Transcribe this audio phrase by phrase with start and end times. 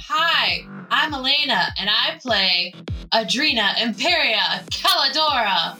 [0.00, 2.72] Hi, I'm Elena, and I play
[3.12, 5.76] Adrena Imperia Caladora.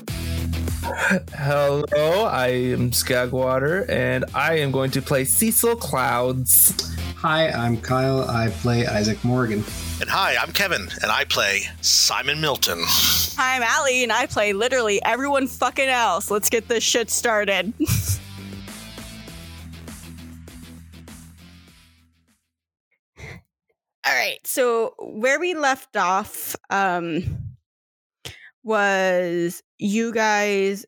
[1.34, 6.94] Hello, I am Skagwater, and I am going to play Cecil Clouds.
[7.16, 8.28] Hi, I'm Kyle.
[8.28, 9.64] I play Isaac Morgan.
[10.02, 12.80] And hi, I'm Kevin, and I play Simon Milton.
[12.84, 16.30] Hi, I'm Allie, and I play literally everyone fucking else.
[16.30, 17.72] Let's get this shit started.
[24.06, 27.24] All right, so where we left off um,
[28.62, 30.86] was you guys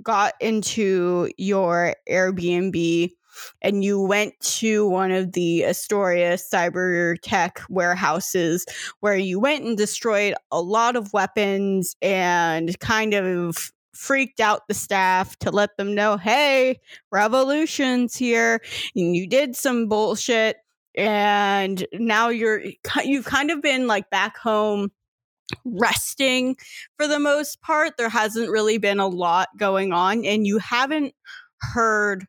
[0.00, 3.10] got into your Airbnb
[3.60, 8.64] and you went to one of the Astoria cyber tech warehouses
[9.00, 14.74] where you went and destroyed a lot of weapons and kind of freaked out the
[14.74, 16.78] staff to let them know, hey,
[17.10, 18.60] revolution's here.
[18.94, 20.58] And you did some bullshit
[20.96, 22.62] and now you're
[23.04, 24.90] you've kind of been like back home
[25.64, 26.56] resting
[26.96, 31.12] for the most part there hasn't really been a lot going on and you haven't
[31.60, 32.24] heard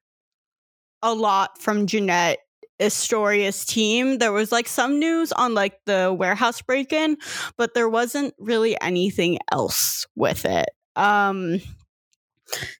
[1.03, 2.39] a lot from Jeanette
[2.79, 4.17] Astoria's team.
[4.17, 7.17] There was like some news on like the warehouse break-in,
[7.57, 10.69] but there wasn't really anything else with it.
[10.95, 11.61] Um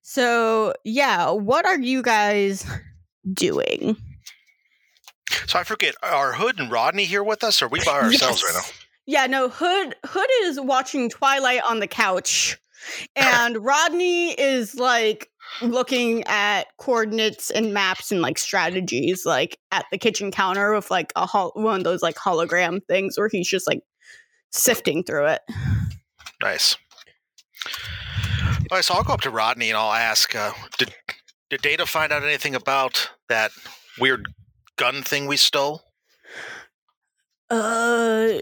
[0.02, 2.66] so yeah, what are you guys
[3.34, 3.96] doing?
[5.48, 8.42] So I forget, are Hood and Rodney here with us, or are we by ourselves
[8.42, 8.44] yes.
[8.44, 8.74] right now?
[9.08, 12.58] Yeah, no, Hood Hood is watching Twilight on the couch.
[13.16, 15.30] And Rodney is like
[15.62, 21.12] looking at coordinates and maps and like strategies like at the kitchen counter with like
[21.16, 23.82] a hol- one of those like hologram things where he's just like
[24.52, 25.42] sifting through it.
[26.42, 26.76] Nice.
[28.72, 30.94] All right, so I'll go up to Rodney and I'll ask, uh, did
[31.50, 33.52] did Data find out anything about that
[34.00, 34.26] weird
[34.82, 35.84] gun thing we stole?
[37.52, 38.40] Uh,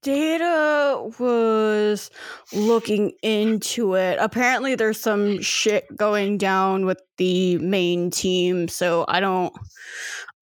[0.00, 2.10] Data was
[2.54, 4.16] looking into it.
[4.18, 9.52] Apparently, there's some shit going down with the main team, so I don't.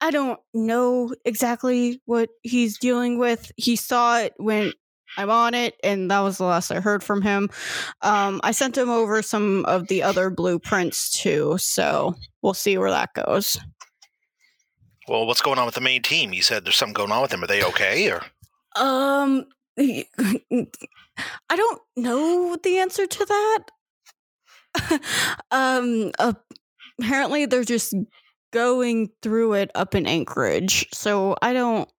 [0.00, 3.50] I don't know exactly what he's dealing with.
[3.56, 4.74] He saw it when
[5.16, 7.50] I'm on it, and that was the last I heard from him.
[8.02, 12.90] Um, I sent him over some of the other blueprints too, so we'll see where
[12.90, 13.58] that goes.
[15.08, 16.32] Well, what's going on with the main team?
[16.32, 17.44] You said there's something going on with them.
[17.44, 18.22] Are they okay or?
[18.76, 19.46] Um,
[19.78, 25.00] I don't know the answer to that.
[25.50, 26.12] um,
[26.98, 27.94] apparently they're just
[28.52, 31.90] going through it up in Anchorage, so I don't.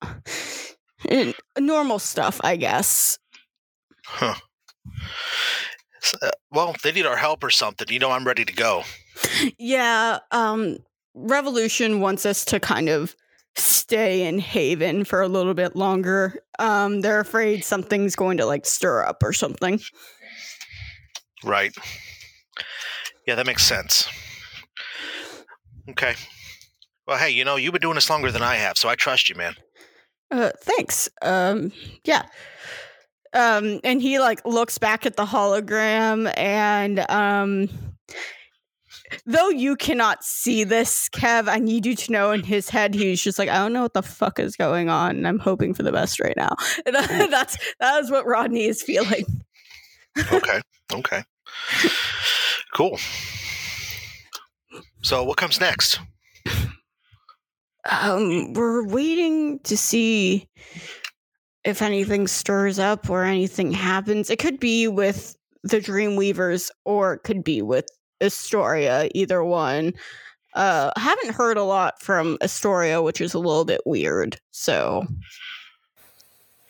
[1.04, 3.20] It, normal stuff, I guess.
[4.06, 4.36] Huh.
[6.22, 7.88] Uh, well, they need our help or something.
[7.90, 8.84] You know, I'm ready to go.
[9.58, 10.20] Yeah.
[10.32, 10.78] Um,
[11.16, 13.16] Revolution wants us to kind of
[13.58, 16.42] stay in Haven for a little bit longer.
[16.60, 19.80] Um, they're afraid something's going to like stir up or something.
[21.44, 21.74] Right.
[23.26, 24.08] Yeah, that makes sense.
[25.90, 26.16] Okay.
[27.08, 29.30] Well, hey, you know, you've been doing this longer than I have, so I trust
[29.30, 29.56] you, man.
[30.32, 31.08] Uh, thanks.
[31.22, 31.72] Um,
[32.04, 32.24] yeah.
[33.34, 37.70] Um, and he like looks back at the hologram and um
[39.26, 43.22] though you cannot see this, Kev, I need you to know in his head he's
[43.22, 45.84] just like, I don't know what the fuck is going on, and I'm hoping for
[45.84, 46.56] the best right now.
[46.86, 49.26] that's that is what Rodney is feeling.
[50.32, 50.62] okay.
[50.94, 51.24] Okay.
[52.74, 52.98] Cool.
[55.02, 56.00] So what comes next?
[57.90, 60.50] Um, we're waiting to see
[61.64, 64.30] if anything stirs up or anything happens.
[64.30, 67.86] It could be with the Dreamweavers or it could be with
[68.22, 69.94] Astoria, either one.
[70.54, 74.40] Uh, I haven't heard a lot from Astoria, which is a little bit weird.
[74.52, 75.06] So,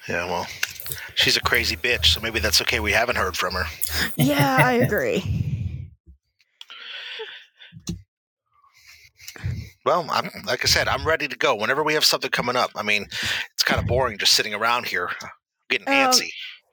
[0.10, 0.48] yeah, well,
[1.14, 2.80] she's a crazy bitch, so maybe that's okay.
[2.80, 3.66] We haven't heard from her.
[4.16, 5.24] Yeah, I agree.
[9.86, 12.72] Well, I'm, like I said, I'm ready to go whenever we have something coming up.
[12.76, 13.04] I mean,
[13.54, 15.10] it's kind of boring just sitting around here
[15.70, 16.30] getting um, antsy.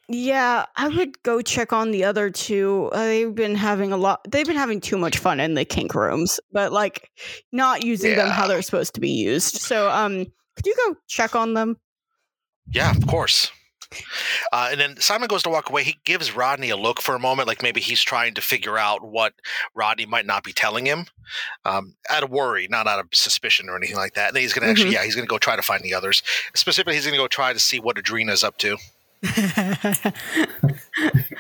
[0.08, 2.90] Yeah, I would go check on the other two.
[2.92, 4.20] Uh, they've been having a lot.
[4.28, 7.10] They've been having too much fun in the kink rooms, but like
[7.52, 8.16] not using yeah.
[8.16, 9.56] them how they're supposed to be used.
[9.56, 10.26] So, um,
[10.56, 11.78] could you go check on them?
[12.70, 13.50] Yeah, of course.
[14.52, 15.84] Uh, and then Simon goes to walk away.
[15.84, 19.04] He gives Rodney a look for a moment, like maybe he's trying to figure out
[19.04, 19.34] what
[19.74, 21.06] Rodney might not be telling him,
[21.64, 24.28] um, out of worry, not out of suspicion or anything like that.
[24.28, 24.80] And he's going to mm-hmm.
[24.80, 26.22] actually, yeah, he's going to go try to find the others.
[26.54, 28.76] Specifically, he's going to go try to see what Adrena's up to.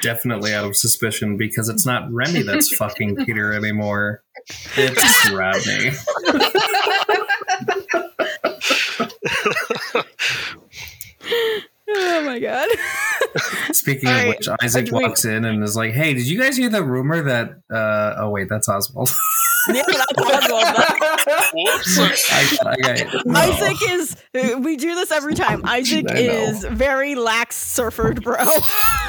[0.02, 4.22] Definitely out of suspicion because it's not Remy that's fucking Peter anymore.
[4.76, 5.90] It's Rodney.
[13.72, 16.38] Speaking All of right, which, Isaac Adrena- walks in and is like, "Hey, did you
[16.40, 19.10] guys hear the rumor that?" Uh, oh wait, that's Oswald.
[19.68, 20.64] Yeah, that's Oswald.
[21.54, 21.98] Whoops.
[22.32, 23.22] I got, I.
[23.24, 23.38] No.
[23.38, 24.16] Isaac is.
[24.34, 25.62] uh, We do this every time.
[25.64, 28.44] Isaac is very lax surfer, bro.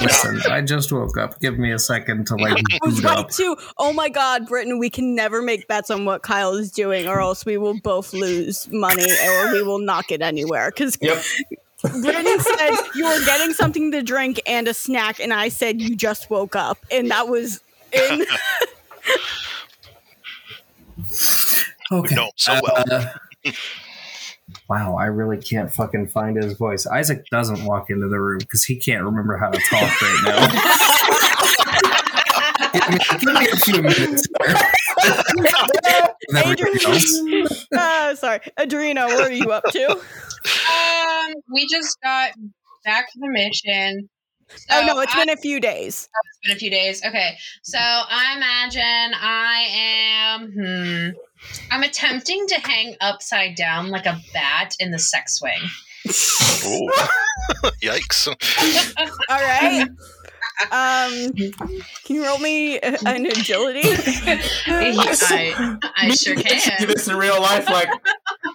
[0.01, 1.39] Listen, I just woke up.
[1.39, 3.29] Give me a second to like I was right up.
[3.31, 3.57] too.
[3.79, 7.19] Oh my god, Britton, we can never make bets on what Kyle is doing, or
[7.19, 10.69] else we will both lose money, or we will not get anywhere.
[10.69, 11.23] Because Yep.
[11.83, 15.95] Britton said you were getting something to drink and a snack, and I said you
[15.95, 18.25] just woke up, and that was in.
[21.91, 22.15] Okay.
[22.15, 22.83] No, so well.
[22.91, 23.05] Uh,
[24.67, 26.87] wow, I really can't fucking find his voice.
[26.87, 30.47] Isaac doesn't walk into the room because he can't remember how to talk right now.
[32.73, 34.27] give, me, give me a few minutes.
[34.43, 34.55] here.
[36.33, 37.19] With everything else.
[37.19, 39.99] Adrian, uh, sorry, Adrena, what are you up to?
[40.45, 42.31] Um, we just got
[42.83, 44.09] back from the mission.
[44.71, 46.09] oh no, it's I- been a few days.
[46.09, 47.01] it's been a few days.
[47.05, 50.51] Okay, so I imagine I am.
[50.51, 51.09] Hmm.
[51.71, 55.61] I'm attempting to hang upside down like a bat in the sex swing.
[56.65, 56.91] Ooh.
[57.81, 58.27] Yikes.
[58.27, 59.87] All right.
[60.71, 63.81] Um, can you roll me an agility?
[64.67, 64.93] I,
[65.95, 66.87] I sure do can.
[66.87, 67.67] this in real life.
[67.67, 67.89] Like,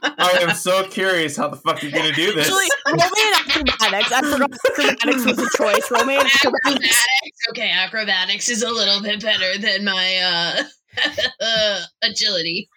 [0.02, 2.46] I am so curious how the fuck you're gonna do this.
[2.46, 4.12] Actually, roll me an acrobatics.
[4.12, 5.90] I forgot acrobatics was a choice.
[5.90, 6.58] Roll me an acrobatics.
[6.64, 7.48] Acrobatics.
[7.50, 10.64] Okay, acrobatics is a little bit better than my
[11.40, 12.68] uh, agility.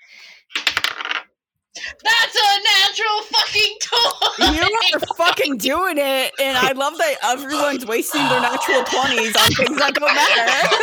[1.73, 4.53] That's a natural fucking toy.
[4.53, 4.61] You
[4.93, 9.77] are fucking doing it, and I love that everyone's wasting their natural twenties on things
[9.79, 10.77] that don't matter.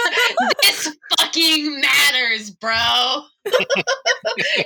[0.63, 3.23] this fucking matters, bro.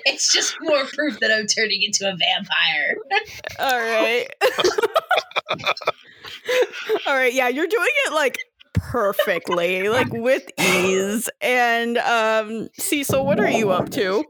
[0.07, 2.97] it's just more proof that I'm turning into a vampire.
[3.59, 4.29] All right.
[7.07, 7.33] All right.
[7.33, 8.39] Yeah, you're doing it like
[8.75, 11.29] perfectly, like with ease.
[11.41, 14.25] And um, Cecil, what are you up to?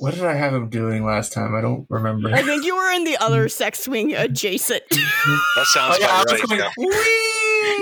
[0.00, 1.56] What did I have him doing last time?
[1.56, 2.30] I don't remember.
[2.32, 4.82] I think you were in the other sex swing adjacent.
[4.90, 6.48] That sounds Oh, yeah, I about right.
[6.48, 6.60] going,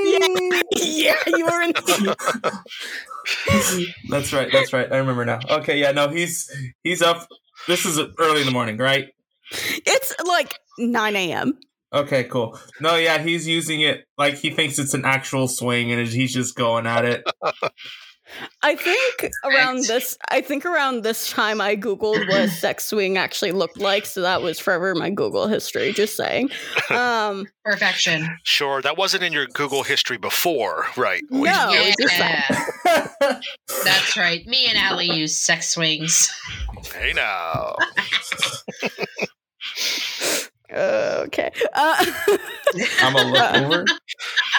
[0.06, 0.62] yeah.
[0.76, 1.73] Yeah, you were in.
[1.73, 2.62] The-
[4.09, 4.49] that's right.
[4.50, 4.91] That's right.
[4.91, 5.41] I remember now.
[5.50, 6.50] Okay, yeah, no, he's
[6.82, 7.29] he's up.
[7.69, 9.09] This is early in the morning, right?
[9.52, 11.59] it's like 9 a.m.
[11.93, 12.59] Okay, cool.
[12.81, 16.56] No, yeah, he's using it like he thinks it's an actual swing, and he's just
[16.56, 17.25] going at it.
[18.62, 23.53] I think around this, I think around this time, I googled what sex swing actually
[23.53, 25.93] looked like, so that was forever my Google history.
[25.93, 26.50] Just saying.
[26.91, 28.37] Um, Perfection.
[28.43, 31.23] Sure, that wasn't in your Google history before, right?
[31.31, 31.44] No.
[31.44, 32.19] yeah, just
[33.85, 34.44] that's right.
[34.47, 36.35] Me and Allie use sex swings.
[36.93, 37.77] Hey now.
[40.76, 41.50] okay.
[41.73, 42.06] Uh,
[43.00, 43.84] I'm a look over.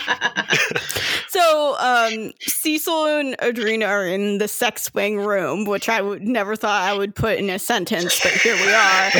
[1.27, 6.55] so, um, Cecil and Adrena are in the sex swing room, which I would never
[6.55, 9.11] thought I would put in a sentence, but here we are.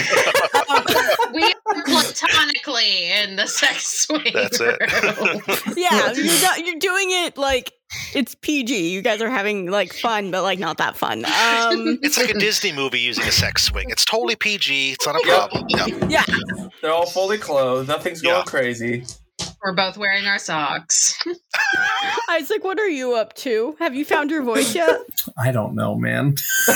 [0.70, 0.86] Um,
[1.34, 4.32] we are platonically in the sex swing.
[4.34, 4.78] That's it.
[5.78, 7.74] yeah, you're, not, you're doing it like
[8.14, 8.90] it's PG.
[8.90, 11.26] You guys are having like fun, but like not that fun.
[11.26, 13.90] Um, It's like a Disney movie using a sex swing.
[13.90, 14.92] It's totally PG.
[14.94, 15.66] It's not a problem.
[15.70, 15.88] Yeah.
[16.08, 16.24] yeah.
[16.82, 17.88] They're all fully clothed.
[17.88, 18.44] Nothing's going Yeah.
[18.44, 19.06] crazy.
[19.64, 21.18] We're both wearing our socks.
[22.30, 23.76] Isaac, what are you up to?
[23.80, 25.00] Have you found your voice yet?
[25.38, 26.38] I don't know, man.
[26.38, 26.74] See,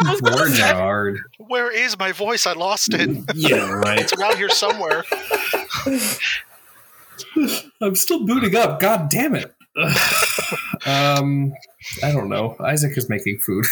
[0.00, 1.18] that was hard.
[1.38, 2.46] Where is my voice?
[2.46, 3.10] I lost it.
[3.34, 4.00] Yeah, right.
[4.00, 5.04] It's around here somewhere.
[7.80, 8.80] I'm still booting up.
[8.80, 9.54] God damn it.
[10.86, 11.52] um,
[12.02, 12.56] I don't know.
[12.60, 13.66] Isaac is making food.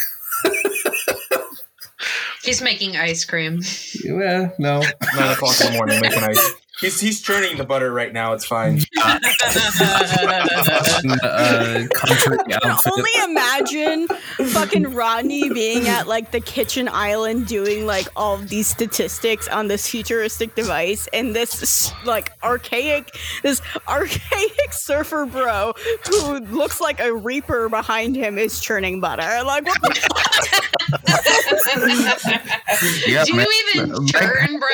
[2.43, 3.61] He's making ice cream.
[4.05, 4.81] yeah, no.
[4.81, 6.55] Nine o'clock in the morning, making ice.
[6.80, 8.35] He's he's churning the butter right now.
[8.35, 8.80] It's fine.
[9.02, 9.18] uh,
[11.92, 12.92] country outfit.
[12.92, 14.06] Only imagine
[14.52, 19.66] fucking Rodney being at like the kitchen island doing like all of these statistics on
[19.66, 25.73] this futuristic device, and this like archaic, this archaic surfer bro
[26.06, 29.42] who looks like a reaper behind him is churning butter.
[29.44, 29.99] Like, what the
[33.06, 33.47] Yeah, Do man.
[33.47, 34.68] you even churn, bro?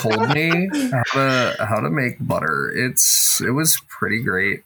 [0.00, 2.70] Told me how to how to make butter.
[2.74, 4.62] It's it was pretty great.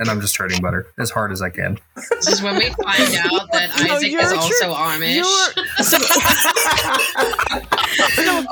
[0.00, 1.78] And I'm just turning butter as hard as I can.
[1.94, 5.22] this is when we find out that No, Isaac you're is a also chur- Amish.
[5.84, 6.18] So, so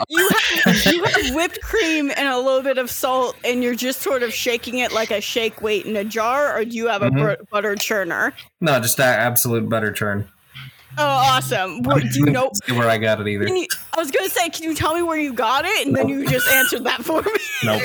[0.09, 4.01] you have, you have whipped cream and a little bit of salt, and you're just
[4.01, 7.03] sort of shaking it like a shake weight in a jar, or do you have
[7.03, 7.37] a Mhm.
[7.39, 8.33] br- butter churner?
[8.61, 10.29] No, just that absolute butter churn.
[10.99, 11.83] Oh, awesome.
[11.83, 12.51] What, do you know?
[12.65, 13.47] See where I got it either.
[13.49, 15.87] You, I was gonna say, can you tell me where you got it?
[15.87, 17.31] And then you just answered that for me.
[17.65, 17.83] Nope.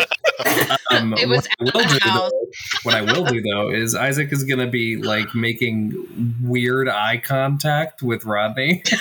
[0.91, 2.31] Um, It was what, I will the do, house.
[2.31, 2.45] though,
[2.83, 8.01] what I will do though is Isaac is gonna be like making weird eye contact
[8.01, 8.83] with Rodney.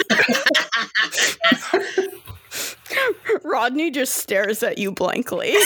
[3.45, 5.55] Rodney just stares at you blankly.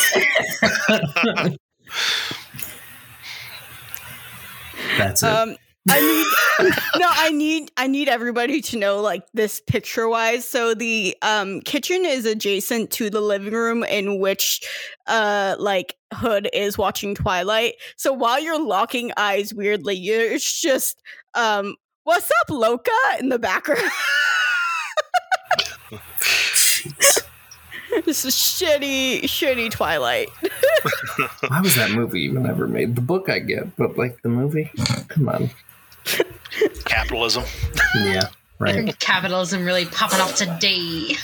[4.99, 5.29] That's it.
[5.29, 5.57] Um,
[5.89, 10.49] I need no, I need I need everybody to know like this picture wise.
[10.49, 14.67] So the um kitchen is adjacent to the living room in which
[15.07, 17.75] uh like Hood is watching Twilight.
[17.97, 21.03] So while you're locking eyes weirdly, you're just
[21.35, 23.91] um what's up, Loca in the background.
[28.05, 30.29] this is shitty, shitty Twilight.
[31.49, 32.97] Why was that movie even ever made?
[32.97, 34.71] The book I get, but like the movie,
[35.09, 35.51] come on.
[36.85, 37.45] Capitalism.
[37.97, 38.99] Yeah, right.
[38.99, 41.17] Capitalism really popping off today.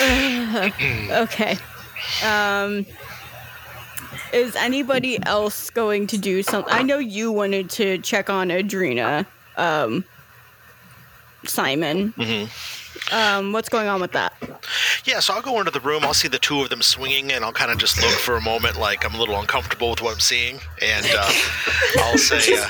[1.12, 1.56] okay.
[2.24, 2.86] Um
[4.32, 6.72] is anybody else going to do something?
[6.72, 9.26] I know you wanted to check on Adrena.
[9.56, 10.04] Um
[11.46, 12.12] Simon.
[12.16, 12.44] hmm
[13.12, 14.32] Um what's going on with that?
[15.04, 16.04] Yeah, so I'll go into the room.
[16.04, 18.40] I'll see the two of them swinging, and I'll kind of just look for a
[18.40, 21.32] moment, like I'm a little uncomfortable with what I'm seeing, and uh,
[21.98, 22.68] I'll say, uh,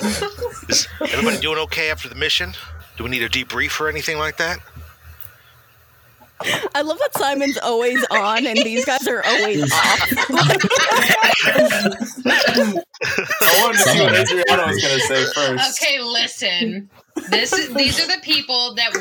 [0.68, 2.54] "Is everybody doing okay after the mission?
[2.96, 4.60] Do we need a debrief or anything like that?"
[6.74, 10.12] I love that Simon's always on and these guys are always off.
[12.22, 15.82] I wanted to see what Adriana was going to say first.
[15.82, 16.88] Okay, listen.
[17.28, 18.92] This is, these are the people that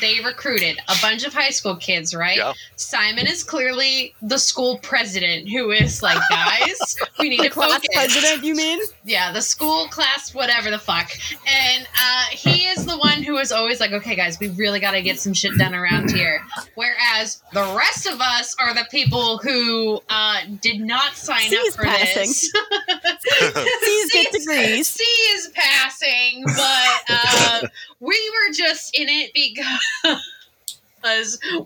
[0.00, 0.78] they recruited.
[0.88, 2.36] A bunch of high school kids, right?
[2.38, 2.52] Yeah.
[2.76, 7.72] Simon is clearly the school president who is like, guys, we need the to class
[7.72, 7.88] focus.
[7.94, 8.78] president, you mean?
[9.04, 11.10] Yeah, the school class, whatever the fuck.
[11.46, 14.92] And uh, he is the one who is always like, okay, guys, we really got
[14.92, 16.40] to get some shit done around here.
[16.74, 21.74] Whereas the rest of us are the people who uh, did not sign C up
[21.74, 22.22] for passing.
[22.22, 22.50] this.
[23.22, 24.88] C's get C is- degrees.
[24.88, 27.61] C is passing, but uh,
[28.00, 30.18] we were just in it because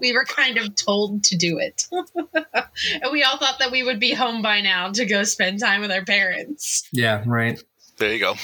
[0.00, 1.86] we were kind of told to do it.
[1.92, 5.80] and we all thought that we would be home by now to go spend time
[5.80, 6.88] with our parents.
[6.92, 7.62] Yeah, right.
[7.98, 8.34] There you go.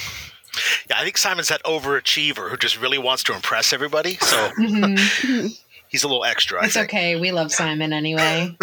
[0.90, 4.16] Yeah, I think Simon's that overachiever who just really wants to impress everybody.
[4.16, 4.50] So
[5.88, 6.60] he's a little extra.
[6.62, 6.90] I It's think.
[6.90, 7.18] okay.
[7.18, 8.56] We love Simon anyway.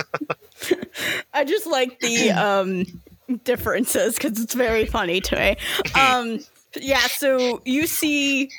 [1.33, 2.85] I just like the um
[3.43, 5.55] differences because it's very funny to me.
[5.99, 6.39] Um
[6.79, 8.51] yeah, so you see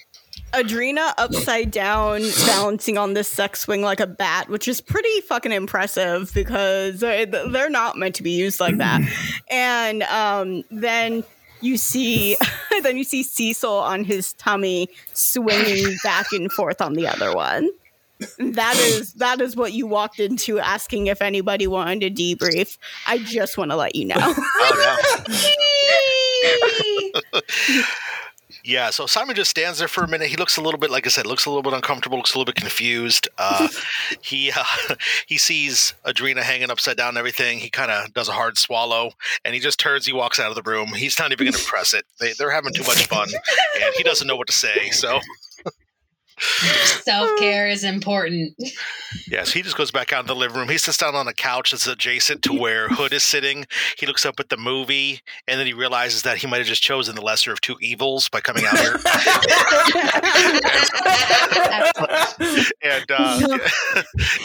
[0.53, 5.53] Adrena upside down balancing on this sex swing like a bat, which is pretty fucking
[5.53, 9.01] impressive because they- they're not meant to be used like that.
[9.51, 11.25] And um then
[11.61, 12.37] you see
[12.83, 17.69] then you see Cecil on his tummy swinging back and forth on the other one.
[18.39, 22.77] That is that is what you walked into asking if anybody wanted to debrief.
[23.07, 24.17] I just want to let you know.
[24.63, 24.97] Oh,
[26.43, 27.83] yeah.
[28.65, 30.29] Yeah, so Simon just stands there for a minute.
[30.29, 32.39] He looks a little bit, like I said, looks a little bit uncomfortable, looks a
[32.39, 33.29] little bit confused.
[33.39, 33.69] Uh,
[34.23, 34.65] he uh,
[35.27, 37.59] he sees Adrena hanging upside down and everything.
[37.59, 39.13] He kind of does a hard swallow,
[39.45, 40.07] and he just turns.
[40.07, 40.89] He walks out of the room.
[40.95, 42.05] He's not even going to press it.
[42.19, 43.29] They, they're having too much fun,
[43.83, 44.91] and he doesn't know what to say.
[44.91, 45.21] So
[47.03, 48.55] Self care is important.
[49.29, 50.69] yes, he just goes back out in the living room.
[50.69, 53.67] He sits down on a couch that's adjacent to where Hood is sitting.
[53.99, 56.83] He looks up at the movie, and then he realizes that he might have just
[56.83, 58.93] chosen the lesser of two evils by coming out here.
[62.83, 63.59] and uh,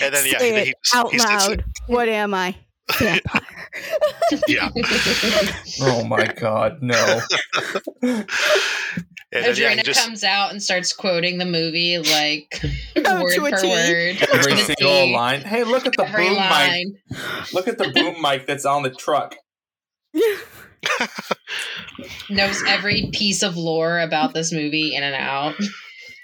[0.04, 1.64] and then yeah, he, he, out he sits- loud.
[1.88, 2.56] What am I?
[3.00, 3.42] Vampire.
[4.48, 4.70] yeah,
[5.82, 7.20] Oh my god, no.
[9.36, 12.62] And then, yeah, just comes out and starts quoting the movie like
[13.06, 14.18] Oh, word for word.
[14.34, 15.42] Every single line.
[15.42, 16.94] Hey, look at the Every boom line.
[17.10, 17.54] mic.
[17.54, 19.36] Look at the boom mic that's on the truck.
[22.30, 25.56] Knows every piece of lore about this movie in and out.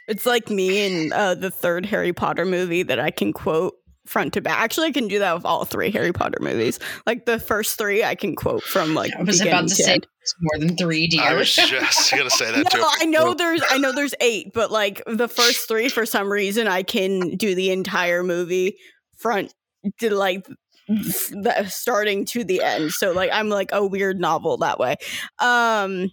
[0.08, 3.74] It's like me in uh, the third Harry Potter movie that I can quote
[4.12, 4.60] front to back.
[4.60, 6.80] Actually, I can do that with all three Harry Potter movies.
[7.06, 9.12] Like the first three, I can quote from like.
[9.18, 11.24] I was about to say it's more than three, dear.
[11.24, 12.84] I was just gonna say that too.
[12.84, 16.68] I know there's I know there's eight, but like the first three, for some reason,
[16.68, 18.78] I can do the entire movie
[19.18, 19.54] front
[20.00, 20.46] to like
[20.88, 22.92] the starting to the end.
[22.92, 24.98] So like I'm like a weird novel that way.
[25.40, 26.12] Um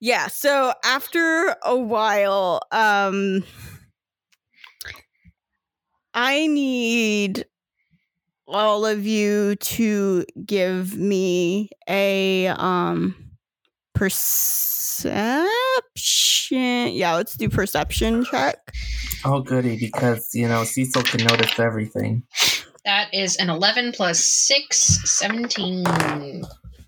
[0.00, 3.44] yeah, so after a while, um
[6.14, 7.44] I need
[8.46, 13.14] all of you to give me a um
[13.94, 14.70] perception
[15.84, 16.94] perception.
[16.94, 18.56] Yeah, let's do perception check.
[19.24, 22.22] Oh, goody, because, you know, Cecil can notice everything.
[22.84, 24.76] That is an 11 plus 6,
[25.18, 25.82] 17.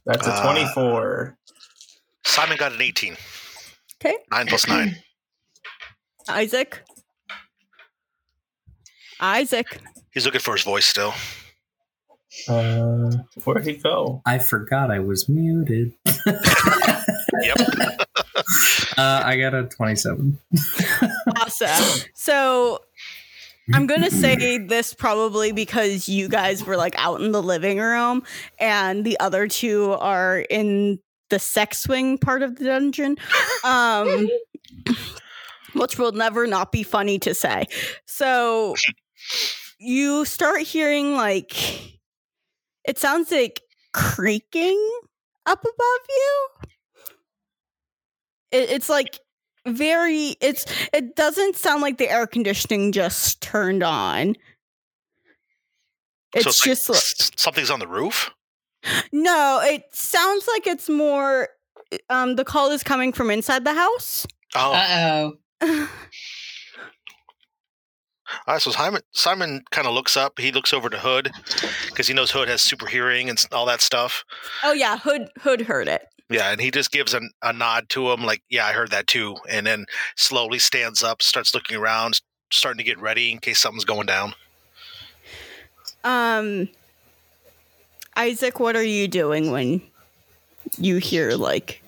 [0.04, 1.36] That's a Uh, 24.
[2.24, 3.16] Simon got an 18.
[4.00, 4.16] Okay.
[4.30, 4.96] 9 plus 9.
[6.28, 6.82] Isaac.
[9.20, 9.80] Isaac.
[10.12, 11.14] He's looking for his voice still.
[12.48, 13.10] Uh,
[13.44, 14.22] where'd he go?
[14.26, 15.92] I forgot I was muted.
[17.42, 17.56] Yep.
[18.98, 20.38] Uh, I got a 27.
[21.36, 22.00] Awesome.
[22.14, 22.80] So
[23.74, 28.22] I'm gonna say this probably because you guys were like out in the living room,
[28.58, 33.16] and the other two are in the sex swing part of the dungeon.
[33.64, 34.28] Um,
[35.74, 37.66] which will never not be funny to say.
[38.06, 38.74] So
[39.78, 41.98] you start hearing like
[42.84, 43.60] it sounds like
[43.92, 44.80] creaking
[45.44, 46.48] up above you.
[48.52, 49.18] It, it's like
[49.66, 54.36] very it's it doesn't sound like the air conditioning just turned on.
[56.34, 58.30] It's, so it's just like like, something's on the roof.
[59.12, 61.48] no, it sounds like it's more
[62.10, 64.26] um the call is coming from inside the house.
[64.54, 65.30] Oh, Uh
[65.62, 65.88] oh.
[68.46, 68.62] all right.
[68.62, 70.38] So Simon Simon kind of looks up.
[70.38, 71.30] He looks over to Hood
[71.88, 74.24] because he knows Hood has super hearing and all that stuff.
[74.64, 76.06] oh yeah, Hood Hood heard it.
[76.28, 79.06] Yeah, and he just gives an, a nod to him, like, "Yeah, I heard that
[79.06, 83.58] too," and then slowly stands up, starts looking around, starting to get ready in case
[83.60, 84.34] something's going down.
[86.04, 86.68] Um
[88.16, 89.82] Isaac, what are you doing when
[90.78, 91.82] you hear like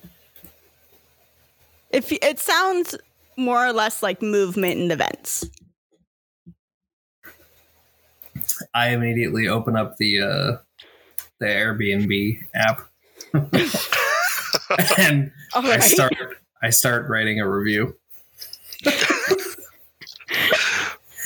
[1.91, 2.97] if it sounds
[3.39, 5.49] more or less like movement and events.
[8.75, 10.57] I immediately open up the uh,
[11.39, 12.89] the Airbnb app
[14.99, 16.15] and All I start
[16.63, 17.97] I start writing a review.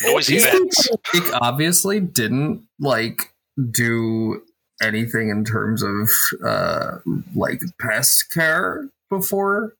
[0.04, 0.88] Noisy These vents.
[1.12, 3.32] people, like, obviously didn't like
[3.70, 4.42] do
[4.82, 6.10] anything in terms of
[6.44, 6.98] uh,
[7.34, 9.74] like pest care before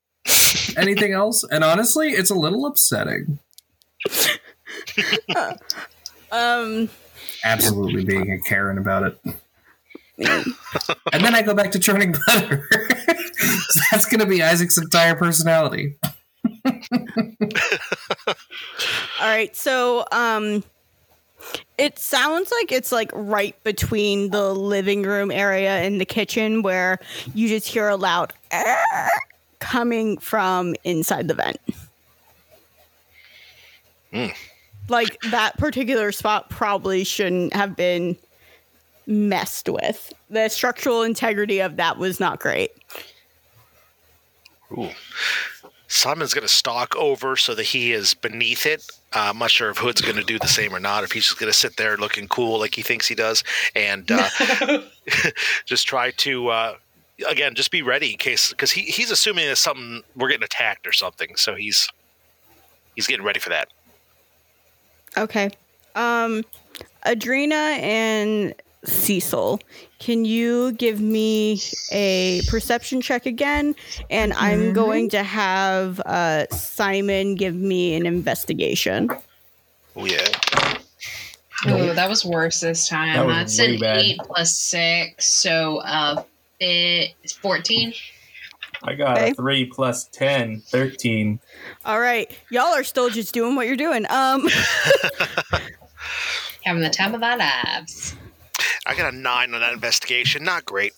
[0.77, 3.38] anything else, and honestly, it's a little upsetting.
[6.33, 6.88] um
[7.44, 9.18] Absolutely being a Karen about it.
[11.12, 12.68] and then I go back to churning butter.
[13.68, 15.96] So that's going to be Isaac's entire personality.
[19.20, 20.62] All right, so um
[21.78, 26.98] it sounds like it's like right between the living room area and the kitchen where
[27.35, 29.09] you just hear a loud "Arr!"
[29.59, 31.61] coming from inside the vent.
[34.12, 34.26] Hmm.
[34.88, 38.16] Like that particular spot probably shouldn't have been
[39.07, 40.12] messed with.
[40.31, 42.73] The structural integrity of that was not great.
[44.73, 44.90] Ooh.
[45.88, 48.83] Simon's going to stalk over so that he is beneath it.
[49.12, 51.05] Uh, I'm not sure if Hood's going to do the same or not.
[51.05, 53.45] If he's just going to sit there looking cool like he thinks he does,
[53.77, 54.29] and uh,
[55.66, 56.75] just try to uh,
[57.29, 60.87] again just be ready in case because he, he's assuming it's something we're getting attacked
[60.87, 61.37] or something.
[61.37, 61.90] So he's
[62.95, 63.68] he's getting ready for that.
[65.16, 65.51] Okay.
[65.94, 66.44] Um
[67.07, 69.61] Adrena and Cecil,
[69.98, 71.61] can you give me
[71.92, 73.75] a perception check again?
[74.11, 79.11] And I'm going to have uh Simon give me an investigation.
[79.94, 80.27] Oh yeah.
[81.66, 83.14] Oh, that was worse this time.
[83.14, 83.98] That was That's way an bad.
[84.01, 86.22] 8 plus 6, so uh,
[86.59, 87.92] it, 14.
[88.85, 89.31] I got Okay.
[89.31, 91.38] a 3 plus 10, 13.
[91.85, 92.31] All right.
[92.51, 94.07] Y'all are still just doing what you're doing.
[94.11, 94.49] Um
[96.64, 98.14] Having the time of our lives.
[98.87, 100.45] I got a nine on that investigation.
[100.45, 100.92] Not great.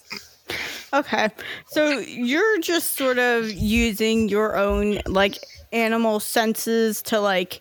[0.92, 1.28] Okay.
[1.66, 5.38] So you're just sort of using your own like
[5.72, 7.60] animal senses to like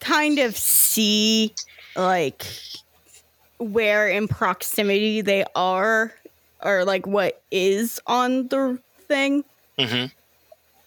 [0.00, 1.54] kind of see
[1.96, 2.44] like
[3.58, 6.12] where in proximity they are
[6.62, 8.78] or like what is on the
[9.10, 9.44] thing.
[9.78, 10.04] hmm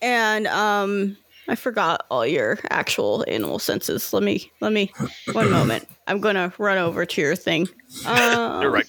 [0.02, 1.18] And um
[1.50, 4.14] I forgot all your actual animal senses.
[4.14, 4.92] Let me let me
[5.34, 5.88] one moment.
[6.08, 7.68] I'm gonna run over to your thing.
[8.08, 8.16] Um,
[8.62, 8.86] You're right.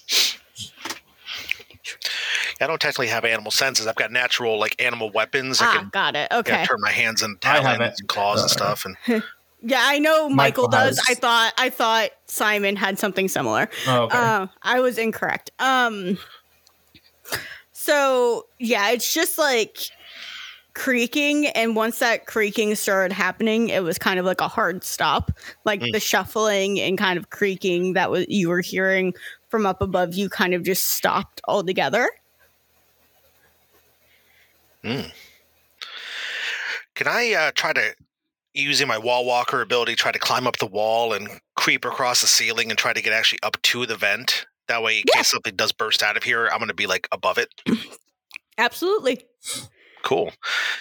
[2.60, 3.86] I don't technically have animal senses.
[3.88, 5.60] I've got natural like animal weapons.
[5.60, 6.28] I Ah, can got it.
[6.32, 6.52] Okay.
[6.52, 6.66] yeah, Okay.
[6.66, 8.84] turn my hands and talons and claws and Uh, stuff.
[8.86, 9.22] And
[9.66, 10.98] Yeah, I know Michael, Michael does.
[10.98, 13.68] has- I thought I thought Simon had something similar.
[13.88, 14.16] Oh, okay.
[14.18, 15.50] Uh, I was incorrect.
[15.58, 16.18] Um
[17.84, 19.90] so yeah, it's just like
[20.74, 25.30] creaking and once that creaking started happening, it was kind of like a hard stop.
[25.64, 25.92] Like Mm.
[25.92, 29.14] the shuffling and kind of creaking that was you were hearing
[29.48, 32.08] from up above you kind of just stopped altogether.
[36.94, 37.94] Can I uh, try to
[38.52, 42.26] using my wall walker ability try to climb up the wall and creep across the
[42.26, 44.46] ceiling and try to get actually up to the vent?
[44.68, 45.18] That way, in Yeah.
[45.20, 47.48] case something does burst out of here, I'm going to be like above it.
[48.58, 49.24] Absolutely.
[50.02, 50.32] Cool.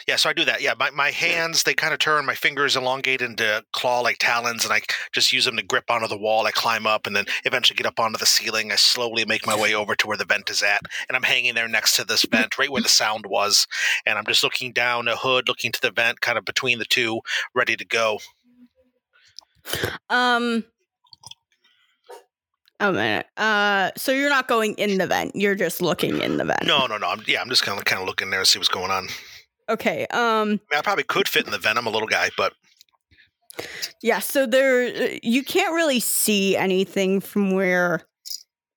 [0.05, 0.61] Yeah, so I do that.
[0.61, 4.65] Yeah, my, my hands, they kind of turn, my fingers elongate into claw like talons,
[4.65, 4.81] and I
[5.13, 6.45] just use them to grip onto the wall.
[6.45, 8.73] I climb up and then eventually get up onto the ceiling.
[8.73, 11.55] I slowly make my way over to where the vent is at, and I'm hanging
[11.55, 13.65] there next to this vent, right where the sound was.
[14.05, 16.85] And I'm just looking down a hood, looking to the vent, kind of between the
[16.85, 17.21] two,
[17.55, 18.19] ready to go.
[20.09, 20.65] Um.
[22.79, 23.27] A minute.
[23.37, 25.35] Uh, so you're not going in the vent.
[25.35, 26.63] You're just looking in the vent.
[26.65, 27.07] No, no, no.
[27.07, 29.07] I'm, yeah, I'm just kind of kind of looking there to see what's going on.
[29.69, 30.05] Okay.
[30.07, 30.19] Um.
[30.19, 31.77] I, mean, I probably could fit in the vent.
[31.77, 32.53] I'm a little guy, but
[34.01, 34.19] Yeah.
[34.19, 38.01] So there, you can't really see anything from where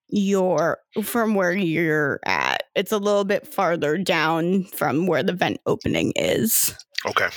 [0.09, 2.65] you're from where you're at.
[2.75, 6.75] It's a little bit farther down from where the vent opening is.
[7.09, 7.29] okay.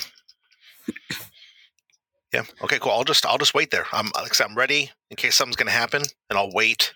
[2.32, 2.44] Yeah.
[2.62, 2.78] Okay.
[2.78, 2.92] Cool.
[2.92, 3.86] I'll just I'll just wait there.
[3.92, 6.92] I'm like I said, I'm ready in case something's going to happen, and I'll wait.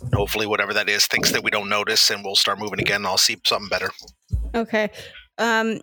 [0.00, 2.96] And hopefully, whatever that is thinks that we don't notice, and we'll start moving again.
[2.96, 3.90] And I'll see something better.
[4.54, 4.90] Okay.
[5.38, 5.80] Um.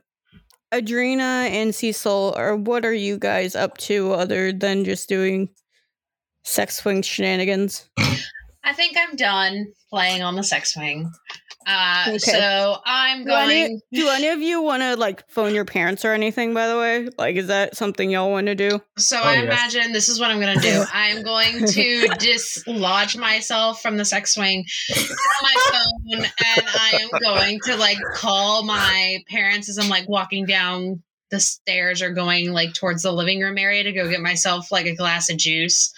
[0.73, 5.47] Adrena and Cecil, or what are you guys up to other than just doing
[6.43, 7.89] sex swing shenanigans?
[8.63, 11.11] I think I'm done playing on the sex swing.
[11.65, 12.17] Uh, Okay.
[12.19, 13.81] So I'm Do any, going.
[13.91, 16.53] do any of you want to like phone your parents or anything?
[16.53, 18.81] By the way, like, is that something y'all want to do?
[18.97, 19.43] So Oh, I yes.
[19.43, 20.83] imagine this is what I'm going to do.
[20.93, 24.63] I'm going to dislodge myself from the sex swing
[24.95, 25.03] on
[25.41, 30.45] my phone, and I am going to like call my parents as I'm like walking
[30.45, 31.01] down
[31.31, 34.85] the stairs or going like towards the living room area to go get myself like
[34.85, 35.91] a glass of juice.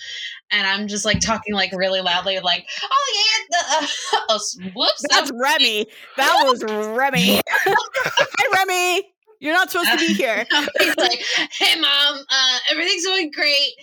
[0.52, 3.88] And I'm just like talking like really loudly, like, "Oh yeah, the, uh,
[4.30, 4.40] oh,
[4.76, 5.88] whoops, That's Remy.
[6.16, 7.42] That was Remy.
[7.50, 9.10] Hi, Remy.
[9.40, 10.48] You're not supposed to be here.
[10.80, 11.22] He's like,
[11.60, 13.74] "Hey, mom, uh, everything's going great.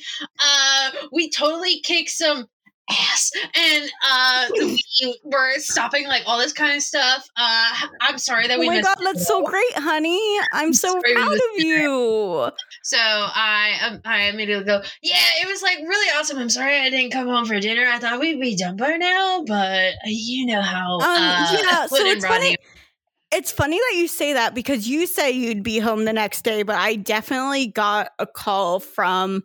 [0.41, 2.47] Uh, we totally kicked some
[2.91, 7.29] ass, and uh, we were stopping like all this kind of stuff.
[7.37, 8.97] Uh, I'm sorry that we Oh we my missed.
[8.97, 10.39] god, that's so great, honey.
[10.53, 12.51] I'm so Sorry we proud of you.
[12.83, 16.39] So I, um, I immediately go, yeah, it was like really awesome.
[16.39, 17.87] I'm sorry I didn't come home for dinner.
[17.87, 20.97] I thought we'd be done by now, but uh, you know how.
[20.97, 22.57] Um, uh, yeah, so it's funny.
[23.33, 26.63] It's funny that you say that because you say you'd be home the next day,
[26.63, 29.43] but I definitely got a call from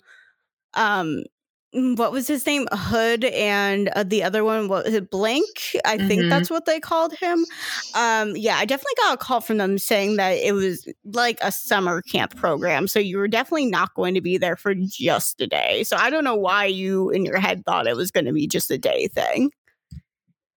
[0.76, 1.24] um
[1.72, 2.68] what was his name?
[2.72, 5.46] Hood and uh, the other one what was it Blank?
[5.86, 6.30] I think Mhm.
[6.30, 7.46] that's what they called him.
[7.94, 11.52] Um yeah, I definitely got a call from them saying that it was like a
[11.52, 12.88] summer camp program.
[12.88, 15.84] So you were definitely not going to be there for just a day.
[15.84, 18.48] So I don't know why you in your head thought it was going to be
[18.48, 19.52] just a day thing.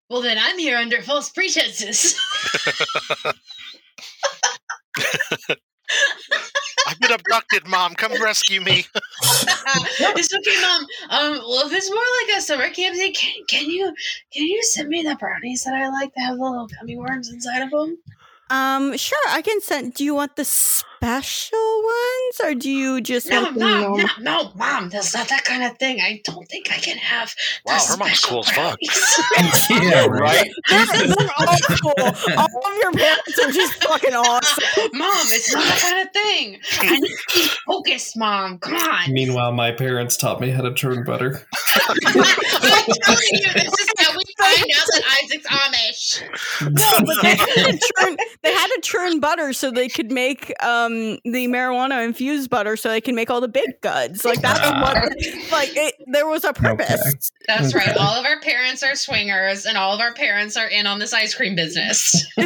[0.08, 2.18] Well, then I'm here under false pretenses.
[7.02, 7.94] I've been abducted, mom.
[7.94, 8.86] Come rescue me.
[9.22, 10.86] it's okay, mom.
[11.10, 13.92] Um, well, if it's more like a summer camp thing, can, can you
[14.32, 17.30] can you send me the brownies that I like that have the little gummy worms
[17.30, 17.98] inside of them?
[18.52, 19.94] Um, sure, I can send.
[19.94, 23.96] Do you want the special ones, or do you just No, want the mom, normal?
[23.98, 24.88] no, no, mom.
[24.90, 26.00] That's not that kind of thing.
[26.02, 27.34] I don't think I can have.
[27.64, 28.78] the Wow, her mom's cool as fuck.
[28.78, 29.70] brownies.
[29.70, 30.50] yeah, right.
[30.68, 31.92] They're awful.
[32.38, 34.64] All of your parents are just fucking awesome.
[34.92, 36.60] mom, it's not that kind of thing.
[36.80, 38.58] I need to be focused, mom.
[38.58, 39.12] Come on.
[39.12, 41.40] Meanwhile, my parents taught me how to churn butter.
[41.74, 44.21] I'm telling you, this is how we
[44.56, 46.22] find out that Isaac's Amish.
[46.62, 48.16] No, but they had to churn.
[48.42, 52.88] They had to churn butter so they could make um the marijuana infused butter, so
[52.88, 54.24] they can make all the baked goods.
[54.24, 54.80] Like that's Ah.
[54.82, 54.96] what.
[55.52, 57.30] Like it, there was a purpose.
[57.46, 57.96] That's right.
[57.96, 61.12] All of our parents are swingers, and all of our parents are in on this
[61.12, 62.26] ice cream business.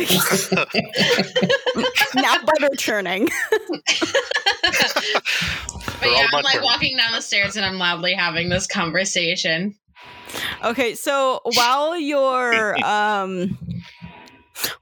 [2.15, 3.29] now butter churning.
[3.59, 3.83] But
[6.01, 6.63] They're yeah, I'm like turn.
[6.63, 9.75] walking down the stairs and I'm loudly having this conversation.
[10.65, 13.57] Okay, so while you're um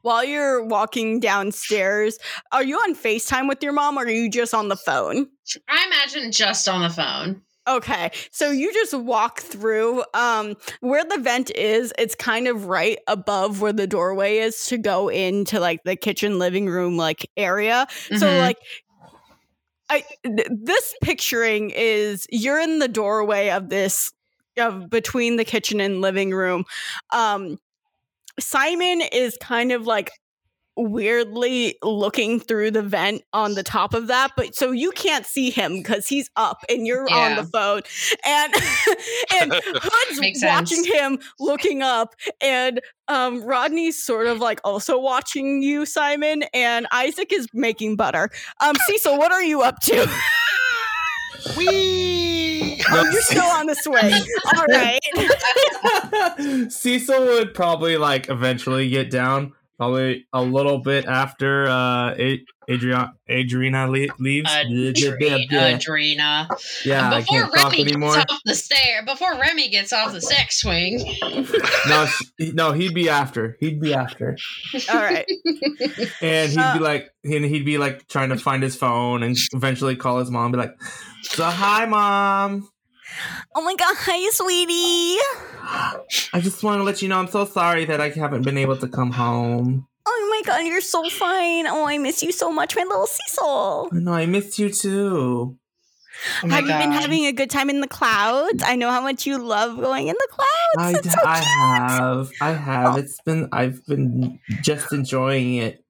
[0.03, 2.19] while you're walking downstairs,
[2.53, 5.27] are you on FaceTime with your mom or are you just on the phone?
[5.69, 7.43] I imagine just on the phone.
[7.67, 8.11] Okay.
[8.31, 13.63] So you just walk through um where the vent is, it's kind of right above
[13.63, 17.87] where the doorway is to go into like the kitchen living room like area.
[18.17, 18.39] So Mhm.
[18.39, 18.59] like
[19.91, 24.11] I th- this picturing is you're in the doorway of this
[24.59, 26.65] of between the kitchen and living room.
[27.11, 27.59] Um
[28.41, 30.11] Simon is kind of like
[30.77, 35.49] weirdly looking through the vent on the top of that, but so you can't see
[35.51, 37.81] him because he's up and you're on the phone,
[38.27, 38.53] and
[39.41, 40.97] and Hood's Makes watching sense.
[40.97, 47.33] him looking up, and um Rodney's sort of like also watching you, Simon, and Isaac
[47.33, 48.31] is making butter.
[48.61, 50.11] Um, Cecil, what are you up to?
[51.57, 52.44] Wee!
[52.91, 54.15] Oh, you're still on the swing.
[54.57, 55.01] All right.
[56.73, 63.09] Cecil would probably like eventually get down, probably a little bit after uh A- Adrian
[63.31, 64.51] Adriana le- leaves.
[64.51, 65.47] Adrena.
[65.51, 66.49] Adrena.
[66.87, 68.15] Yeah, I before can't talk Remy anymore.
[68.15, 71.05] gets off the stair, before Remy gets off the sex swing.
[71.87, 72.07] No,
[72.55, 73.59] no, he'd be after.
[73.61, 74.39] He'd be after,
[74.91, 75.27] All right.
[76.23, 79.37] and he'd Uh, be like, and he'd be like trying to find his phone, and
[79.53, 80.75] eventually call his mom, and be like,
[81.25, 82.67] "So hi, mom.
[83.55, 85.21] Oh my god, hi, sweetie.
[86.33, 88.77] I just want to let you know I'm so sorry that I haven't been able
[88.79, 89.87] to come home.
[90.07, 91.67] Oh my god, you're so fine.
[91.67, 93.91] Oh, I miss you so much, my little Cecil.
[93.93, 95.57] I know I missed you too.
[96.43, 98.63] Oh have you been having a good time in the clouds?
[98.65, 100.97] I know how much you love going in the clouds.
[100.97, 102.31] I, It's so I have.
[102.41, 102.95] I have.
[102.95, 102.99] Oh.
[102.99, 105.85] It's been, I've been just enjoying it.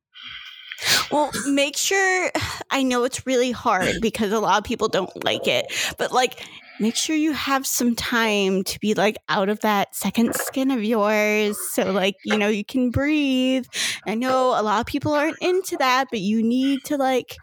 [1.11, 2.31] Well, make sure.
[2.71, 5.67] I know it's really hard because a lot of people don't like it,
[5.99, 6.45] but like,
[6.81, 10.83] make sure you have some time to be like out of that second skin of
[10.85, 13.67] yours, so like you know you can breathe.
[14.07, 17.37] I know a lot of people aren't into that, but you need to like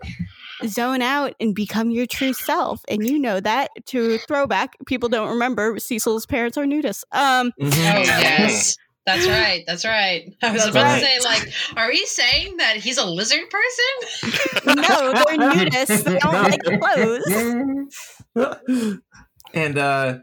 [0.65, 3.70] zone out and become your true self, and you know that.
[3.88, 7.04] To throwback, people don't remember Cecil's parents are nudists.
[7.12, 8.06] Um, Oh Mhm.
[8.06, 8.78] yes.
[9.04, 9.63] That's right.
[9.65, 10.32] That's right.
[10.44, 11.00] I was That's about right.
[11.00, 14.76] to say, like, are we saying that he's a lizard person?
[14.76, 16.04] no, they're nudists.
[16.04, 18.08] They don't like clothes.
[19.54, 20.20] and uh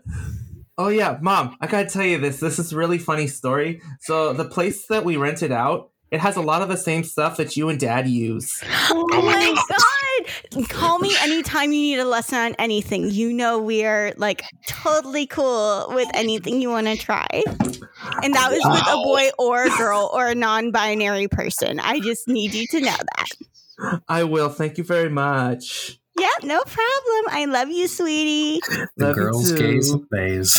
[0.78, 4.32] oh yeah mom i gotta tell you this this is a really funny story so
[4.32, 7.56] the place that we rented out it has a lot of the same stuff that
[7.56, 10.68] you and dad use Oh, Oh my my god.
[10.68, 13.08] Call me anytime you need a lesson on anything.
[13.10, 17.26] You know we're like totally cool with anything you want to try.
[17.30, 21.78] And that was with a boy or a girl or a non-binary person.
[21.80, 24.00] I just need you to know that.
[24.08, 27.24] i will thank you very much Yeah, no problem.
[27.30, 28.60] I love you, sweetie.
[28.96, 29.58] The Love girls' too.
[29.58, 30.54] gaze bays.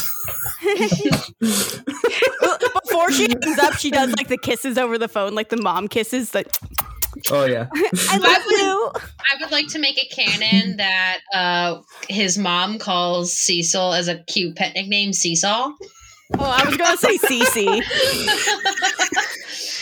[1.40, 5.88] Before she hangs up, she does like the kisses over the phone, like the mom
[5.88, 6.34] kisses.
[6.34, 6.48] Like,
[7.32, 7.68] oh yeah
[8.10, 8.92] I love you.
[9.20, 14.20] I would like to make a canon that uh, his mom calls Cecil as a
[14.26, 15.72] cute pet nickname Seesaw.
[16.38, 17.82] Oh, I was gonna say Cece.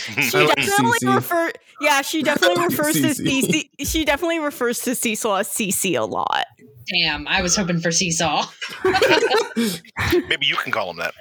[0.08, 1.14] She definitely Cece.
[1.16, 1.52] refer.
[1.80, 3.68] Yeah, she definitely refers to Cece.
[3.78, 3.90] Cece.
[3.90, 6.46] She definitely refers to Cecil as Cece a lot.
[6.86, 8.46] Damn, I was hoping for Seesaw.
[8.86, 11.12] Maybe you can call him that.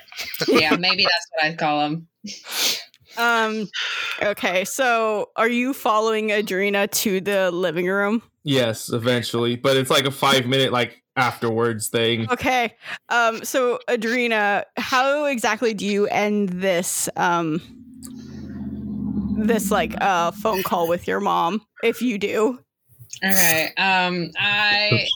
[0.48, 2.08] Yeah, maybe that's what I'd call him.
[3.17, 3.67] Um.
[4.22, 8.22] Okay, so are you following Adrena to the living room?
[8.43, 12.74] yes eventually but it's like a five minute like afterwards thing Okay.
[13.10, 13.43] Um.
[13.43, 17.10] So Adrena, how exactly do you end this?
[17.17, 17.62] Um.
[19.38, 22.60] This like uh phone call with your mom, if you do.
[23.23, 23.71] Okay.
[23.78, 25.08] Um, I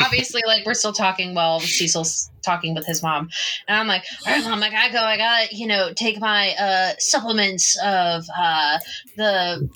[0.00, 3.28] obviously like we're still talking while Cecil's talking with his mom,
[3.68, 4.98] and I'm like, all right, mom, I gotta go.
[5.00, 8.78] I gotta, you know, take my uh supplements of uh
[9.16, 9.68] the.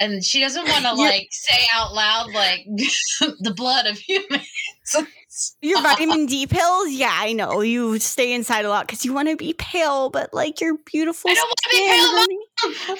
[0.00, 4.48] And she doesn't want to like say out loud like the blood of humans.
[5.60, 6.90] Your vitamin D pills?
[6.90, 7.60] Yeah, I know.
[7.60, 11.30] You stay inside a lot because you want to be pale, but like you're beautiful.
[11.30, 12.12] I don't want to be pale.
[12.12, 12.28] Mom.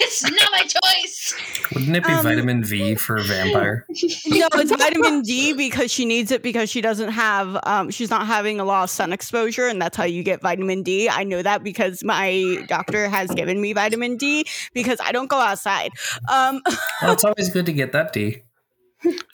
[0.00, 1.34] it's not my choice.
[1.72, 3.86] Wouldn't it be Um, vitamin V for a vampire?
[4.26, 8.26] No, it's vitamin D because she needs it because she doesn't have um she's not
[8.26, 11.08] having a lot of sun exposure and that's how you get vitamin D.
[11.08, 15.38] I know that because my doctor has given me vitamin D because I don't go
[15.38, 15.92] outside.
[16.28, 16.60] Um
[17.02, 18.42] Well, it's always good to get that D.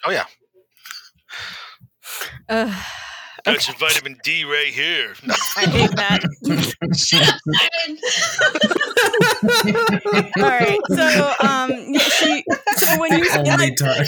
[0.05, 0.25] Oh yeah,
[2.49, 2.73] Ugh.
[3.45, 5.13] that's your vitamin D right here.
[5.57, 6.21] I hate that.
[6.95, 7.97] Shut up, Simon.
[10.37, 10.79] All right.
[10.89, 12.43] So um yeah, she
[12.77, 14.05] so when you say, Only like, time, when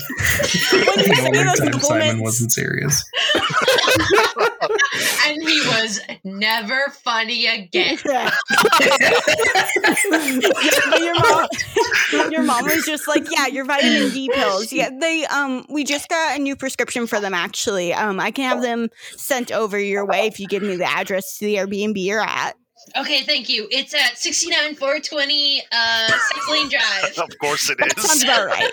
[0.99, 3.03] you the only those time Simon wasn't serious.
[5.25, 7.97] and he was never funny again.
[8.13, 8.31] Yeah.
[10.11, 11.47] Yeah, your mom,
[12.31, 14.71] your mom was just like, yeah, your vitamin D pills.
[14.71, 17.33] Yeah, they um, we just got a new prescription for them.
[17.33, 18.89] Actually, um, I can have them
[19.23, 22.53] sent over your way if you give me the address to the Airbnb you're at.
[22.97, 23.67] Okay, thank you.
[23.71, 27.17] It's at 69 420 uh Six Lane Drive.
[27.17, 27.93] of course it is.
[27.93, 28.69] That sounds about right.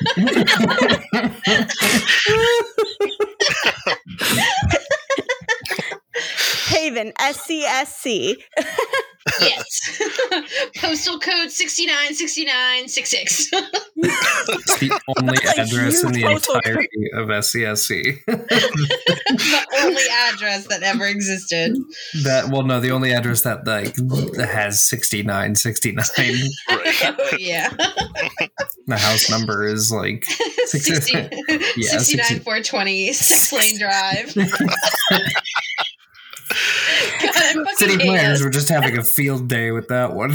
[6.67, 8.43] Haven, S C S C.
[9.41, 10.01] Yes.
[10.77, 13.51] Postal code 696966.
[13.53, 18.25] It's the only Like, address in the huge postal entirety of SCSC.
[18.27, 20.03] the only
[20.33, 21.77] address that ever existed.
[22.25, 23.95] that well, no, the only address that like
[24.49, 26.07] has sixty nine sixty nine.
[26.17, 27.15] Right.
[27.19, 27.69] oh, yeah.
[28.87, 30.25] The house number is like
[30.67, 31.13] 60,
[31.77, 34.35] Yeah, 69 60 420 Six Lane Drive.
[36.51, 40.33] God, I city hate planners were just having a field day with that one.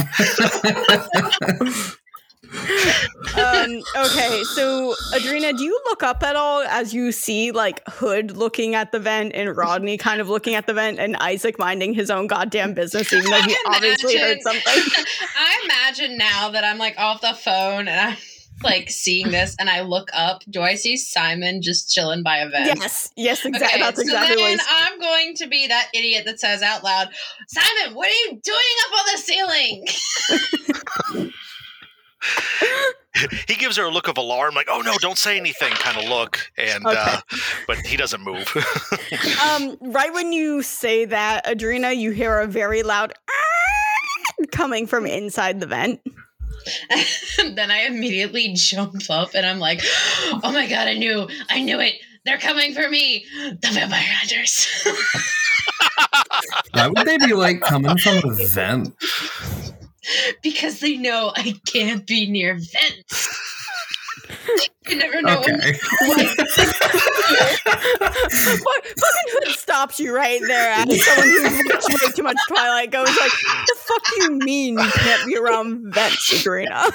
[3.38, 8.38] um, okay, so Adrena, do you look up at all as you see like Hood
[8.38, 11.93] looking at the vent and Rodney kind of looking at the vent and Isaac minding
[11.93, 14.63] his own goddamn business, even though he I obviously heard something?
[15.38, 18.17] I imagine now that I'm like off the phone and I'm
[18.63, 20.44] like seeing this and I look up.
[20.50, 22.80] Do I see Simon just chilling by a vent?
[22.80, 23.68] Yes, yes, exactly.
[23.68, 27.10] Okay, That's so exactly then I'm going to be that idiot that says out loud,
[27.48, 29.86] Simon, what are you doing up on the ceiling?
[33.48, 36.10] he gives her a look of alarm, like, "Oh no, don't say anything," kind of
[36.10, 37.22] look, and uh,
[37.68, 38.52] but he doesn't move.
[39.46, 43.13] Um, right when you say that, Adrena, you hear a very loud
[44.52, 46.02] coming from inside the vent.
[47.38, 51.62] And then I immediately jump up and I'm like, oh my god, I knew, I
[51.62, 51.96] knew it.
[52.26, 53.26] They're coming for me.
[53.62, 54.68] The vampire hunters.
[56.74, 58.96] Why would they be like coming from a vent?
[60.42, 63.64] because they know I can't be near vents.
[64.88, 65.74] you never know when Okay.
[67.66, 72.92] Fuck- Fucking Hood stops you right there as someone who's watched way too much Twilight
[72.92, 76.92] goes like, the fuck do you mean you can't be around vents, Adrena?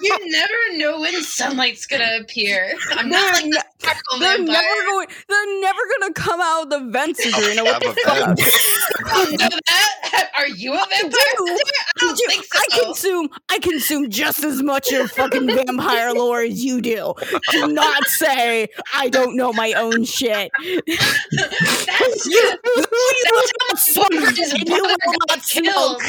[0.00, 2.74] you never know when sunlight's gonna appear.
[2.92, 4.46] I'm not like the sparkle they're vampire.
[4.46, 7.64] never going they're never gonna come out of the vents, Adrena.
[7.64, 8.36] What I'm the fuck?
[8.36, 8.40] vent.
[9.40, 10.30] Know that.
[10.36, 11.10] Are you a vampire?
[11.10, 11.58] do.
[11.98, 16.40] I don't Dude, think I consume I consume just as much of fucking vampire lore
[16.42, 17.14] as you do.
[17.50, 20.50] Do not say I don't know my own shit.
[20.58, 23.52] That's You, That's
[23.96, 26.02] how my boyfriend's and you brother will not smoke.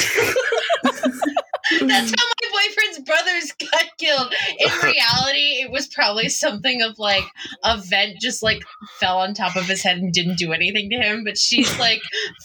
[1.80, 4.34] That's how my boyfriend's brothers got killed.
[4.60, 7.24] In reality, it was probably something of like
[7.64, 8.62] a vent just like
[9.00, 11.24] fell on top of his head and didn't do anything to him.
[11.24, 12.02] But she's like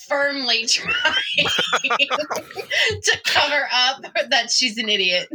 [0.08, 0.92] firmly trying
[3.02, 5.28] to cover up that she's an idiot.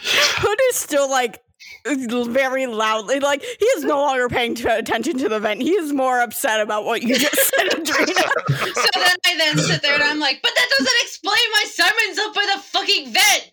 [0.00, 1.42] Hood is still like
[1.84, 5.62] very loudly like he is no longer paying t- attention to the vent.
[5.62, 8.30] He is more upset about what you just said, Adrena.
[8.74, 12.18] So then I then sit there and I'm like, but that doesn't explain why Simon's
[12.18, 13.50] up by the fucking vent.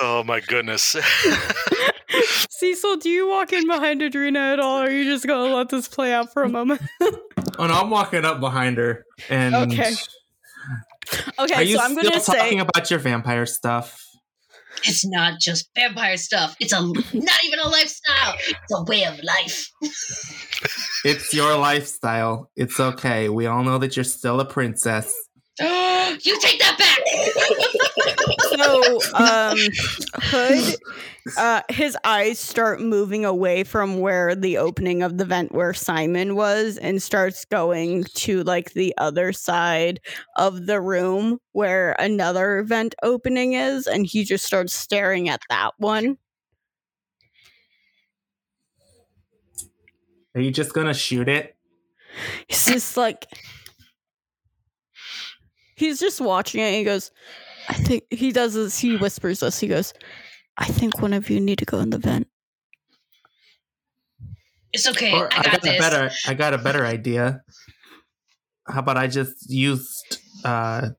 [0.00, 0.82] oh my goodness!
[2.50, 5.68] Cecil, do you walk in behind Adrena at all, or are you just gonna let
[5.68, 6.80] this play out for a moment?
[7.58, 9.04] Oh, no, I'm walking up behind her.
[9.28, 9.92] And Okay.
[11.38, 14.02] Are Okay, you so I'm still gonna say talking about your vampire stuff?
[14.84, 16.54] It's not just vampire stuff.
[16.60, 18.34] It's a not even a lifestyle.
[18.48, 19.70] It's a way of life.
[21.04, 22.50] It's your lifestyle.
[22.56, 23.28] It's okay.
[23.28, 25.12] We all know that you're still a princess.
[26.22, 26.98] you take that back.
[28.58, 29.58] so um
[30.14, 30.76] hood
[31.36, 36.34] uh his eyes start moving away from where the opening of the vent where simon
[36.34, 40.00] was and starts going to like the other side
[40.36, 45.72] of the room where another vent opening is and he just starts staring at that
[45.78, 46.16] one
[50.34, 51.56] Are you just gonna shoot it?
[52.48, 53.26] he's just like
[55.78, 57.10] he's just watching it and he goes
[57.68, 59.92] i think he does this he whispers this he goes
[60.58, 62.26] i think one of you need to go in the vent
[64.72, 65.12] It's okay.
[65.12, 65.78] Or I got, a this.
[65.78, 67.42] better I got a better idea.
[68.68, 70.90] How about I just used uh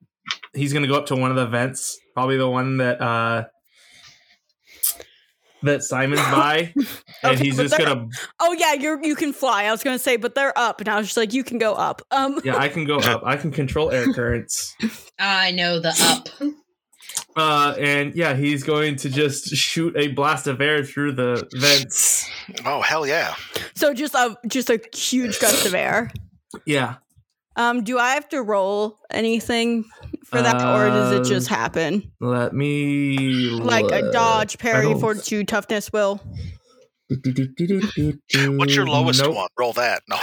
[0.54, 3.44] he's gonna go up to one of the vents, probably the one that uh
[5.62, 6.86] that Simon's by, and
[7.36, 8.08] Okay, he's just gonna
[8.40, 9.64] Oh yeah, you're you can fly.
[9.64, 11.74] I was gonna say, but they're up, and I was just like, you can go
[11.74, 12.02] up.
[12.10, 13.22] Um, yeah, I can go up.
[13.24, 14.74] I can control air currents.
[15.18, 16.28] I know the up.
[17.36, 22.28] Uh, and yeah, he's going to just shoot a blast of air through the vents.
[22.64, 23.34] Oh hell yeah!
[23.74, 26.10] so just a just a huge gust of air.
[26.66, 26.96] Yeah,
[27.54, 29.84] Um, do I have to roll anything
[30.30, 32.12] for that, or does it just Uh, happen?
[32.20, 36.20] let me Like a dodge, parry, don't- fortitude, toughness, will.
[37.08, 39.34] What's your lowest Nope.
[39.34, 39.48] one?
[39.58, 40.02] Roll that.
[40.08, 40.16] No.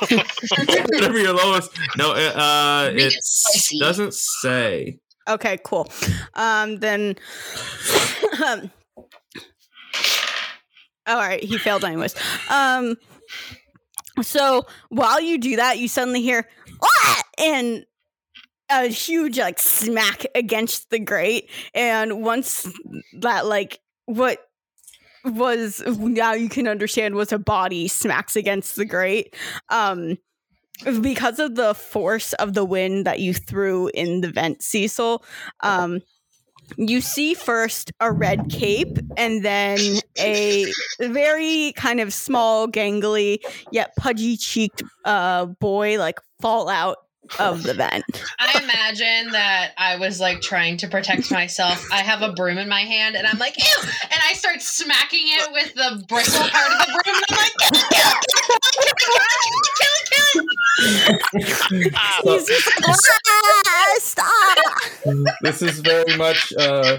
[0.94, 1.70] Whatever your lowest.
[1.96, 5.00] No, it, uh, it it doesn't say.
[5.28, 5.90] Okay, cool.
[6.34, 7.16] Um, then.
[11.06, 12.14] all right, he failed anyways.
[12.50, 12.94] Um.
[14.22, 16.46] So while you do that, you suddenly hear
[16.82, 17.22] ah!
[17.38, 17.84] and
[18.70, 21.50] a huge like smack against the grate.
[21.74, 22.70] And once
[23.20, 24.38] that like what
[25.24, 29.34] was now you can understand was a body smacks against the grate.
[29.68, 30.18] Um
[31.00, 35.24] because of the force of the wind that you threw in the vent, Cecil,
[35.60, 36.00] um,
[36.76, 39.78] you see first a red cape and then
[40.18, 43.38] a very kind of small, gangly,
[43.72, 46.98] yet pudgy cheeked uh, boy like fall out
[47.38, 48.04] of the vent.
[48.38, 51.84] I imagine that I was like trying to protect myself.
[51.92, 53.64] I have a broom in my hand and I'm like, ew!
[54.02, 57.16] And I start smacking it with the bristle part of the broom.
[57.16, 60.44] And I'm like, kill it, kill it, kill it, kill it, kill it, kill it.
[62.24, 64.58] He's just "Ah, stop!
[65.42, 66.98] This is very much uh,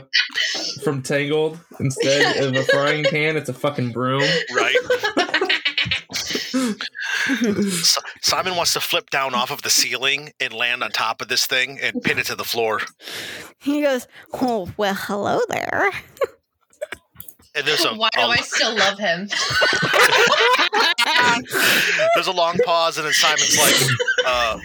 [0.83, 1.57] from Tangled.
[1.79, 4.21] Instead of a frying pan, it's a fucking broom.
[4.55, 4.75] right.
[6.53, 11.27] S- Simon wants to flip down off of the ceiling and land on top of
[11.27, 12.81] this thing and pin it to the floor.
[13.59, 15.91] He goes, Oh, well, hello there.
[17.55, 19.27] And there's a, Why do a- I still love him?
[22.15, 23.75] there's a long pause, and then Simon's like,
[24.25, 24.59] uh,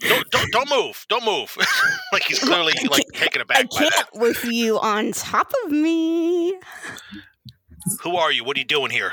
[0.00, 1.56] don't, don't, don't move, don't move.
[2.12, 4.08] like he's clearly like taken I aback by can't that.
[4.14, 6.54] with you on top of me.
[8.02, 8.44] Who are you?
[8.44, 9.12] What are you doing here?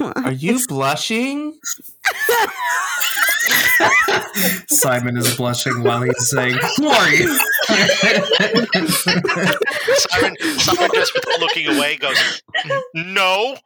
[0.00, 1.58] Are you blushing?
[4.68, 8.66] Simon is blushing while he's saying, "Who are you?" Simon,
[10.58, 12.42] Simon just without looking away goes,
[12.94, 13.56] no.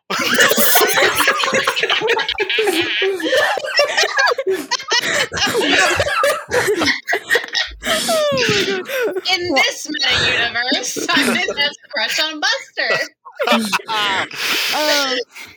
[9.33, 12.91] In this meta universe, Simon has a crush on Buster.
[13.49, 14.29] Um,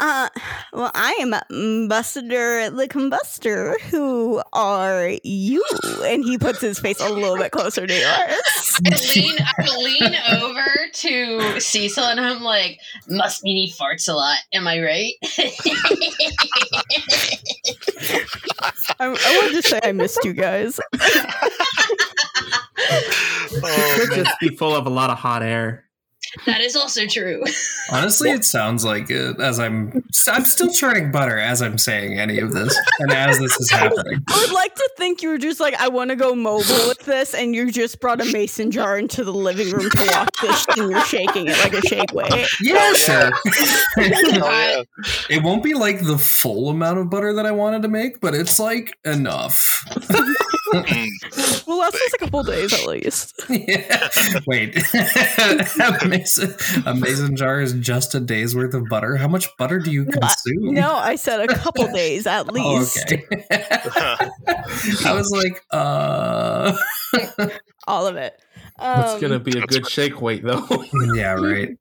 [0.00, 0.28] uh,
[0.72, 3.80] well, I am Ambassador the Combustor.
[3.90, 5.64] Who are you?
[6.04, 8.80] And he puts his face a little bit closer to yours.
[8.86, 14.12] I lean, I lean over to Cecil and I'm like, must mean he farts a
[14.14, 14.38] lot.
[14.52, 15.14] Am I right?
[18.98, 20.80] I, I wanted to say I missed you guys.
[23.66, 25.84] Oh, Could just be full of a lot of hot air.
[26.46, 27.42] That is also true.
[27.90, 30.04] Honestly, it sounds like it as I'm.
[30.28, 34.20] I'm still churning butter as I'm saying any of this, and as this is happening.
[34.28, 37.00] I would like to think you were just like, I want to go mobile with
[37.00, 40.66] this, and you just brought a mason jar into the living room to watch this,
[40.76, 42.46] and you're shaking it like a shake weight.
[42.60, 43.32] Yeah, Oh, sure.
[43.96, 44.82] Yeah.
[45.30, 48.34] it won't be like the full amount of butter that I wanted to make, but
[48.34, 49.84] it's like enough.
[50.72, 51.66] Mm.
[51.66, 53.40] Well, last us a couple days at least.
[53.48, 54.08] yeah.
[54.46, 54.74] Wait,
[56.38, 59.16] a mason, a mason jar is just a day's worth of butter.
[59.16, 60.74] How much butter do you No, I- consume?
[60.74, 62.98] No, I said a couple days at Oh, least.
[63.12, 63.24] okay.
[63.50, 66.76] I was like, uh,
[67.86, 68.38] All of it.
[68.76, 70.66] It's Um, gonna be a good shake weight though.
[71.14, 71.76] yeah, right.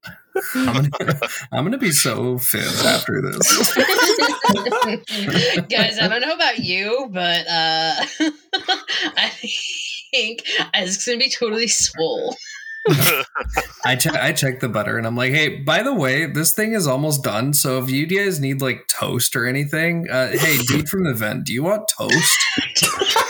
[0.55, 1.19] I'm gonna,
[1.51, 3.73] I'm gonna be so fit after this.
[5.69, 7.95] Guys, I don't know about you, but uh
[9.17, 9.31] I
[10.11, 12.35] think Isaac's gonna be totally swole.
[13.85, 16.73] I check, I check the butter, and I'm like, hey, by the way, this thing
[16.73, 17.53] is almost done.
[17.53, 21.45] So if you guys need like toast or anything, uh, hey, dude from the vent,
[21.45, 22.39] do you want toast?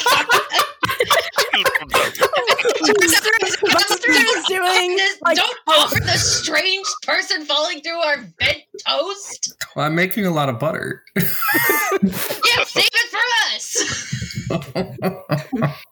[3.61, 9.55] Buster is doing like Don't offer the strange person falling through our vent toast.
[9.75, 11.03] Well, I'm making a lot of butter.
[12.03, 13.21] Yeah, save it for
[15.61, 15.73] us.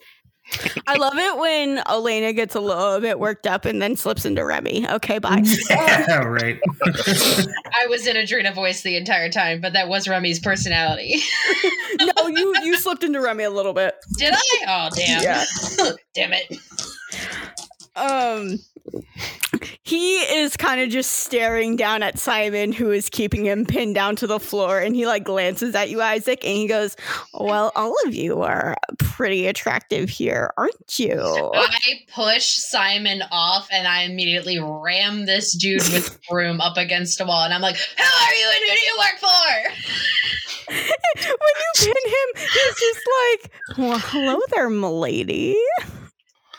[0.88, 4.44] I love it when Elena gets a little bit worked up and then slips into
[4.46, 4.88] Remy.
[4.90, 5.44] Okay, bye.
[5.70, 6.60] yeah, right.
[6.86, 11.16] I was in Adrena voice the entire time, but that was Remy's personality.
[12.00, 13.96] no, you you slipped into Remy a little bit.
[14.18, 14.60] Did I?
[14.68, 15.24] Oh damn.
[15.24, 15.46] Yeah.
[16.14, 16.58] damn it.
[17.96, 18.60] Um
[19.84, 24.16] he is kind of just staring down at Simon who is keeping him pinned down
[24.18, 26.96] to the floor and he like glances at you Isaac and he goes,
[27.34, 31.20] "Well, all of you are pretty attractive here, aren't you?"
[31.54, 31.70] I
[32.14, 37.44] push Simon off and I immediately ram this dude with broom up against a wall
[37.44, 39.28] and I'm like, Who are you and who do you work for?
[40.72, 45.58] when you pin him, he's just like, "Well, hello there, milady."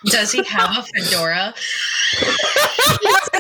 [0.07, 1.55] Does he have a fedora?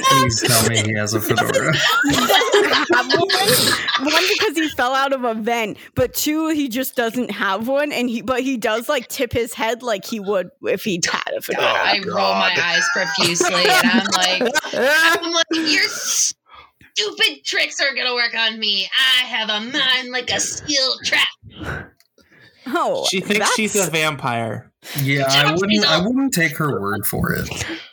[0.04, 1.74] Please tell me he has a fedora.
[1.74, 4.12] have one.
[4.12, 7.92] One because he fell out of a vent, but two he just doesn't have one,
[7.92, 11.34] and he but he does like tip his head like he would if he had
[11.36, 11.64] a fedora.
[11.66, 15.88] Oh, I roll my eyes profusely and I'm like, I'm like, you're
[16.94, 18.88] stupid tricks are gonna work on me.
[19.20, 21.91] I have a mind like a steel trap.
[22.66, 24.70] Oh, She thinks that's- she's a vampire.
[25.00, 25.84] Yeah, I wouldn't.
[25.86, 27.48] I wouldn't take her word for it.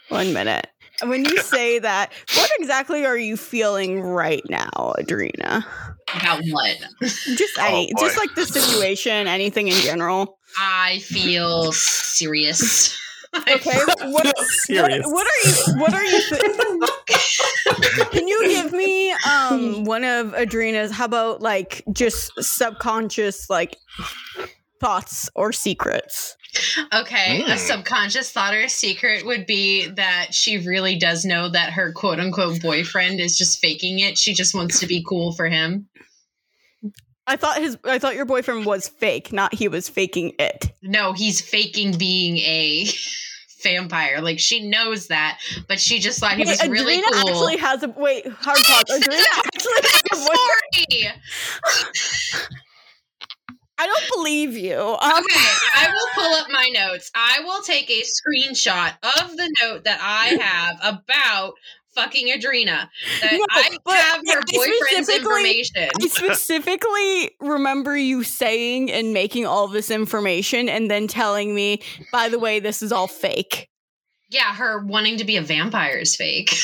[0.10, 0.68] One minute.
[1.04, 5.64] When you say that, what exactly are you feeling right now, Adrena?
[6.16, 6.78] About what?
[7.02, 8.02] Just Oh, any, boy.
[8.02, 10.38] just like the situation, anything in general.
[10.60, 12.98] I feel serious.
[13.48, 13.78] Okay.
[13.86, 15.06] What, what, Serious.
[15.06, 15.80] what are you?
[15.80, 16.20] What are you?
[16.30, 20.92] Th- Can you give me um one of Adrena's?
[20.92, 23.78] How about like just subconscious like
[24.80, 26.36] thoughts or secrets?
[26.94, 27.58] Okay, a Mm.
[27.58, 32.20] subconscious thought or a secret would be that she really does know that her quote
[32.20, 34.18] unquote boyfriend is just faking it.
[34.18, 35.88] She just wants to be cool for him.
[37.28, 37.78] I thought his.
[37.84, 40.72] I thought your boyfriend was fake, not he was faking it.
[40.82, 42.88] No, he's faking being a
[43.64, 44.20] vampire.
[44.22, 47.30] Like she knows that, but she just thought he was Wait, really Adrena cool.
[47.30, 48.26] actually has a wait.
[48.26, 48.84] Hard pause.
[48.90, 50.16] Adrena actually has a
[51.06, 51.22] boyfriend.
[53.80, 54.78] I don't believe you.
[54.78, 57.10] Um, Okay, I will pull up my notes.
[57.16, 61.54] I will take a screenshot of the note that I have about
[61.96, 62.90] fucking Adrena.
[63.22, 63.46] That No,
[63.88, 65.90] I have her boyfriend's information.
[66.02, 72.28] I specifically remember you saying and making all this information and then telling me, by
[72.28, 73.70] the way, this is all fake.
[74.30, 76.54] Yeah, her wanting to be a vampire is fake.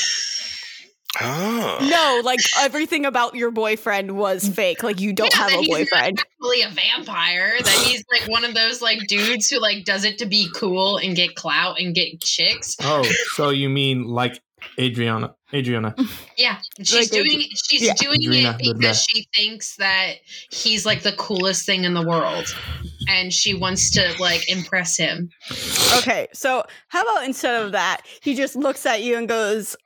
[1.20, 1.78] Oh.
[1.88, 4.82] No, like everything about your boyfriend was fake.
[4.82, 6.22] Like you don't Yeah, have a he's boyfriend.
[6.40, 7.56] Really a vampire.
[7.62, 10.98] That he's like one of those like dudes who like does it to be cool
[10.98, 12.76] and get clout and get chicks.
[12.82, 13.04] Oh,
[13.34, 14.40] so you mean like
[14.78, 15.34] Adriana?
[15.54, 15.94] Adriana.
[16.36, 17.94] Yeah, she's Like, doing she's yeah.
[17.94, 20.16] doing Adrena, it because she thinks that
[20.50, 22.46] he's like the coolest thing in the world,
[23.08, 25.30] and she wants to like impress him.
[25.98, 29.76] Okay, so how about instead of that, he just looks at you and goes,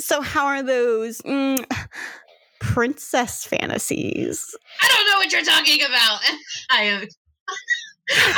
[0.00, 1.64] "So how are those mm,
[2.60, 6.20] princess fantasies?" I don't know what you're talking about.
[6.70, 7.08] I am.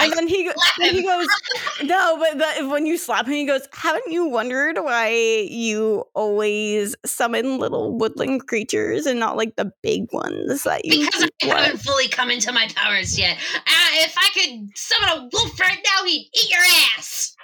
[0.01, 0.49] And then he
[0.79, 1.27] then he goes,
[1.83, 5.09] "No, but the, when you slap him, he goes, haven't you wondered why
[5.51, 11.25] you always summon little woodland creatures and not like the big ones that you Because
[11.43, 13.39] I want?" haven't fully come into my powers yet.
[13.57, 16.63] Uh, if I could summon a wolf right now, he'd eat your
[16.97, 17.37] ass.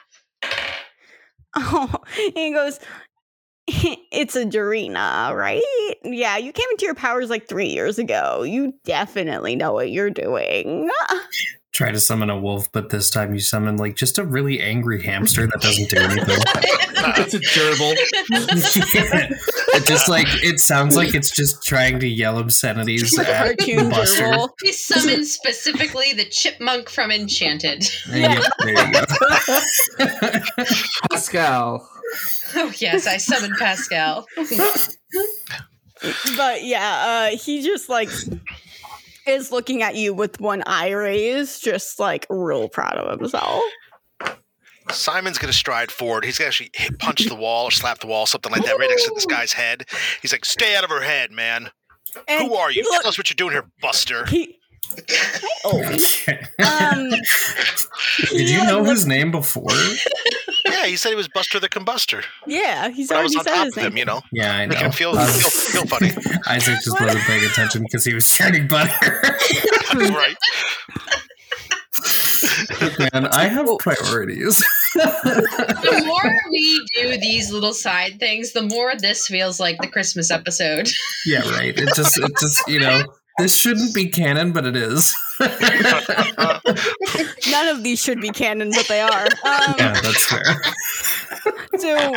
[1.54, 2.80] Oh, and he goes,
[4.14, 5.62] It's a Dorina, right?
[6.04, 8.42] Yeah, you came into your powers like three years ago.
[8.42, 10.90] You definitely know what you're doing.
[11.72, 15.02] Try to summon a wolf, but this time you summon like just a really angry
[15.02, 16.38] hamster that doesn't do anything.
[17.16, 17.94] it's a gerbil.
[19.74, 24.24] it just like it sounds like it's just trying to yell obscenities at cartoon Buster.
[24.24, 24.50] gerbil.
[24.62, 27.88] he summoned specifically the chipmunk from Enchanted.
[28.10, 29.04] Yep, there you go.
[31.10, 31.88] Pascal.
[32.54, 34.26] Oh yes, I summoned Pascal.
[36.36, 38.10] But yeah, uh, he just like
[39.26, 43.62] is looking at you with one eye raised, just like real proud of himself.
[44.90, 46.24] Simon's gonna stride forward.
[46.24, 48.90] He's gonna actually hit, punch the wall or slap the wall, something like that, right
[48.90, 49.84] next to this guy's head.
[50.20, 51.70] He's like, "Stay out of her head, man.
[52.28, 52.82] And Who are you?
[52.82, 54.58] Look, Tell us what you're doing here, Buster." he,
[55.10, 55.98] Hi, Obi.
[56.62, 57.10] Um,
[58.30, 59.68] Did you know his name before?
[60.64, 62.24] Yeah, he said he was Buster the Combuster.
[62.46, 63.98] yeah, he's But I was already on said top his of him, name.
[63.98, 64.22] you know.
[64.32, 64.74] Yeah, I know.
[64.74, 65.50] Make him feel Um, feel,
[65.84, 66.12] feel funny.
[66.46, 69.22] Isaac just wasn't paying attention because he was churning butter.
[69.94, 70.36] right.
[73.12, 74.58] Man, I have priorities.
[74.94, 80.30] the more we do these little side things, the more this feels like the Christmas
[80.30, 80.88] episode.
[81.26, 81.76] yeah, right.
[81.78, 83.02] It just, it just, you know,
[83.38, 85.14] this shouldn't be canon, but it is.
[87.50, 89.24] None of these should be canon, but they are.
[89.24, 90.42] Um, yeah, that's fair.
[91.78, 92.14] So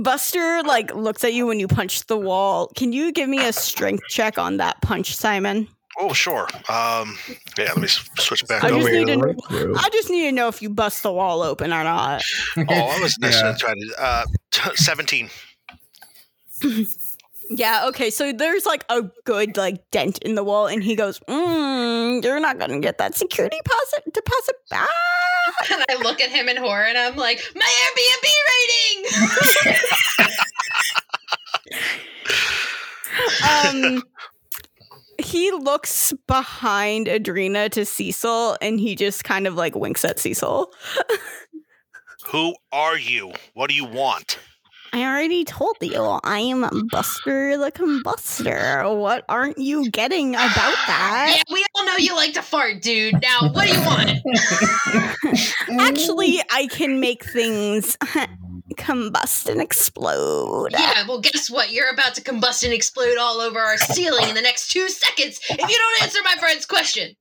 [0.00, 2.68] Buster like looks at you when you punch the wall.
[2.76, 5.68] Can you give me a strength check on that punch, Simon?
[5.98, 6.46] Oh, sure.
[6.68, 7.18] Um,
[7.58, 9.04] yeah, let me switch back I over just here.
[9.04, 11.82] need to know, I just need to know if you bust the wall open or
[11.82, 12.22] not.
[12.56, 13.54] Oh, I was Yeah.
[13.58, 13.94] trying to.
[14.02, 15.28] Uh, t- 17.
[17.50, 18.10] Yeah, okay.
[18.10, 22.40] So there's like a good like dent in the wall, and he goes, mm, "You're
[22.40, 24.88] not gonna get that security deposit deposit back."
[25.70, 27.62] And I look at him in horror and I'm like, my
[27.96, 28.28] Airbnb
[29.64, 29.82] rating!
[33.42, 34.02] Um,
[35.18, 40.72] he looks behind Adrena to Cecil, and he just kind of like winks at Cecil.
[42.26, 43.32] Who are you?
[43.54, 44.38] What do you want?
[44.92, 48.98] I already told you I am Buster the Combustor.
[48.98, 51.34] What aren't you getting about that?
[51.36, 53.20] Yeah, we all know you like to fart, dude.
[53.20, 54.10] Now, what do you want?
[55.80, 57.96] Actually, I can make things
[58.76, 60.72] combust and explode.
[60.72, 61.70] Yeah, well, guess what?
[61.72, 65.38] You're about to combust and explode all over our ceiling in the next two seconds
[65.50, 67.14] if you don't answer my friend's question.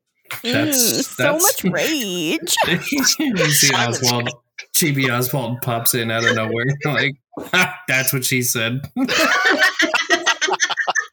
[0.43, 2.55] That's- Mm, so much rage.
[3.21, 3.33] you.
[3.73, 4.29] Oswald,
[4.77, 7.15] Chibi Oswald pops in out of nowhere, like,
[7.87, 8.81] that's what she said.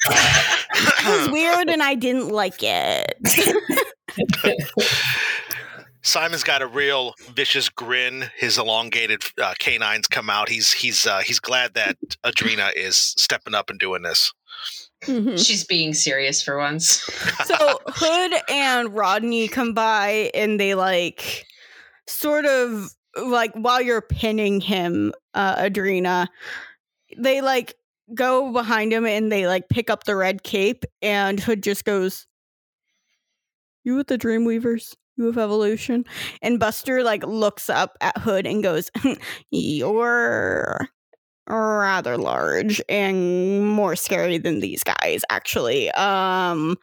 [0.06, 3.14] It was weird and I didn't like it.
[6.02, 8.30] Simon's got a real vicious grin.
[8.36, 10.50] His elongated uh, canines come out.
[10.50, 14.32] He's he's uh, he's glad that Adrena is stepping up and doing this.
[15.04, 15.42] Mhm.
[15.44, 17.02] She's being serious for once.
[17.44, 21.46] So Hood and Rodney come by and they like
[22.06, 22.90] sort of
[23.22, 26.28] like while you're pinning him, uh Adrena,
[27.16, 27.74] they like
[28.14, 32.26] go behind him and they like pick up the red cape and Hood just goes
[33.84, 34.94] You with the Dreamweavers?
[35.16, 36.04] You with evolution?
[36.42, 38.90] And Buster like looks up at Hood and goes,
[39.50, 40.88] You're
[41.48, 46.76] rather large and more scary than these guys actually um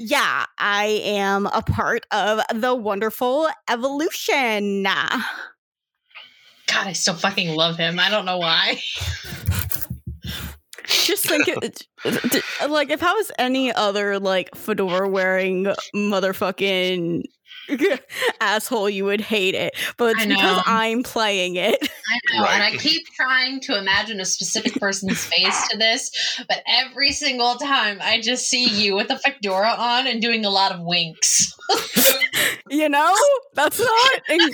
[0.00, 4.82] yeah i am a part of the wonderful evolution
[6.72, 7.98] God, I still fucking love him.
[7.98, 8.80] I don't know why.
[10.86, 11.86] just think it,
[12.68, 17.22] like if i was any other like fedora wearing motherfucking
[18.40, 21.78] asshole you would hate it but it's because i'm playing it
[22.10, 26.10] I know, and I keep trying to imagine a specific person's face to this,
[26.48, 30.50] but every single time I just see you with a fedora on and doing a
[30.50, 31.54] lot of winks.
[32.70, 33.14] you know
[33.54, 34.50] that's not en-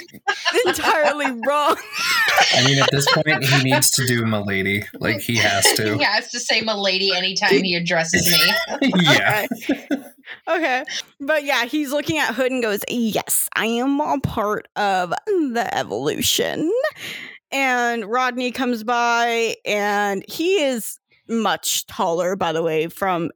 [0.67, 1.77] entirely wrong
[2.53, 4.85] I mean, at this point, he needs to do Milady.
[4.99, 5.99] Like, he has he to.
[5.99, 8.91] has to say "milady" anytime he addresses me.
[9.03, 9.47] yeah.
[9.71, 10.03] Okay.
[10.49, 10.85] Okay.
[11.21, 15.69] But yeah, he's looking at Hood and goes, Yes, I am a part of the
[15.73, 16.71] evolution.
[17.53, 20.99] And Rodney comes by and he is
[21.29, 23.31] much taller, by the way, from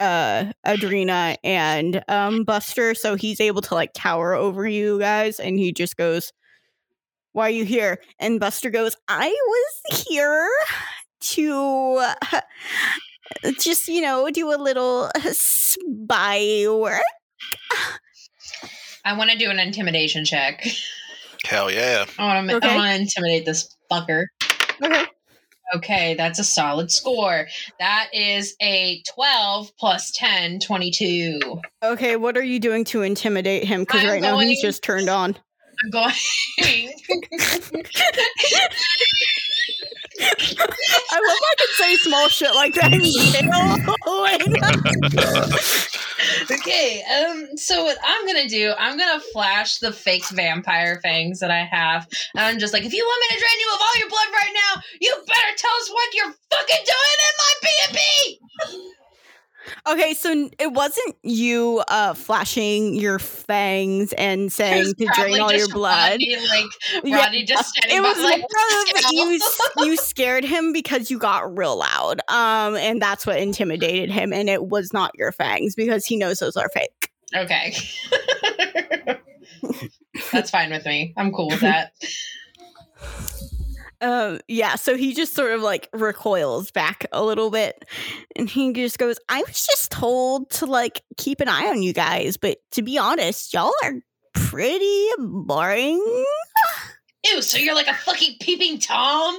[0.00, 2.94] uh Adrena and um Buster.
[2.94, 6.32] So he's able to like tower over you guys and he just goes,
[7.32, 8.00] Why are you here?
[8.18, 10.50] And Buster goes, I was here
[11.20, 12.12] to
[13.44, 17.02] Uh, just you know do a little uh, spy work
[19.04, 20.66] I want to do an intimidation check.
[21.44, 22.06] Hell yeah!
[22.18, 22.56] I want to.
[22.56, 22.70] Okay.
[22.70, 24.24] I want to intimidate this fucker.
[24.82, 25.06] okay
[25.74, 27.46] Okay, that's a solid score.
[27.78, 31.60] That is a 12 plus 10, 22.
[31.82, 35.08] okay what are you doing to intimidate him because I'm right now he's just turned
[35.08, 35.36] on
[35.84, 36.14] I'm going.
[40.24, 43.84] i love i could say small shit like that and fail.
[46.50, 51.50] okay, um, so what I'm gonna do, I'm gonna flash the fake vampire fangs that
[51.50, 52.08] I have.
[52.34, 54.28] And I'm just like, if you want me to drain you of all your blood
[54.32, 58.94] right now, you better tell us what you're fucking doing in my B&B!
[59.86, 65.68] Okay so it wasn't you uh flashing your fangs and saying to drain all your
[65.68, 66.64] blood Rodney, like,
[67.04, 68.42] Yeah, just standing it was like,
[69.10, 69.40] you.
[69.86, 74.48] you scared him because you got real loud um and that's what intimidated him and
[74.48, 77.74] it was not your fangs because he knows those are fake Okay.
[80.32, 81.14] That's fine with me.
[81.16, 81.92] I'm cool with that.
[84.04, 87.84] Um yeah so he just sort of like recoils back a little bit
[88.36, 91.92] and he just goes i was just told to like keep an eye on you
[91.92, 93.94] guys but to be honest y'all are
[94.34, 96.24] pretty boring
[97.26, 99.34] Ew, so you're like a fucking peeping Tom?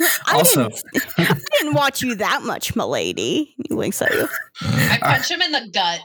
[0.00, 4.28] I Also, didn't, I didn't watch you that much milady he winks at you
[4.62, 6.00] I punch him in the gut.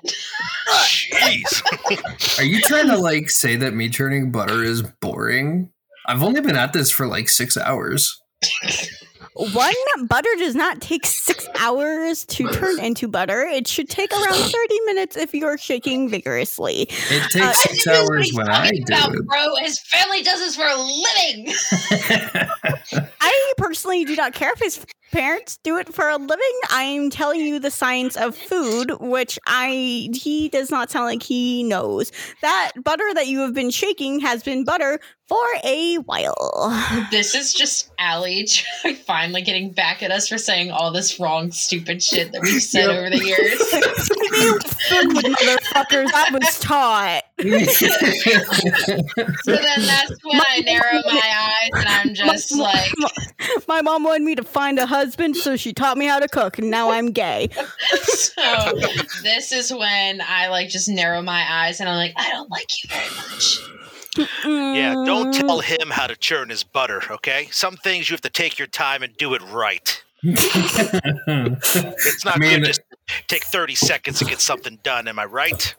[0.87, 2.39] Jeez.
[2.39, 5.69] are you trying to, like, say that me churning butter is boring?
[6.07, 8.21] I've only been at this for, like, six hours.
[9.35, 9.73] One
[10.07, 13.41] butter does not take six hours to turn into butter.
[13.41, 16.87] It should take around 30 minutes if you're shaking vigorously.
[16.89, 19.25] It Uh, takes He six hours when I do about, it.
[19.27, 19.55] bro.
[19.57, 21.53] His family does this for a living.
[23.21, 26.59] I personally do not care if his parents do it for a living.
[26.69, 31.63] I'm telling you the science of food, which I he does not sound like he
[31.63, 32.11] knows.
[32.41, 37.05] That butter that you have been shaking has been butter for a while.
[37.11, 38.47] This is just Allie
[39.05, 42.87] finally getting back at us for saying all this wrong, stupid shit that we've said
[42.87, 42.97] Yep.
[42.97, 43.61] over the years.
[44.87, 46.09] food, motherfuckers.
[46.13, 47.23] I was taught.
[49.43, 52.91] So then that's when I narrow my eyes and I'm just like,
[53.67, 56.57] My mom wanted me to find a husband, so she taught me how to cook,
[56.57, 57.49] and now I'm gay.
[58.05, 58.73] so
[59.23, 62.83] this is when I like just narrow my eyes and I'm like, I don't like
[62.83, 63.59] you very much.
[64.45, 67.47] Yeah, don't tell him how to churn his butter, okay?
[67.51, 70.03] Some things you have to take your time and do it right.
[70.23, 72.81] It's not I mean- good just
[73.27, 75.75] take 30 seconds to get something done, am I right?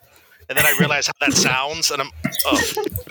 [0.48, 2.10] And then I realize how that sounds, and I'm
[2.46, 2.58] oh,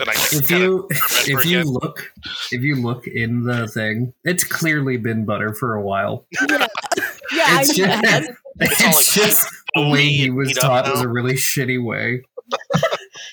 [0.00, 1.66] and I if you if you again.
[1.72, 2.10] look
[2.50, 6.26] if you look in the thing, it's clearly been butter for a while.
[6.50, 6.66] Yeah,
[7.32, 8.24] I It's knew just, that.
[8.58, 12.22] it's all like just the way he was taught was a really shitty way.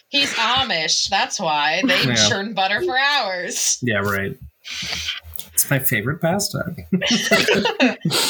[0.10, 1.10] He's Amish.
[1.10, 2.16] That's why they Yeah.
[2.30, 3.78] churn butter for hours.
[3.82, 4.38] Yeah, right.
[5.54, 6.76] It's my favorite pastime.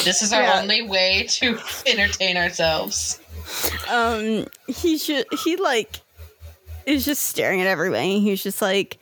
[0.04, 0.60] This is our Yeah.
[0.60, 3.20] only way to entertain ourselves.
[3.88, 6.00] um he should he like
[6.86, 8.20] is just staring at everybody.
[8.20, 8.98] He's just like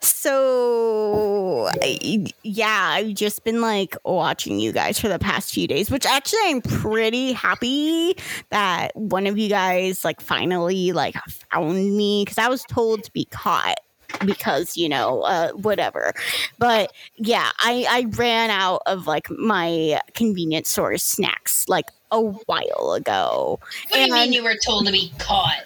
[0.00, 5.90] so I, yeah i've just been like watching you guys for the past few days
[5.90, 8.16] which actually i'm pretty happy
[8.50, 11.14] that one of you guys like finally like
[11.50, 13.78] found me because i was told to be caught
[14.24, 16.12] because you know uh whatever.
[16.58, 22.92] But yeah i i ran out of like my convenience store snacks like a while
[22.96, 23.58] ago.
[23.88, 25.64] What do you mean you were told to be caught?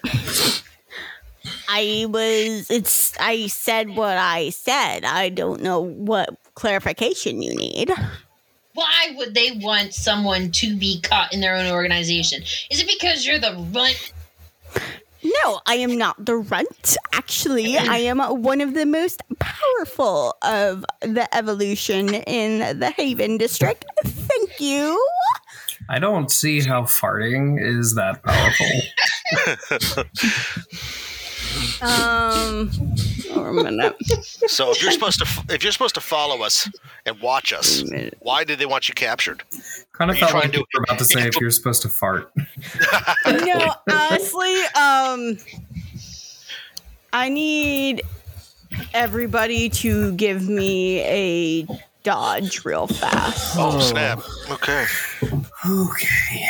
[1.69, 5.05] I was it's I said what I said.
[5.05, 7.91] I don't know what clarification you need.
[8.75, 12.43] Why would they want someone to be caught in their own organization?
[12.71, 14.13] Is it because you're the runt?
[15.23, 16.97] No, I am not the runt.
[17.13, 23.85] Actually, I am one of the most powerful of the evolution in the Haven district.
[24.05, 25.05] Thank you.
[25.89, 28.67] I don't see how farting is that powerful.
[31.83, 32.71] Um
[33.37, 33.97] or a minute.
[34.49, 36.69] So if you're supposed to if you're supposed to follow us
[37.07, 37.83] and watch us,
[38.21, 39.43] why did they want you captured?
[39.93, 41.83] kind of you felt trying like to- you were about to say if you're supposed
[41.83, 42.33] to fart.
[43.27, 45.37] no, honestly, um,
[47.13, 48.03] I need
[48.95, 51.67] everybody to give me a
[52.03, 53.57] dodge real fast.
[53.59, 54.21] Oh, snap!
[54.51, 54.87] Okay,
[55.69, 56.47] Okay.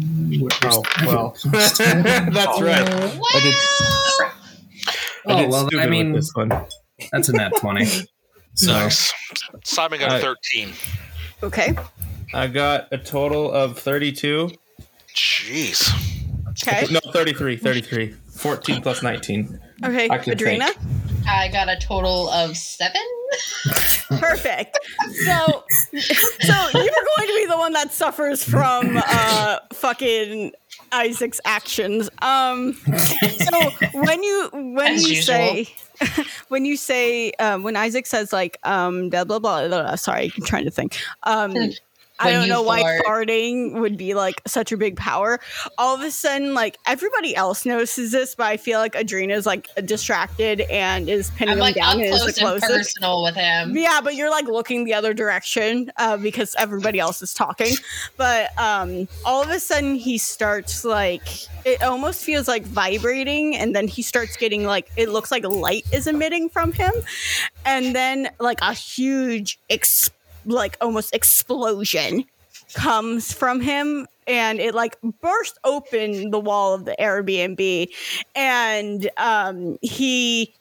[0.00, 2.88] Oh well, that's right.
[2.88, 3.54] Well, I did.
[3.54, 4.30] I
[5.26, 6.50] Oh, did well, I mean- this one.
[7.12, 7.86] That's a nat 20.
[8.54, 9.12] So, nice.
[9.62, 10.72] Simon got a Uh, 13.
[11.44, 11.76] Okay.
[12.34, 14.50] I got a total of 32.
[15.14, 15.92] Jeez.
[16.66, 16.86] Okay.
[16.92, 17.56] No, 33.
[17.56, 18.16] 33.
[18.34, 19.60] 14 plus 19.
[19.84, 20.08] Okay.
[20.10, 20.72] I Adrena.
[20.72, 20.97] think.
[21.28, 23.02] I got a total of seven.
[24.18, 24.78] Perfect.
[25.24, 25.64] So,
[26.40, 30.52] so you were going to be the one that suffers from uh fucking
[30.92, 32.08] Isaac's actions.
[32.20, 32.74] Um.
[32.74, 35.24] So when you when As you usual.
[35.24, 35.68] say
[36.48, 40.32] when you say um, when Isaac says like um blah blah blah, blah, blah sorry,
[40.36, 40.98] I'm trying to think.
[41.24, 41.54] Um.
[42.18, 45.38] I don't you know why farting would be like such a big power.
[45.76, 49.68] All of a sudden, like everybody else notices this, but I feel like Adrena's like
[49.84, 52.96] distracted and is pinning I'm him like up down and is the close and closest.
[52.96, 53.76] personal with him.
[53.76, 57.74] Yeah, but you're like looking the other direction uh, because everybody else is talking.
[58.16, 61.26] But um, all of a sudden, he starts like
[61.64, 65.84] it almost feels like vibrating, and then he starts getting like it looks like light
[65.92, 66.92] is emitting from him,
[67.64, 70.10] and then like a huge ex-
[70.48, 72.24] like almost explosion
[72.74, 77.88] comes from him and it like burst open the wall of the Airbnb
[78.34, 80.54] and um he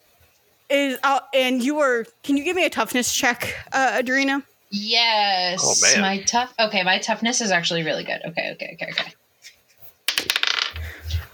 [0.69, 5.61] is uh, and you were can you give me a toughness check uh adrena Yes.
[5.63, 6.01] Oh, man.
[6.01, 6.53] My tough.
[6.59, 8.19] Okay, my toughness is actually really good.
[8.25, 9.13] Okay, okay, okay, okay.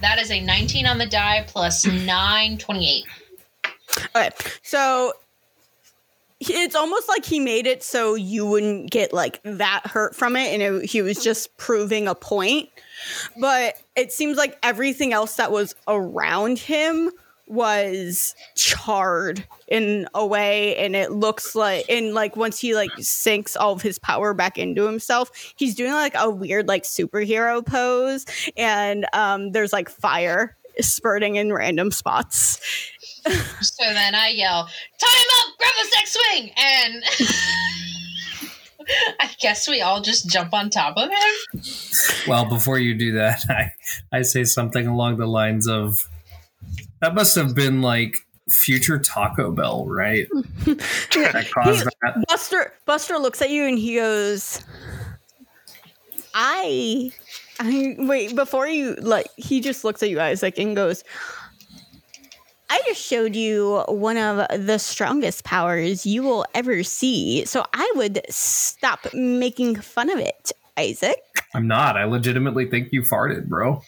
[0.01, 3.06] That is a 19 on the die plus 9, 28.
[4.16, 4.30] okay
[4.62, 5.23] so he-
[6.50, 10.54] it's almost like he made it so you wouldn't get like that hurt from it
[10.54, 12.70] and it, he was just proving a point.
[13.39, 17.12] But it seems like everything else that was around him
[17.48, 23.58] was charred in a way and it looks like and like once he like sinks
[23.58, 28.26] all of his power back into himself he's doing like a weird like superhero pose
[28.56, 32.60] and um there's like fire spurting in random spots
[33.26, 34.66] So then I yell,
[35.00, 35.58] Time up!
[35.58, 36.52] Grab a sex swing!
[36.58, 37.04] And
[39.20, 41.62] I guess we all just jump on top of him.
[42.28, 43.72] well, before you do that, I,
[44.12, 46.08] I say something along the lines of
[47.02, 48.16] that must have been like
[48.50, 50.28] future Taco Bell, right?
[50.66, 52.26] That caused that.
[52.28, 54.64] Buster Buster looks at you and he goes,
[56.34, 57.12] I
[57.60, 61.04] I wait, before you like he just looks at you Isaac and goes,
[62.70, 67.45] I just showed you one of the strongest powers you will ever see.
[67.45, 71.22] So I would stop making fun of it, Isaac.
[71.54, 71.97] I'm not.
[71.97, 73.82] I legitimately think you farted, bro.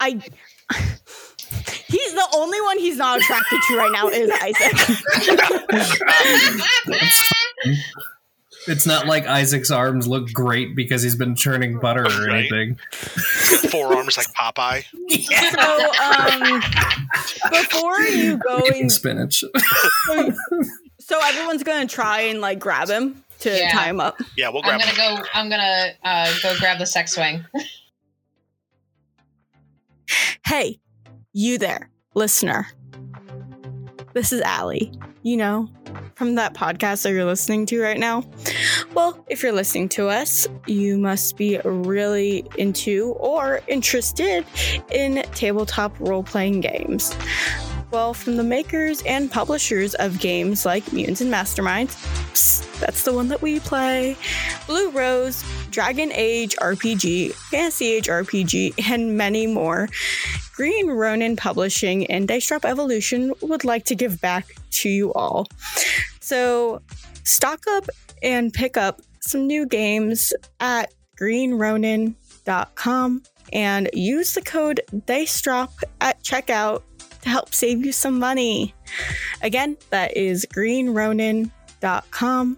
[0.00, 0.20] I
[1.88, 4.76] He's the only one he's not attracted to right now is Isaac.
[8.68, 12.38] It's not like Isaac's arms look great because he's been churning butter or Right.
[12.50, 12.78] anything.
[12.92, 14.84] He's four arms like Popeye.
[15.52, 19.40] So, um, before you go Eating spinach.
[20.98, 23.70] so everyone's gonna try and like grab him to Yeah.
[23.70, 24.18] tie him up.
[24.36, 24.80] Yeah, we'll grab.
[24.82, 25.22] I'm gonna him.
[25.22, 25.28] go.
[25.34, 27.44] I'm gonna uh, go grab the sex swing.
[30.46, 30.78] Hey,
[31.32, 32.66] you there, listener.
[34.14, 34.92] This is Allie.
[35.22, 35.68] You know,
[36.16, 38.24] from that podcast that you're listening to right now.
[38.94, 44.46] Well, if you're listening to us, you must be really into or interested
[44.90, 47.14] in tabletop role playing games.
[47.92, 51.94] Well, from the makers and publishers of games like Mutants and Masterminds,
[52.32, 54.16] psst, that's the one that we play,
[54.66, 59.88] Blue Rose, Dragon Age RPG, Fantasy Age RPG, and many more,
[60.54, 65.46] Green Ronin Publishing and Dice Drop Evolution would like to give back to you all.
[66.20, 66.82] So
[67.24, 67.88] stock up
[68.22, 73.22] and pick up some new games at greenronin.com
[73.52, 76.82] and use the code Dice Drop at checkout
[77.26, 78.74] to help save you some money.
[79.42, 82.56] Again, that is greenronin.com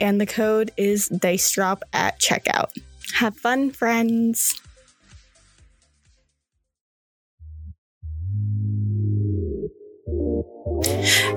[0.00, 2.70] and the code is Dice Drop at checkout.
[3.14, 4.60] Have fun, friends.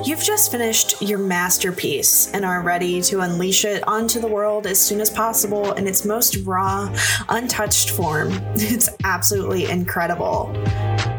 [0.05, 4.79] You've just finished your masterpiece and are ready to unleash it onto the world as
[4.79, 6.93] soon as possible in its most raw,
[7.29, 8.39] untouched form.
[8.55, 10.53] It's absolutely incredible.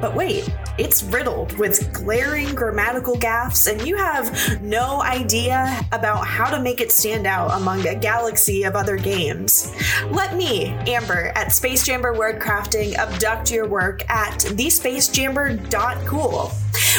[0.04, 0.46] But wait,
[0.76, 6.82] it's riddled with glaring grammatical gaffes, and you have no idea about how to make
[6.82, 9.72] it stand out among a galaxy of other games.
[10.10, 16.52] Let me, Amber, at Space Jamber Word Crafting, abduct your work at thespacejamber.cool.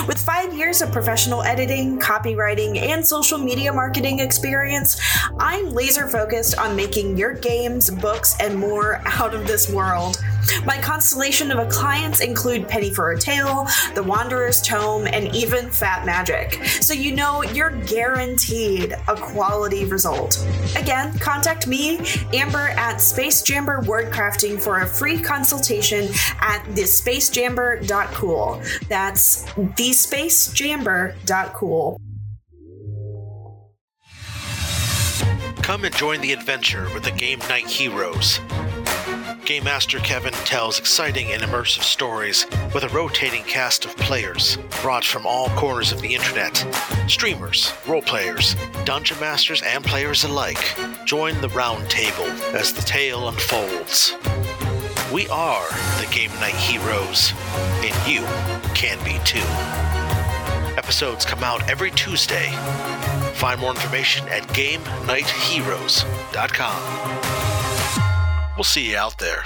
[0.07, 4.99] With five years of professional editing, copywriting, and social media marketing experience,
[5.39, 10.21] I'm laser focused on making your games, books, and more out of this world.
[10.65, 16.05] My constellation of clients include Penny for a Tale, The Wanderer's Tome, and even Fat
[16.05, 16.63] Magic.
[16.81, 20.45] So you know you're guaranteed a quality result.
[20.75, 21.99] Again, contact me,
[22.33, 26.05] Amber, at Space Jamber Wordcrafting for a free consultation
[26.39, 28.61] at thespacejamber.cool.
[28.87, 31.99] That's thespacejamber.cool.
[35.61, 38.39] Come and join the adventure with the Game Night Heroes.
[39.45, 45.05] Game Master Kevin tells exciting and immersive stories with a rotating cast of players brought
[45.05, 46.65] from all corners of the internet.
[47.07, 50.75] Streamers, role players, dungeon masters, and players alike
[51.05, 52.25] join the round table
[52.55, 54.15] as the tale unfolds.
[55.13, 55.67] We are
[55.99, 57.31] the Game Night Heroes,
[57.83, 58.23] and you
[58.73, 59.45] can be too.
[60.75, 62.49] Episodes come out every Tuesday.
[63.35, 67.24] Find more information at GameNightHeroes.com.
[68.55, 69.43] We'll see you out there.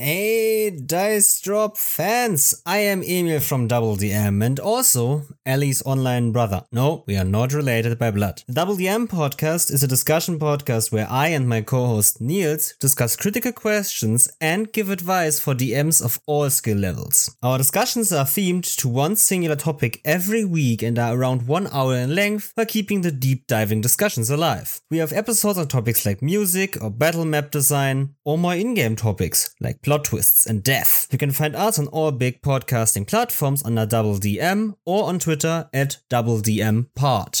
[0.00, 2.62] Hey, Dice Drop fans!
[2.64, 6.62] I am Emil from Double DM and also Ellie's online brother.
[6.70, 8.44] No, we are not related by blood.
[8.46, 13.16] The Double DM podcast is a discussion podcast where I and my co-host Niels discuss
[13.16, 17.36] critical questions and give advice for DMs of all skill levels.
[17.42, 21.96] Our discussions are themed to one singular topic every week and are around one hour
[21.96, 24.80] in length by keeping the deep diving discussions alive.
[24.92, 29.56] We have episodes on topics like music or battle map design or more in-game topics
[29.60, 31.06] like plot twists and death.
[31.10, 35.70] You can find us on all big podcasting platforms under Double DM or on Twitter
[35.72, 37.38] at Double DM Pod.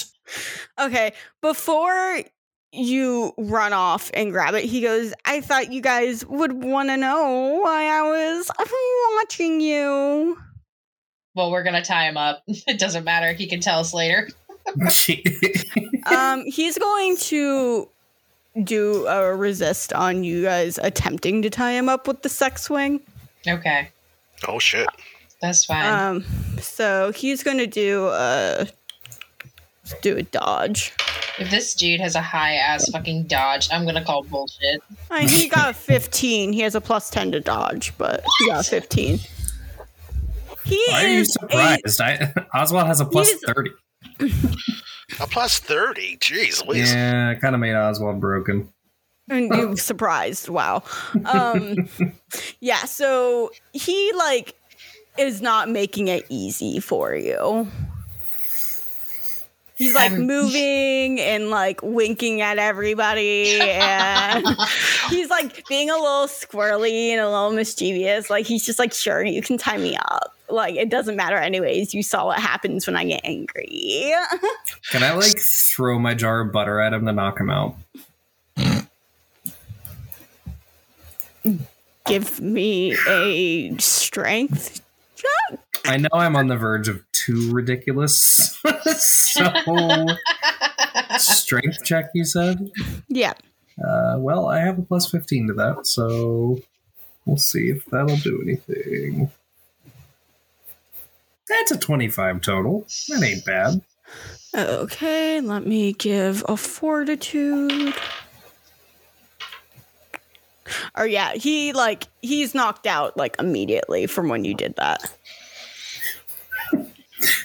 [0.80, 2.22] Okay, before
[2.72, 6.96] you run off and grab it, he goes, I thought you guys would want to
[6.96, 8.50] know why I was
[9.18, 10.38] watching you.
[11.34, 12.44] Well, we're gonna tie him up.
[12.66, 13.34] It doesn't matter.
[13.34, 14.26] He can tell us later.
[16.06, 17.90] um, he's going to
[18.64, 23.00] do a resist on you guys attempting to tie him up with the sex swing.
[23.46, 23.90] Okay,
[24.46, 24.86] Oh shit.
[25.40, 25.86] that's fine.
[26.16, 26.24] Um,
[26.60, 28.66] so he's going to do a
[30.02, 30.92] do a dodge.
[31.38, 34.82] if this dude has a high ass fucking dodge, I'm gonna call bullshit.
[35.10, 36.52] I mean, he got a 15.
[36.52, 39.18] He has a plus 10 to dodge, but he got a 15.
[40.64, 42.00] He Why are you is a- surprised?
[42.02, 43.70] I, Oswald has a 30.
[45.20, 46.16] A plus 30.
[46.18, 46.92] Jeez, Louise.
[46.92, 48.72] Yeah, kind of made Oswald broken.
[49.30, 50.82] and you surprised wow
[51.26, 51.76] um
[52.60, 54.54] yeah so he like
[55.18, 57.68] is not making it easy for you
[59.78, 64.44] He's like moving and like winking at everybody, and
[65.08, 68.28] he's like being a little squirrely and a little mischievous.
[68.28, 70.34] Like he's just like, sure, you can tie me up.
[70.48, 71.94] Like it doesn't matter, anyways.
[71.94, 74.12] You saw what happens when I get angry.
[74.90, 77.76] Can I like throw my jar of butter at him to knock him out?
[82.04, 84.80] Give me a strength.
[85.84, 88.60] I know I'm on the verge of too ridiculous.
[88.84, 89.50] so
[91.18, 92.70] strength check, you said?
[93.08, 93.32] Yeah.
[93.82, 96.60] Uh, well, I have a plus 15 to that, so
[97.24, 99.30] we'll see if that'll do anything.
[101.48, 102.86] That's a 25 total.
[103.08, 103.80] That ain't bad.
[104.54, 107.94] Okay, let me give a fortitude.
[110.96, 115.12] Or yeah, he like he's knocked out like immediately from when you did that.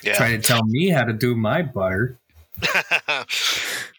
[0.04, 0.14] Yeah.
[0.14, 2.18] Trying to tell me how to do my butter.
[3.08, 3.26] I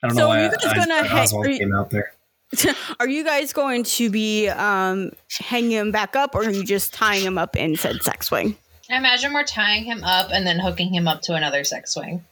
[0.03, 1.75] don't So know are why you guys I, gonna I, hang- Oswald are you- came
[1.75, 2.13] out there.
[3.01, 5.11] are you guys going to be um
[5.41, 8.57] hanging him back up or are you just tying him up in said sex swing?
[8.89, 12.25] I imagine we're tying him up and then hooking him up to another sex swing.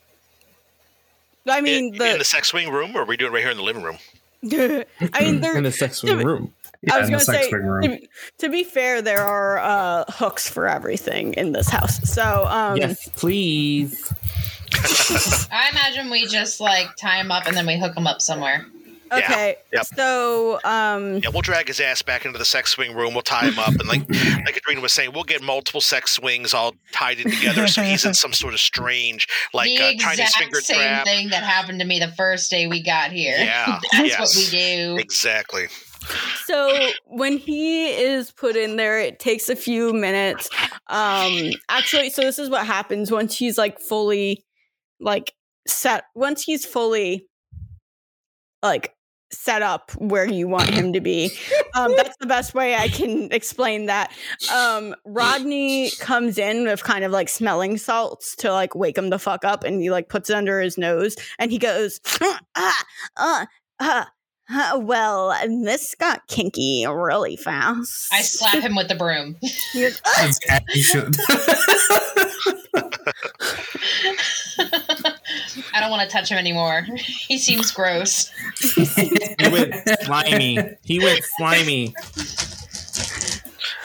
[1.49, 3.51] I mean in the, the sex swing room, or are we doing it right here
[3.51, 3.97] in the living room?
[5.12, 6.55] I mean there in the sex swing room.
[6.82, 7.82] Yeah, I was in gonna sex say swing room.
[7.82, 8.00] to,
[8.38, 11.98] to be fair, there are uh hooks for everything in this house.
[12.12, 14.12] So um yes, please.
[15.52, 18.64] I imagine we just like tie him up and then we hook him up somewhere.
[19.10, 19.56] Yeah, okay.
[19.72, 19.84] yep.
[19.94, 23.12] So um Yeah, we'll drag his ass back into the sex swing room.
[23.12, 26.54] We'll tie him up, and like like Adrena was saying, we'll get multiple sex swings
[26.54, 30.18] all tied in together, so he's in some sort of strange, like the uh, Chinese
[30.20, 31.04] exact finger same trap.
[31.04, 33.36] thing that happened to me the first day we got here.
[33.38, 34.18] Yeah, That's yes.
[34.20, 34.96] what we do.
[34.98, 35.66] Exactly.
[36.44, 40.48] So when he is put in there, it takes a few minutes.
[40.88, 44.44] Um, actually, so this is what happens once he's like fully,
[45.00, 45.34] like
[45.66, 46.05] set.
[46.14, 47.26] Once he's fully,
[48.62, 48.94] like
[49.32, 51.30] set up where you want him to be.
[51.74, 54.12] Um, that's the best way I can explain that.
[54.53, 59.18] Um, Rodney comes in with kind of like smelling salts to like wake him the
[59.18, 61.98] fuck up, and he like puts it under his nose, and he goes,
[62.55, 62.84] ah,
[63.16, 63.46] uh,
[63.80, 64.05] uh,
[64.51, 65.34] uh, well,
[65.64, 68.09] this got kinky really fast.
[68.12, 69.36] I slap him with the broom.
[69.72, 71.16] He goes, "Ugh." As as you should.
[75.74, 76.82] I don't want to touch him anymore.
[76.97, 78.30] he seems gross.
[78.61, 80.59] He went slimy.
[80.84, 81.95] He went slimy.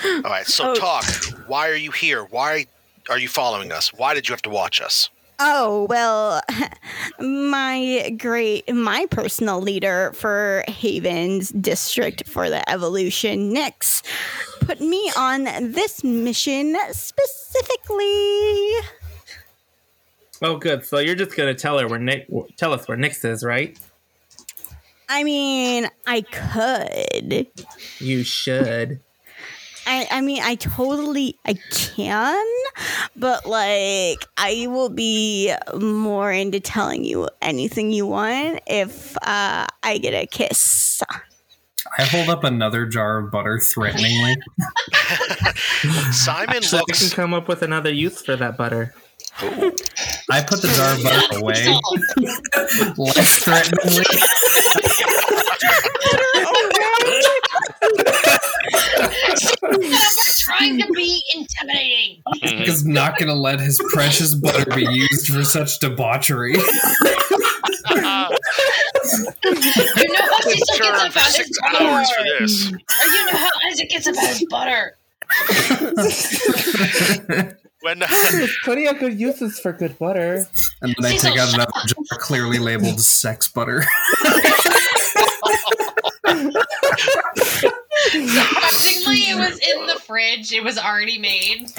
[0.05, 0.45] All right.
[0.45, 0.75] So Oh.
[0.75, 1.05] talk.
[1.47, 2.23] Why are you here?
[2.25, 2.65] Why
[3.09, 3.93] are you following us?
[3.93, 5.09] Why did you have to watch us?
[5.39, 6.41] Oh, well,
[7.19, 14.01] my great, my personal leader for Haven's district for the evolution, Nix,
[14.61, 18.71] put me on this mission specifically.
[20.41, 20.85] Oh, good.
[20.85, 22.27] So you're just gonna tell her where Nick,
[22.57, 23.77] tell us where Nix is, right?
[25.09, 27.47] I mean, I could.
[27.99, 29.01] You should.
[29.89, 32.45] I, I mean, I totally, I can,
[33.15, 39.97] but like, I will be more into telling you anything you want if uh, I
[39.99, 41.01] get a kiss.
[41.97, 44.35] I hold up another jar of butter threateningly.
[46.11, 48.93] Simon Actually, I can come up with another use for that butter.
[49.39, 51.79] I put the jar of butter away
[52.97, 54.03] less threateningly.
[60.39, 62.21] trying to be intimidating.
[62.41, 66.55] He's not going to let his precious butter be used for such debauchery.
[67.89, 68.29] You know how
[69.03, 72.39] Cecil Turn gets for about six his hours for butter.
[72.39, 72.71] this.
[72.71, 74.95] Or you know how Isaac gets about his butter.
[77.81, 80.47] When uh, There's plenty of good uses for good butter.
[80.81, 83.83] and then I Cecil, take out shut another jar clearly labeled sex butter.
[88.11, 90.51] Surprisingly, it was in the fridge.
[90.53, 91.71] It was already made.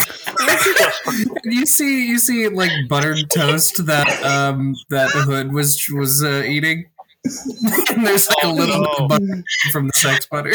[1.45, 6.43] you see, you see, like buttered toast that um that the Hood was was uh,
[6.47, 6.89] eating.
[7.91, 10.53] and there's like a Oh, little bit of butter from the sex butter.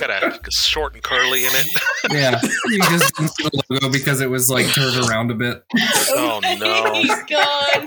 [0.00, 1.66] got a short and curly in it.
[2.08, 5.64] Yeah, you just didn't see the logo because it was like turned around a bit.
[6.10, 6.94] Oh no.
[6.94, 7.86] He's gone.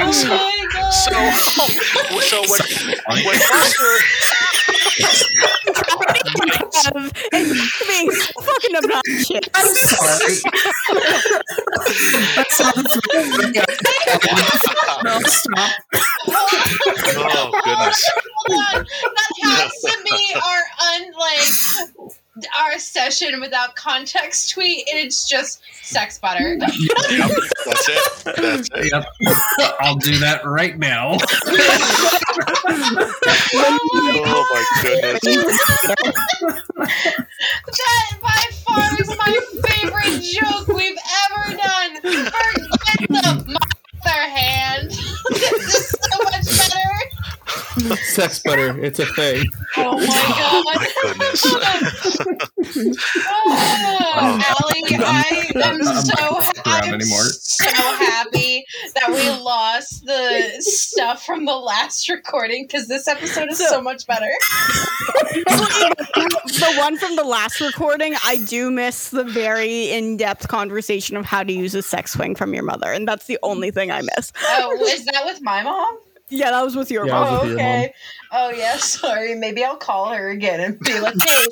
[0.00, 0.90] Oh my god.
[0.90, 1.12] So,
[2.20, 3.96] so when, when Buster,
[7.32, 9.48] Being fucking obnoxious.
[9.54, 10.36] I'm sorry.
[12.36, 12.84] That's not the
[15.04, 15.72] No, stop.
[16.28, 18.10] oh goodness,
[18.46, 18.84] Hold on.
[18.84, 22.19] That has to be our unlike
[22.58, 26.54] our session without context tweet, and it's just sex butter.
[26.54, 26.70] Yep,
[27.66, 28.24] that's it.
[28.36, 28.92] That's it.
[28.92, 29.04] Yep.
[29.80, 31.16] I'll do that right now.
[34.32, 35.20] Oh my goodness.
[37.66, 40.96] That by far is my favorite joke we've
[41.30, 42.00] ever done.
[42.00, 43.58] Forget the
[44.04, 44.90] mother hand.
[45.30, 47.09] this is so much better.
[48.04, 48.78] Sex butter.
[48.84, 49.44] It's a thing.
[49.76, 50.76] Oh my Oh god.
[50.76, 51.46] my goodness.
[52.62, 53.42] Oh,
[54.16, 60.04] oh Allie, I am I'm so gonna stick around I'm so happy that we lost
[60.04, 64.30] the stuff from the last recording because this episode is so much better.
[65.34, 71.42] the one from the last recording, I do miss the very in-depth conversation of how
[71.42, 74.32] to use a sex swing from your mother, and that's the only thing I miss.
[74.42, 75.98] Oh, is that with my mom?
[76.30, 77.26] Yeah, that was with your Yeah, mom.
[77.28, 77.94] Oh, with your okay.
[78.32, 79.34] Oh yeah, sorry.
[79.34, 81.46] Maybe I'll call her again and be like, "Hey,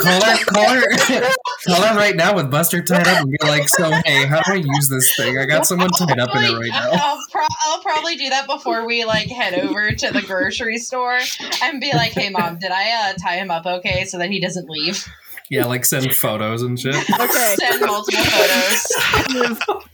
[0.00, 1.30] call her, call her,
[1.66, 4.52] call her right now with Buster tied up and be like, "So hey, how do
[4.52, 5.36] I use this thing?
[5.38, 8.46] I got someone tied up in it right now." I'll, pro- I'll probably do that
[8.46, 11.18] before we like head over to the grocery store
[11.62, 14.40] and be like, "Hey, mom, did I uh, tie him up okay so that he
[14.40, 15.04] doesn't leave?"
[15.50, 16.94] Yeah, like send photos and shit.
[17.20, 17.54] Okay.
[17.58, 18.86] Send multiple photos.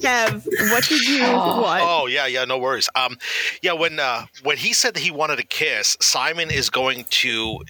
[0.03, 1.63] Kev, what did you Oh.
[1.63, 1.81] what?
[1.83, 2.89] Oh yeah, yeah, no worries.
[2.95, 3.17] Um,
[3.63, 7.61] yeah, when uh, when he said that he wanted a kiss, Simon is going to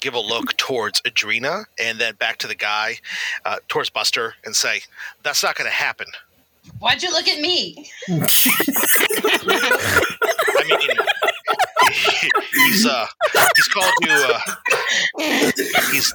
[0.00, 2.98] give a look towards Adrena and then back to the guy,
[3.44, 4.82] uh, towards Buster, and say,
[5.22, 6.06] "That's not going to happen."
[6.78, 7.90] Why'd you look at me?
[8.08, 8.12] I
[10.68, 10.96] mean,
[12.74, 13.06] he's uh,
[13.56, 14.40] he's called you uh,
[15.90, 16.12] he's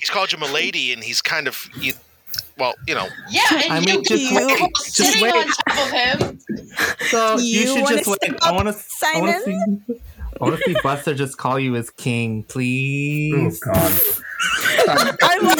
[0.00, 1.92] he's called you milady, and he's kind of you,
[2.58, 5.34] well, you know, Yeah, and I you, mean, just you wait, just sitting wait.
[5.34, 6.38] on top of him.
[7.08, 8.18] So you, You should wanna just wait.
[8.24, 8.74] step I want to.
[9.04, 9.84] I want to Simon?
[9.88, 10.00] see.
[10.40, 13.32] I want to see Buster just call you his king, please.
[13.34, 13.60] Oh please.
[13.60, 14.00] God.
[14.88, 15.58] I love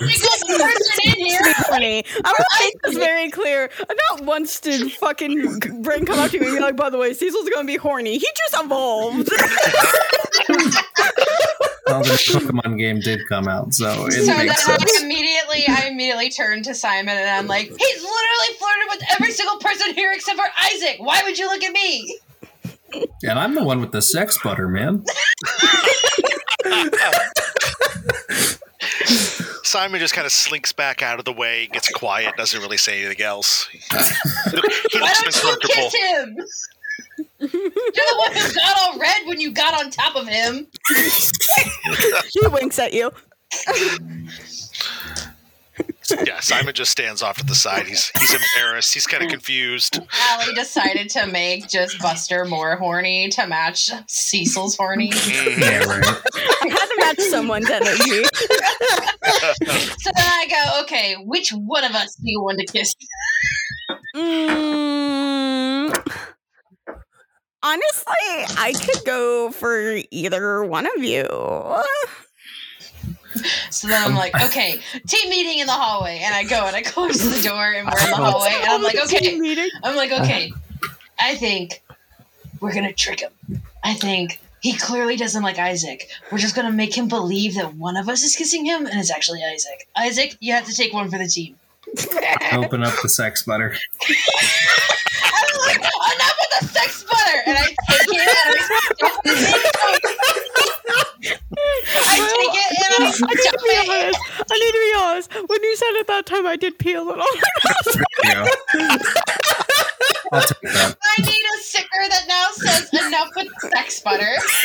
[0.00, 1.54] Every single person in here.
[1.68, 2.04] funny.
[2.24, 3.70] I want to make this very clear.
[4.10, 7.12] Not once did fucking Brain come up to me and be like, by the way,
[7.12, 8.18] Cecil's gonna be horny.
[8.18, 9.30] He just evolved.
[11.88, 15.88] Well, the Pokemon game did come out, so it So then makes I immediately, I
[15.90, 20.12] immediately turned to Simon and I'm like, he's literally flirted with every single person here
[20.12, 20.96] except for Isaac.
[20.98, 22.18] Why would you look at me?
[23.22, 25.02] And I'm the one with the sex butter, man.
[29.62, 33.04] Simon just kind of slinks back out of the way, gets quiet, doesn't really say
[33.04, 33.66] anything else.
[33.68, 35.90] he Why looks don't you uncomfortable.
[35.90, 36.36] kiss him?
[37.40, 40.66] You're the one who got all red when you got on top of him.
[42.32, 43.10] he winks at you.
[46.24, 47.86] Yeah, Simon just stands off to the side.
[47.86, 48.94] He's he's embarrassed.
[48.94, 49.98] He's kind of confused.
[50.30, 55.10] Allie decided to make just Buster more horny to match Cecil's horny.
[55.10, 55.58] Mhm.
[55.58, 56.04] Yeah, right.
[56.62, 58.22] I had to match someone's energy.
[60.00, 62.94] So then I go, okay, which one of us do you want to kiss?
[64.16, 65.92] Mm,
[67.62, 71.26] honestly, I could go for either one of you.
[73.70, 76.20] So then I'm like, okay, team meeting in the hallway.
[76.24, 78.50] And I go and I close the door and we're in the hallway.
[78.54, 79.36] And I'm like, okay.
[79.82, 80.24] I'm like, uh-huh.
[80.24, 80.52] okay,
[81.18, 81.82] I think
[82.60, 83.32] we're gonna trick him.
[83.84, 86.08] I think he clearly doesn't like Isaac.
[86.32, 89.10] We're just gonna make him believe that one of us is kissing him and it's
[89.10, 89.88] actually Isaac.
[89.96, 91.56] Isaac, you have to take one for the team.
[92.52, 93.74] Open up the sex butter.
[95.22, 97.42] I'm like, enough with the sex butter!
[97.46, 98.58] And I take it and
[99.24, 100.77] I
[101.94, 103.88] I take it and I I need to be it.
[103.88, 104.20] honest.
[104.50, 105.48] I need to be honest.
[105.50, 107.24] When you said it that time, I did pee a little.
[108.24, 108.46] Yeah.
[108.46, 110.17] I'll take that.
[110.32, 114.36] I need a sticker that now says enough with sex butter.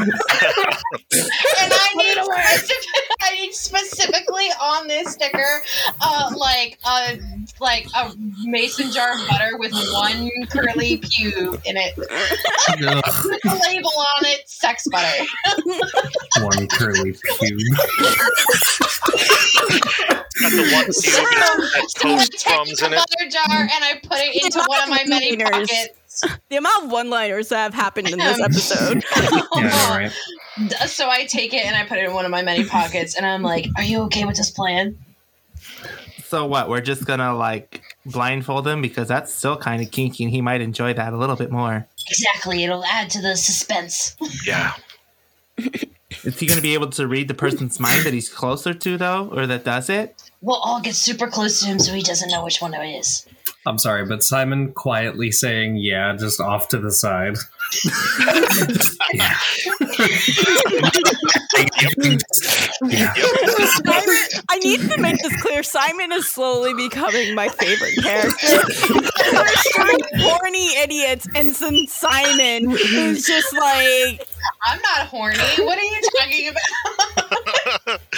[0.00, 2.86] and I need, specific,
[3.20, 5.62] I need specifically on this sticker,
[6.00, 7.18] uh, like a
[7.60, 8.12] like a
[8.44, 12.04] mason jar of butter with one curly pube in it, Ugh,
[13.24, 15.24] with a label on it, sex butter.
[16.42, 17.60] one curly pube.
[20.40, 22.96] Got the one So, dude that so I take crumbs the in it.
[22.96, 26.24] butter jar and I put it into one of my many pockets.
[26.48, 29.04] the amount of one-liners that have happened in this um, episode.
[29.56, 30.12] Yeah, right.
[30.86, 33.24] So I take it and I put it in one of my many pockets, and
[33.24, 34.98] I'm like, "Are you okay with this plan?"
[36.24, 36.68] So what?
[36.68, 40.60] We're just gonna like blindfold him because that's still kind of kinky, and he might
[40.60, 41.86] enjoy that a little bit more.
[42.10, 42.64] Exactly.
[42.64, 44.16] It'll add to the suspense.
[44.44, 44.74] Yeah.
[46.24, 49.28] Is he gonna be able to read the person's mind that he's closer to, though,
[49.32, 50.30] or that does it?
[50.42, 53.26] We'll all get super close to him so he doesn't know which one it is.
[53.66, 57.36] I'm sorry, but Simon quietly saying yeah, just off to the side.
[59.14, 59.36] yeah.
[62.82, 63.12] yeah.
[63.12, 64.16] Simon,
[64.48, 65.62] I need to make this clear.
[65.62, 68.36] Simon is slowly becoming my favorite character.
[68.36, 74.26] First we're horny idiots, and then Simon is just like
[74.62, 75.38] I'm not horny.
[75.58, 78.00] What are you talking about?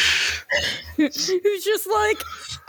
[0.97, 2.19] who's just like,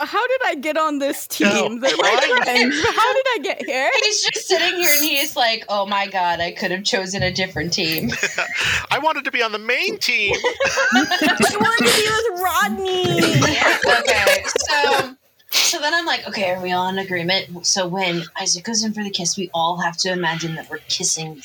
[0.04, 1.48] how did I get on this team?
[1.48, 2.76] No, They're my friends.
[2.84, 3.90] How did I get here?
[4.02, 7.32] He's just sitting here and he's like, "Oh my god, I could have chosen a
[7.32, 8.10] different team."
[8.90, 10.34] I wanted to be on the main team.
[10.92, 14.00] I wanted to be with Rodney.
[14.00, 15.14] okay, so
[15.50, 17.66] so then I'm like, okay, are we all in agreement?
[17.66, 20.78] So when Isaac goes in for the kiss, we all have to imagine that we're
[20.88, 21.42] kissing.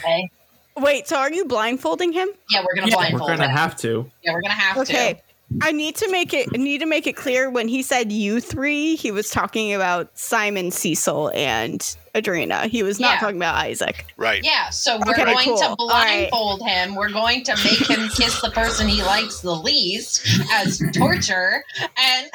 [0.00, 0.30] Okay.
[0.76, 2.28] Wait, so are you blindfolding him?
[2.50, 3.22] Yeah, we're gonna Yeah, blindfold.
[3.30, 3.56] we're gonna him.
[3.56, 4.10] have to.
[4.22, 5.14] Yeah, we're gonna have Okay.
[5.14, 5.20] to.
[5.62, 8.40] I need to make it I need to make it clear when he said you
[8.40, 11.80] three, he was talking about Simon, Cecil, and
[12.14, 12.66] Adrena.
[12.66, 13.20] He was not Yeah.
[13.20, 14.06] talking about Isaac.
[14.16, 14.42] Right.
[14.42, 15.56] Yeah, so we're Okay, going cool.
[15.58, 16.28] to All right.
[16.30, 16.94] blindfold him.
[16.94, 21.62] We're going to make him kiss the person he likes the least as torture.
[21.96, 22.30] And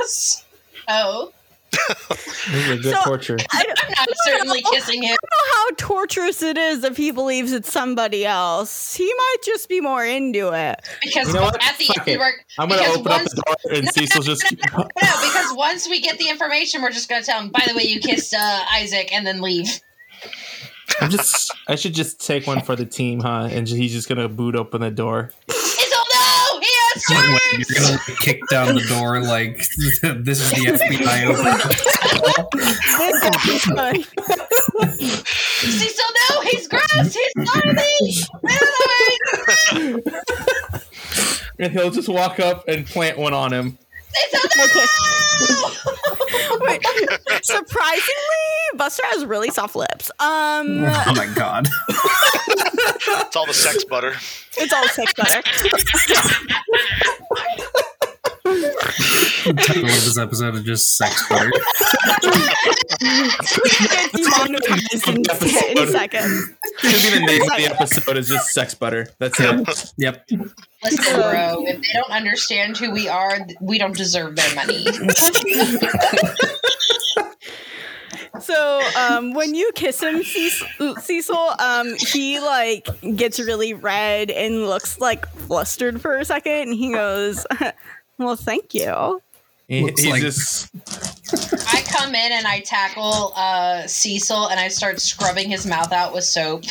[0.88, 1.32] so
[1.72, 3.36] This is a good So- torture.
[3.52, 5.12] I, I'm not certainly kissing him.
[5.12, 5.54] I don't know
[5.88, 8.94] how torturous it is if he believes it's somebody else.
[8.94, 10.80] He might just be more into it.
[11.02, 13.42] Because You know at the Fuck end, we're, I'm gonna because open up once- the
[13.46, 14.52] door and No, Cecil's no, just.
[14.52, 17.74] no, because once we get the information, we're just going to tell him, by the
[17.74, 19.80] way, you kissed uh, Isaac and then leave.
[21.00, 21.52] I'm just.
[21.68, 23.48] I should just take one for the team, huh?
[23.50, 25.30] And he's just gonna boot open the door.
[25.48, 26.60] Cecil, no!
[26.60, 26.98] He has Wait, charms!
[27.10, 31.60] You're gonna like, kick down the door like this is the FBI open.
[35.60, 36.40] Cecil, no!
[36.42, 37.14] He's gross!
[37.14, 38.24] He's slimy!
[38.44, 40.02] I don't know where
[41.58, 43.78] And he'll just walk up and plant one on him.
[44.12, 44.66] Cecil, no!
[46.66, 46.82] Wait,
[47.42, 48.46] surprisingly,
[48.76, 50.10] Buster has really soft lips.
[50.18, 51.68] Um, Oh my god.
[51.88, 54.14] It's all the sex butter.
[54.56, 55.42] it's all sex butter.
[58.60, 61.50] The title of this episode is just sex butter.
[63.00, 66.50] Get demonetized in, in seconds.
[66.78, 69.08] Should be the name of the episode is just sex butter.
[69.18, 69.92] That's it.
[69.96, 70.28] Yep.
[70.84, 74.86] Listen, bro, if they don't understand who we are, we don't deserve their money.
[78.40, 84.66] So, um, when you kiss him, Cecil, Cecil, um, he like gets really red and
[84.66, 87.46] looks like flustered for a second, and he goes,
[88.20, 89.20] "Well, thank you."
[89.68, 90.68] He, Looks he's like- just.
[91.72, 96.12] I come in and I tackle uh, Cecil and I start scrubbing his mouth out
[96.12, 96.64] with soap.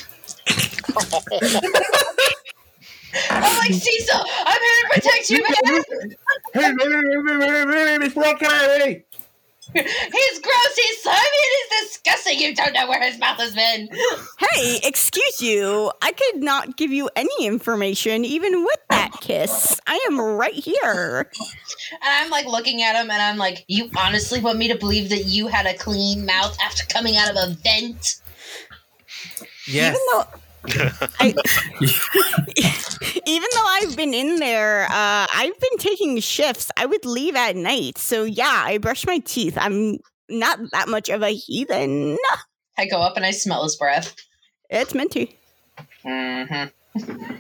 [3.32, 5.84] I'm like, Cecil, I'm here to protect you, man.
[6.54, 9.04] Hey, what can I be?
[9.74, 12.40] He's gross, he's slimy, and he's disgusting.
[12.40, 13.90] You don't know where his mouth has been.
[14.40, 15.92] Hey, excuse you.
[16.02, 19.80] I could not give you any information, even with that kiss.
[19.86, 21.30] I am right here.
[21.92, 25.10] And I'm like looking at him and I'm like, you honestly want me to believe
[25.10, 28.16] that you had a clean mouth after coming out of a vent?
[29.68, 29.96] Yes.
[29.96, 30.26] Even though.
[31.20, 31.34] I,
[33.30, 36.72] even though I've been in there, uh, I've been taking shifts.
[36.78, 39.58] I would leave at night, so yeah, I brush my teeth.
[39.60, 39.98] I'm
[40.30, 42.18] not that much of a heathen.
[42.78, 44.16] I go up and I smell his breath.
[44.70, 45.38] It's minty.
[46.06, 47.36] Mm-hmm.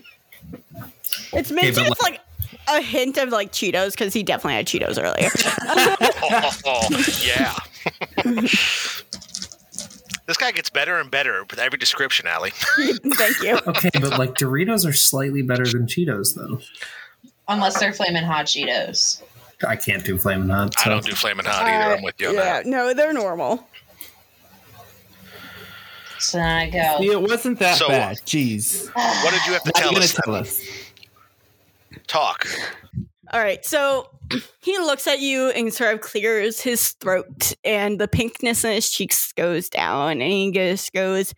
[1.33, 1.71] It's minty.
[1.71, 2.19] but it's like
[2.67, 5.29] a hint of like Cheetos because he definitely had Cheetos earlier.
[7.25, 7.55] yeah.
[10.29, 12.51] This guy gets better and better with every description, Allie.
[12.77, 13.57] Thank you.
[13.65, 16.59] Okay, but like Doritos are slightly better than Cheetos, though.
[17.47, 19.23] Unless they're flaming hot Cheetos.
[19.67, 20.75] I can't do flaming hot.
[20.85, 21.95] I don't do flaming hot either.
[21.95, 22.67] I'm with you on yeah, that.
[22.67, 23.67] no, they're normal.
[26.19, 28.17] So then I go, See, it wasn't that So- bad.
[28.17, 28.93] Jeez.
[28.93, 30.13] What did you have to tell us?
[30.13, 30.61] tell us?
[32.05, 32.47] Talk.
[33.31, 34.09] All right, so
[34.61, 38.89] he looks at you and sort of clears his throat, and the pinkness in his
[38.89, 41.33] cheeks goes down, and he just goes,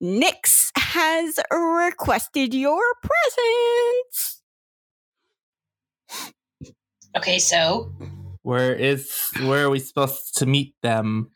[0.00, 4.42] Nix has requested your presence.
[7.16, 7.92] okay, so
[8.42, 11.32] Where is where are we supposed to meet them?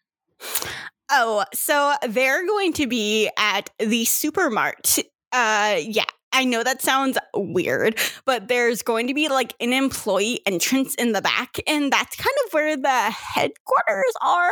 [1.10, 5.00] Oh, so they're going to be at the supermart.
[5.32, 6.04] Uh yeah.
[6.32, 11.12] I know that sounds weird, but there's going to be like an employee entrance in
[11.12, 14.50] the back, and that's kind of where the headquarters are.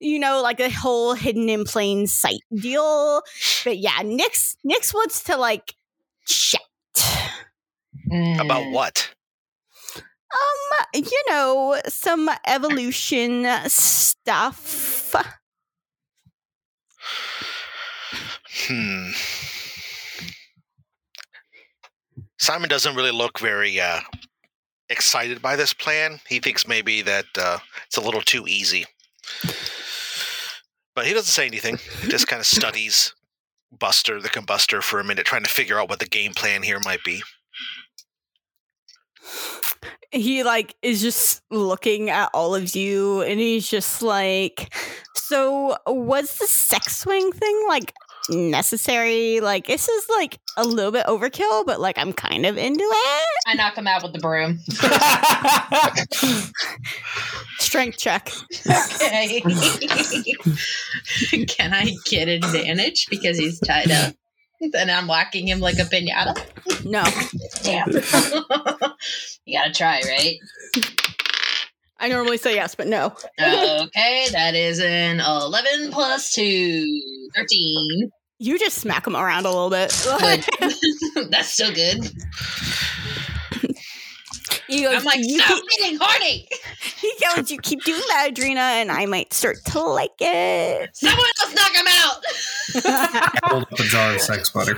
[0.00, 3.22] You know, like a whole hidden in plain sight deal.
[3.64, 5.74] But yeah, Nyx Nyx wants to like
[6.26, 6.60] chat.
[8.10, 9.14] mm, About what?
[9.96, 15.14] Um, you know, some evolution stuff.
[18.66, 19.10] Hmm.
[22.48, 24.00] Simon doesn't really look very uh,
[24.88, 26.18] excited by this plan.
[26.26, 28.86] He thinks maybe that uh, it's a little too easy.
[30.94, 31.76] But he doesn't say anything.
[32.00, 33.12] He just kind of studies
[33.78, 36.80] Buster, the combustor, for a minute, trying to figure out what the game plan here
[36.86, 37.22] might be.
[40.10, 44.74] He like is just looking at all of you and he's just like
[45.14, 47.92] so was the sex swing thing like
[48.28, 49.40] necessary?
[49.40, 53.26] Like this is like a little bit overkill, but like I'm kind of into it.
[53.46, 54.60] I knock him out with the broom.
[57.58, 58.30] Strength check.
[58.66, 59.40] Okay.
[61.46, 64.14] Can I get advantage because he's tied up?
[64.72, 66.34] Then I'm whacking him like a pinata.
[66.84, 67.04] No.
[67.62, 67.88] Damn.
[69.44, 70.36] you gotta try, right?
[72.00, 73.06] I normally say yes, but no.
[73.40, 77.02] Okay, that is an 11 plus 2.
[77.34, 78.10] 13.
[78.40, 79.90] You just smack him around a little bit.
[81.30, 82.04] That's so good.
[84.68, 86.48] he goes, I'm like, you stop keep, being horny!
[87.00, 90.96] he goes, you keep doing that, Adrena, and I might start to like it.
[90.96, 92.22] Someone else knock him out!
[93.44, 94.76] Hold up a jar of sex butter.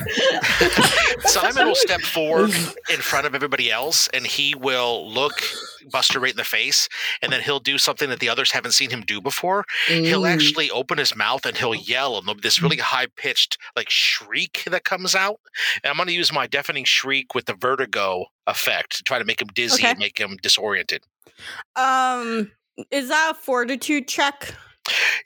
[1.25, 2.55] Simon will step forward
[2.89, 5.43] in front of everybody else and he will look
[5.91, 6.89] Buster right in the face
[7.23, 9.65] and then he'll do something that the others haven't seen him do before.
[9.87, 14.65] He'll actually open his mouth and he'll yell and this really high pitched like shriek
[14.71, 15.41] that comes out.
[15.83, 19.25] And I'm going to use my deafening shriek with the vertigo effect to try to
[19.25, 19.91] make him dizzy Okay.
[19.91, 21.03] and make him disoriented.
[21.77, 22.51] Um,
[22.91, 24.55] is that a fortitude check?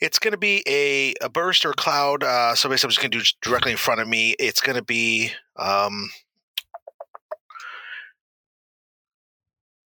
[0.01, 2.23] It's going to be a, a burst or a cloud.
[2.23, 4.35] Uh, so basically, I'm just going to do directly in front of me.
[4.39, 5.33] It's going to be.
[5.57, 6.11] Um,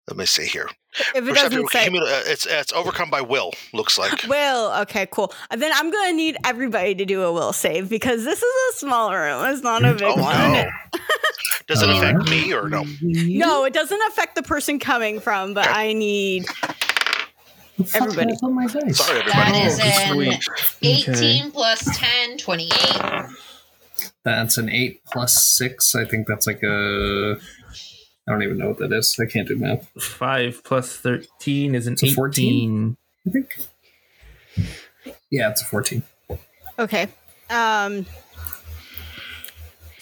[0.09, 0.69] let me see here.
[1.15, 3.53] If it Perception- doesn't say cumul- uh, it's it's overcome by will.
[3.75, 4.23] Looks like.
[4.29, 5.33] will, okay, cool.
[5.51, 8.79] And then I'm gonna need everybody to do a will save because this is a
[8.79, 9.45] small room.
[9.47, 10.53] It's not a big oh one.
[10.53, 10.65] no!
[11.69, 12.85] Does it Uh, affect me or no?
[13.03, 15.75] No, it doesn't affect the person coming from, but Okay.
[15.91, 16.47] I need
[17.95, 18.33] everybody.
[18.43, 18.99] on my face.
[18.99, 19.53] Sorry, everybody.
[19.53, 21.09] That is an sweet.
[21.09, 22.71] 18 plus 10, 28.
[24.23, 25.95] That's an eight plus six.
[25.95, 27.37] I think that's like a.
[28.29, 29.17] I don't even know what that is.
[29.21, 29.89] I can't do math.
[30.01, 32.97] Five plus thirteen is an It's a 14?
[33.27, 33.57] I think.
[35.31, 36.03] Yeah, it's a fourteen.
[36.79, 37.09] Okay.
[37.51, 38.07] Um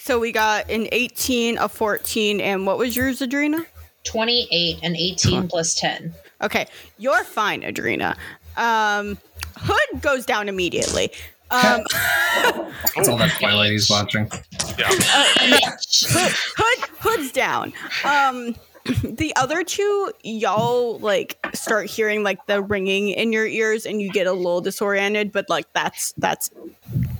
[0.05, 3.65] so we got an 18, a 14, and what was yours, Adrena?
[4.03, 6.13] 28 and 18 plus 10.
[6.43, 6.67] Okay,
[6.99, 8.15] you're fine, Adrena.
[8.55, 9.17] Um,
[9.57, 11.11] Hood goes down immediately.
[11.55, 11.83] Um,
[12.95, 14.29] That's all that Twilight he's watching.
[14.77, 14.87] Yeah.
[14.91, 17.73] Hood, Hood, Hood's down.
[18.03, 18.55] Um,
[19.03, 24.11] the other two, y'all like start hearing like the ringing in your ears, and you
[24.11, 25.31] get a little disoriented.
[25.31, 26.51] But like that's that's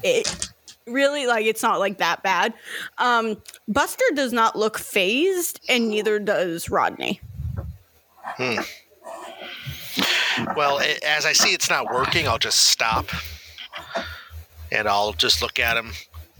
[0.03, 0.49] it.
[0.87, 2.53] Really, like it's not like that bad.
[2.99, 7.19] Um, Buster does not look phased, and neither does Rodney.
[8.23, 8.59] Hmm.
[10.55, 13.07] Well, a- as I see it's not working, I'll just stop,
[14.75, 15.91] and I'll just look at him.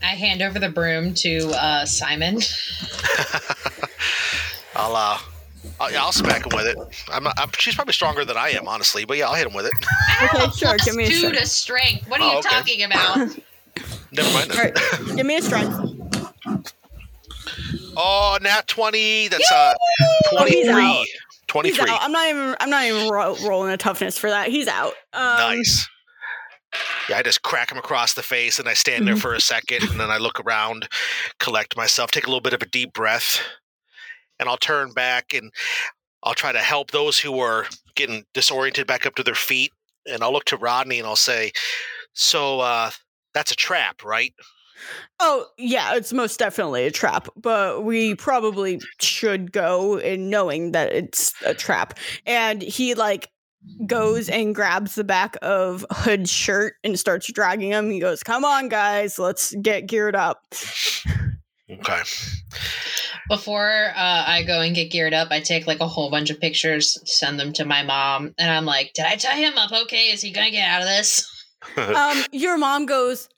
[0.02, 2.40] I hand over the broom to uh, Simon.
[4.76, 5.18] I'll uh,
[5.80, 6.78] I'll, yeah, I'll smack him with it.
[7.12, 9.54] I'm, not, I'm she's probably stronger than I am, honestly, but yeah, I'll hit him
[9.54, 9.72] with it.
[9.90, 11.40] I Okay, sure, plus give me a two strength.
[11.40, 12.10] to strength.
[12.10, 12.50] What are Oh, you okay.
[12.50, 13.18] talking about?
[14.12, 14.52] Never mind.
[14.52, 14.76] All right,
[15.16, 15.76] give me a strength.
[17.98, 19.30] Oh, nat twenty.
[19.30, 19.74] That's uh,
[20.34, 20.74] Oh, 23.
[20.74, 21.06] out.
[21.06, 21.18] He's
[21.48, 21.86] 23.
[21.90, 22.56] I'm not even.
[22.60, 24.50] I'm not even ro- rolling a toughness for that.
[24.50, 24.94] He's out.
[25.14, 25.88] Um, nice.
[27.10, 29.06] Yeah, I just crack him across the face and I stand Mm-hmm.
[29.06, 30.88] there for a second and then I look around,
[31.40, 33.40] collect myself, take a little bit of a deep breath,
[34.40, 35.52] and I'll turn back and
[36.24, 37.66] I'll try to help those who are
[37.96, 39.72] getting disoriented back up to their feet.
[40.08, 41.52] And I'll look to Rodney and I'll say,
[42.14, 42.90] So uh,
[43.34, 44.34] that's a trap, right?
[45.20, 50.92] Oh yeah, it's most definitely a trap, but we probably should go in knowing that
[50.92, 51.98] it's a trap.
[52.26, 53.30] And he like
[53.86, 57.90] goes and grabs the back of Hood's shirt and starts dragging him.
[57.90, 60.42] He goes, "Come on, guys, let's get geared up."
[61.70, 62.02] Okay.
[63.28, 66.40] Before uh, I go and get geared up, I take like a whole bunch of
[66.40, 69.72] pictures, send them to my mom, and I'm like, "Did I tie him up?
[69.72, 71.28] Okay, is he gonna get out of this?"
[71.78, 73.30] um, your mom goes,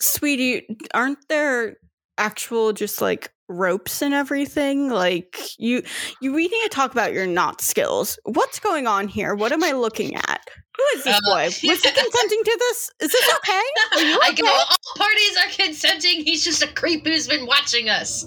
[0.00, 1.76] "Sweetie, aren't there
[2.18, 4.88] actual just like ropes and everything?
[4.90, 5.82] Like you,
[6.20, 8.18] you we need to talk about your knot skills.
[8.24, 9.34] What's going on here?
[9.34, 10.40] What am I looking at?
[10.76, 11.44] Who is this Uh, boy?
[11.44, 12.90] Was he consenting to this?
[13.00, 13.62] Is this okay?
[13.96, 14.42] Are you I okay?
[14.46, 14.66] all
[14.96, 16.24] parties are consenting.
[16.24, 18.26] He's just a creep who's been watching us.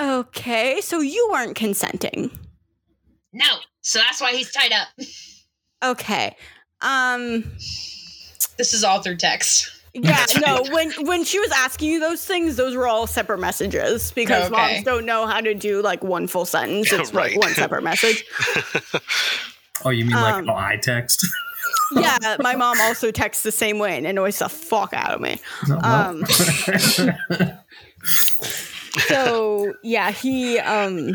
[0.00, 2.30] Okay, so you weren't consenting.
[3.32, 4.88] No, so that's why he's tied up.
[5.82, 6.36] Okay.
[6.80, 7.52] Um
[8.56, 9.77] This is all through text.
[10.02, 14.12] Yeah, no, when when she was asking you those things, those were all separate messages
[14.12, 14.56] because Okay.
[14.56, 16.92] moms don't know how to do like one full sentence.
[16.92, 17.32] It's Right.
[17.32, 18.24] like one separate message.
[19.84, 21.24] Oh, you mean like Um, oh, I text?
[21.92, 25.40] Yeah, my mom also texts the same way and annoys the fuck out of me.
[25.82, 26.24] Um
[29.06, 31.14] so yeah, he um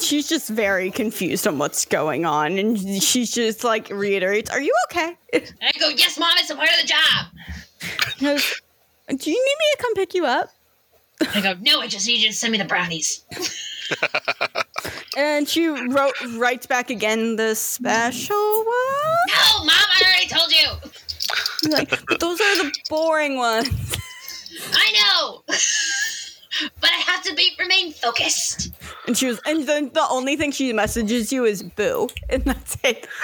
[0.00, 4.74] she's just very confused on what's going on and she's just like reiterates, Are you
[4.90, 5.16] okay?
[5.32, 7.26] And I go, yes, mom, it's a part of the job.
[8.20, 8.60] Goes,
[9.08, 10.50] Do you need me to come pick you up?
[11.34, 13.24] I go, no, I just need you to send me the brownies.
[15.16, 18.66] And she wrote writes back again the special one.
[19.28, 20.90] No, mom, I already told you.
[21.60, 23.68] He's like, "But those are the boring ones.
[24.72, 25.42] I know.
[26.80, 28.72] but I have to be remain focused.
[29.06, 32.08] And she was and then the only thing she messages you is boo.
[32.28, 33.06] And that's it.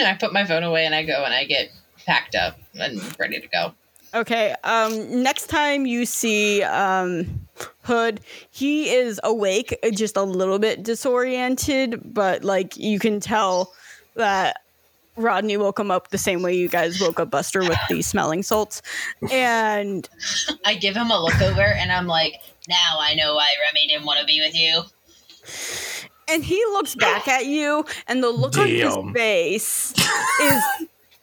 [0.00, 1.70] And I put my phone away and I go and I get
[2.06, 3.74] packed up and ready to go.
[4.14, 4.54] Okay.
[4.64, 7.48] Um next time you see um
[7.82, 8.20] Hood,
[8.50, 13.72] he is awake, just a little bit disoriented, but like you can tell
[14.14, 14.58] that
[15.18, 18.42] Rodney woke him up the same way you guys woke up Buster with the smelling
[18.42, 18.80] salts.
[19.30, 20.08] And
[20.64, 22.34] I give him a look over and I'm like,
[22.68, 24.82] now I know why Remy didn't want to be with you.
[26.28, 29.92] and he looks back at you and the look on his face
[30.40, 30.62] is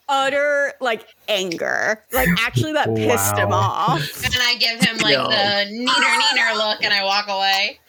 [0.08, 2.04] utter like anger.
[2.12, 4.24] Like actually that pissed him off.
[4.24, 5.24] And I give him like Yo.
[5.28, 7.80] the neener neener look and I walk away.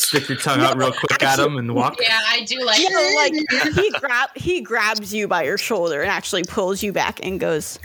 [0.00, 1.98] Stick your tongue out real quick at him and walk.
[2.00, 3.32] Yeah, I do like, You like
[3.74, 7.78] he grab he grabs you by your shoulder and actually pulls you back and goes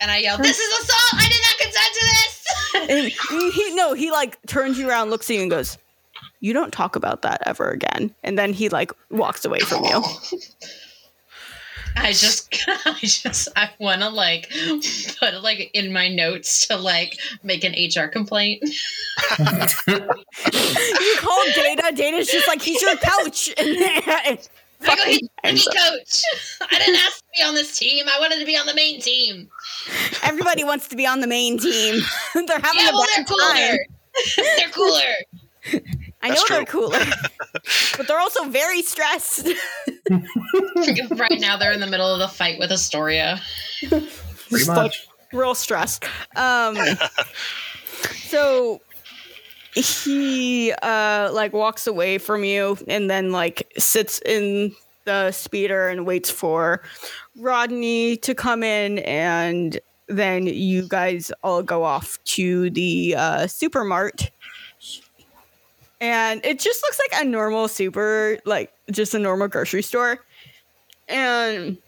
[0.00, 1.22] and I yell, This is assault!
[1.22, 3.12] I did not consent to this!
[3.30, 5.78] and he, he no, he like turns you around, looks at you and goes,
[6.40, 8.14] You don't talk about that ever again.
[8.22, 10.02] And then he like walks away from you.
[11.96, 14.50] I just, I just, I want to like
[15.20, 18.62] put like in my notes to like make an HR complaint.
[19.86, 23.52] You call Data, Data's just like he's your coach.
[23.58, 24.38] I
[24.82, 25.76] go, oh, he's hangs the up.
[25.76, 26.22] coach.
[26.72, 28.06] I didn't ask to be on this team.
[28.08, 29.48] I wanted to be on the main team.
[30.22, 32.02] Everybody wants to be on the main team.
[32.34, 33.78] they're having yeah, a well, they're time.
[34.34, 34.54] cooler.
[34.58, 35.90] they're cooler.
[36.24, 36.88] I know That's they're true.
[36.88, 36.98] cooler,
[37.98, 39.46] but they're also very stressed.
[40.10, 43.40] right now, they're in the middle of the fight with Astoria.
[43.80, 44.08] Pretty
[44.50, 44.92] Just, like,
[45.34, 46.04] real stressed.
[46.34, 46.78] Um,
[48.28, 48.80] so
[49.74, 54.72] he uh like walks away from you and then like sits in
[55.04, 56.80] the speeder and waits for
[57.36, 64.30] Rodney to come in and then you guys all go off to the uh supermart
[66.04, 70.18] and it just looks like a normal super like just a normal grocery store
[71.08, 71.78] and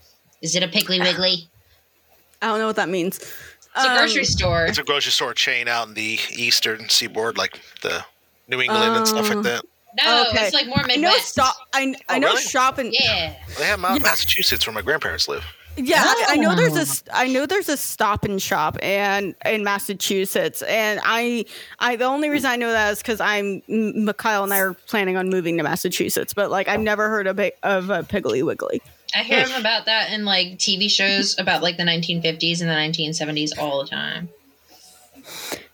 [0.43, 1.49] Is it a Piggly Wiggly?
[2.43, 4.65] i don't know what that means It's a grocery Um, store.
[4.67, 8.05] It's a grocery store chain out in the eastern seaboard, like the
[8.49, 9.63] New England and stuff like that.
[10.03, 10.45] No, Okay.
[10.47, 11.29] it's like more I know Midwest.
[11.29, 11.55] stop.
[11.75, 12.43] I, I Oh, know really?
[12.43, 13.35] shop and Yeah.
[13.59, 14.09] They have Mount Yeah.
[14.09, 15.45] Massachusetts, where my grandparents live.
[15.77, 16.03] Yeah.
[16.05, 16.83] I, I know there's a Oh.
[16.83, 21.45] s- I know there's a stop and shop and in Massachusetts, and I
[21.79, 24.75] I the only reason I know that is because I'm M- Mikhail and I are
[24.75, 28.45] planning on moving to Massachusetts, but like I've never heard of a, of a Piggly
[28.45, 28.81] Wiggly.
[29.15, 32.75] I hear him about that in like TV shows about like the 1950s and the
[32.75, 34.29] 1970s all the time.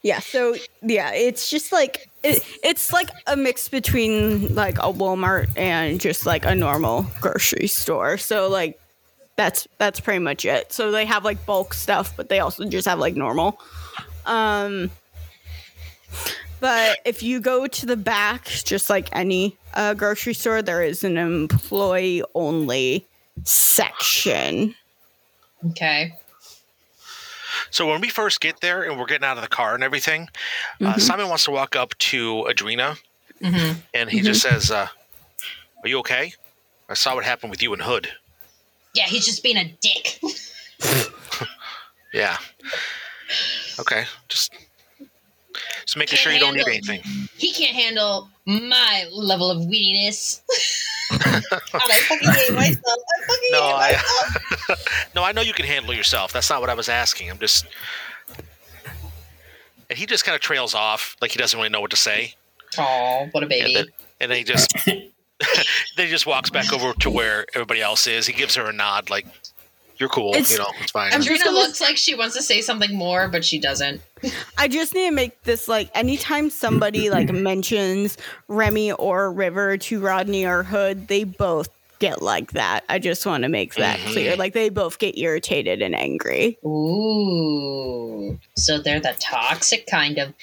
[0.03, 5.49] Yeah, so yeah, it's just like it, it's like a mix between like a Walmart
[5.57, 8.19] and just like a normal grocery store.
[8.19, 8.81] So like
[9.37, 10.73] that's that's pretty much it.
[10.73, 13.59] So they have like bulk stuff, but they also just have like normal.
[14.27, 14.91] Um
[16.61, 21.03] but if you go to the back, just like any uh, grocery store, there is
[21.03, 23.05] an employee only
[23.43, 24.77] section.
[25.71, 26.15] Okay.
[27.71, 30.29] So when we first get there and we're getting out of the car and everything,
[30.81, 31.01] uh, Mhm.
[31.01, 32.97] Simon wants to walk up to Adrena
[33.43, 34.87] hmm and he just says, uh,
[35.83, 36.33] "Are you okay?
[36.89, 38.13] I saw what happened with you and Hood."
[38.95, 40.21] Yeah, he's just being a dick.
[42.13, 42.37] Yeah.
[43.81, 44.05] Okay.
[44.29, 44.53] Just
[45.87, 47.01] just making Can't sure you don't need anything.
[47.39, 50.43] He can't handle my level of weediness.
[51.11, 51.21] God,
[51.75, 52.85] I fucking hate myself.
[52.87, 55.09] I fucking No, hate I- myself.
[55.15, 56.35] No, I know you can handle yourself.
[56.35, 57.31] That's not what I was asking.
[57.31, 57.65] I'm just.
[59.89, 62.35] And he just kind of trails off, like he doesn't really know what to say,
[62.79, 63.73] Oh, what a and baby.
[63.75, 63.87] then,
[64.21, 64.71] and then he just
[65.97, 68.27] then he just walks back over to where everybody else is.
[68.27, 69.27] He gives her a nod, like,
[69.99, 70.31] you're cool.
[70.31, 71.13] It's- you know, it's fine.
[71.13, 74.01] I'm Adrena looks like she wants to say something more, but she doesn't.
[74.59, 78.17] I just need to make this like anytime somebody like mentions
[78.49, 81.69] Remy or River to Rodney or Hood, they both
[82.03, 82.85] get like that.
[82.89, 84.13] I just want to make that Mhm.
[84.13, 84.37] clear.
[84.37, 86.59] Like they both get irritated and angry.
[86.67, 88.39] Ooh.
[88.57, 90.35] So they're the toxic kind of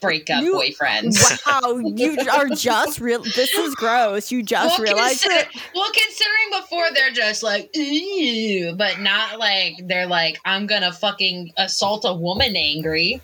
[0.00, 1.18] breakup You- boyfriends.
[1.50, 3.22] Wow, you are just real.
[3.22, 4.30] This is gross.
[4.30, 5.62] You just well, realized consider- it.
[5.74, 11.52] well, considering before they're just like, ew, but not like they're like, I'm gonna fucking
[11.56, 13.20] assault a woman angry.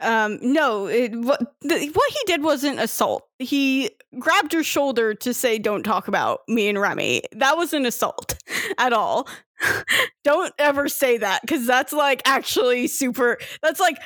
[0.00, 3.24] Um, no, it, what the, what he did wasn't assault.
[3.38, 8.36] He grabbed her shoulder to say, "Don't talk about me and Remy." That wasn't assault
[8.78, 9.28] at all.
[10.24, 13.38] don't ever say that because that's like actually super.
[13.62, 13.98] That's like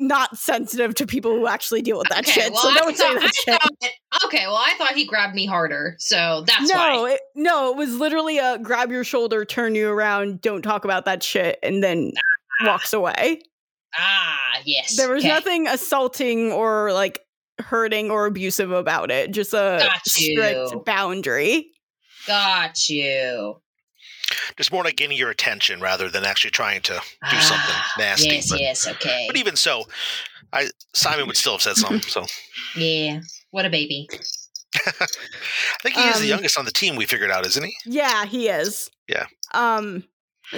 [0.00, 2.52] not sensitive to people who actually deal with that okay, shit.
[2.52, 3.60] well, so I don't say that shit.
[3.60, 7.10] thought- okay, well, I thought he grabbed me harder, so that's no, why.
[7.12, 11.04] it, no, it was literally a grab your shoulder, turn you around, don't talk about
[11.04, 12.12] that shit, and then
[12.64, 13.40] walks away.
[13.98, 14.96] Ah, yes.
[14.96, 15.28] There was okay.
[15.32, 17.20] nothing assaulting or like
[17.58, 19.30] hurting or abusive about it.
[19.32, 21.70] Just a strict boundary.
[22.26, 23.60] Got you.
[24.56, 28.28] Just more like getting your attention rather than actually trying to do something Ah, nasty.
[28.28, 29.24] Yes, but, yes, okay.
[29.26, 29.88] but even so,
[30.52, 32.00] I Simon would still have said something.
[32.02, 32.24] So
[32.76, 34.08] yeah, what a baby.
[34.76, 35.06] I
[35.82, 36.94] think he is the Um, youngest on the team.
[36.94, 37.74] We figured out, isn't he?
[37.86, 38.88] Yeah, he is.
[39.08, 39.26] Yeah.
[39.52, 40.04] Um.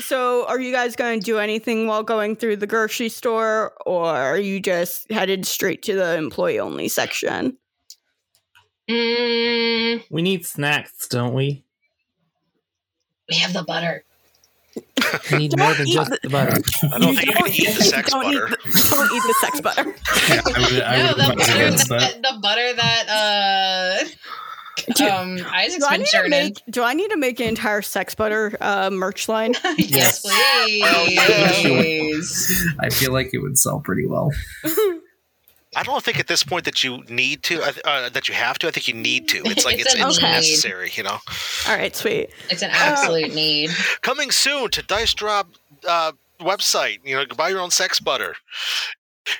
[0.00, 4.06] So, are you guys going to do anything while going through the grocery store, or
[4.06, 7.58] are you just headed straight to the employee only section?
[8.88, 11.64] Mm, We need snacks, don't we?
[13.28, 14.04] we have the butter.
[15.30, 16.56] We need more than just the- the butter.
[16.92, 18.48] I don't think you can eat the sex don't butter.
[18.48, 19.84] Eat the, don't eat the sex butter.
[20.28, 22.22] Yeah, I would, I no, the butter against that, that.
[22.22, 24.12] the butter that Do-
[25.00, 26.30] uh um Isaac's Do I been need to churning.
[26.30, 26.62] make?
[26.70, 29.54] Do I need to make an entire sex butter uh, merch line?
[29.78, 31.60] yes, Yes.
[31.62, 32.64] please.
[32.80, 34.30] I feel like it would sell pretty well.
[35.74, 38.58] I don't think at this point that you need to, uh, uh, that you have
[38.58, 38.68] to.
[38.68, 39.38] I think you need to.
[39.46, 40.28] It's like It's it's, a it's need.
[40.28, 41.18] necessary, you know.
[41.66, 42.28] All right, sweet.
[42.50, 43.70] It's an absolute need.
[44.02, 45.48] Coming soon to Dice Drop
[45.88, 46.98] uh, website.
[47.04, 48.34] You know, buy your own sex butter.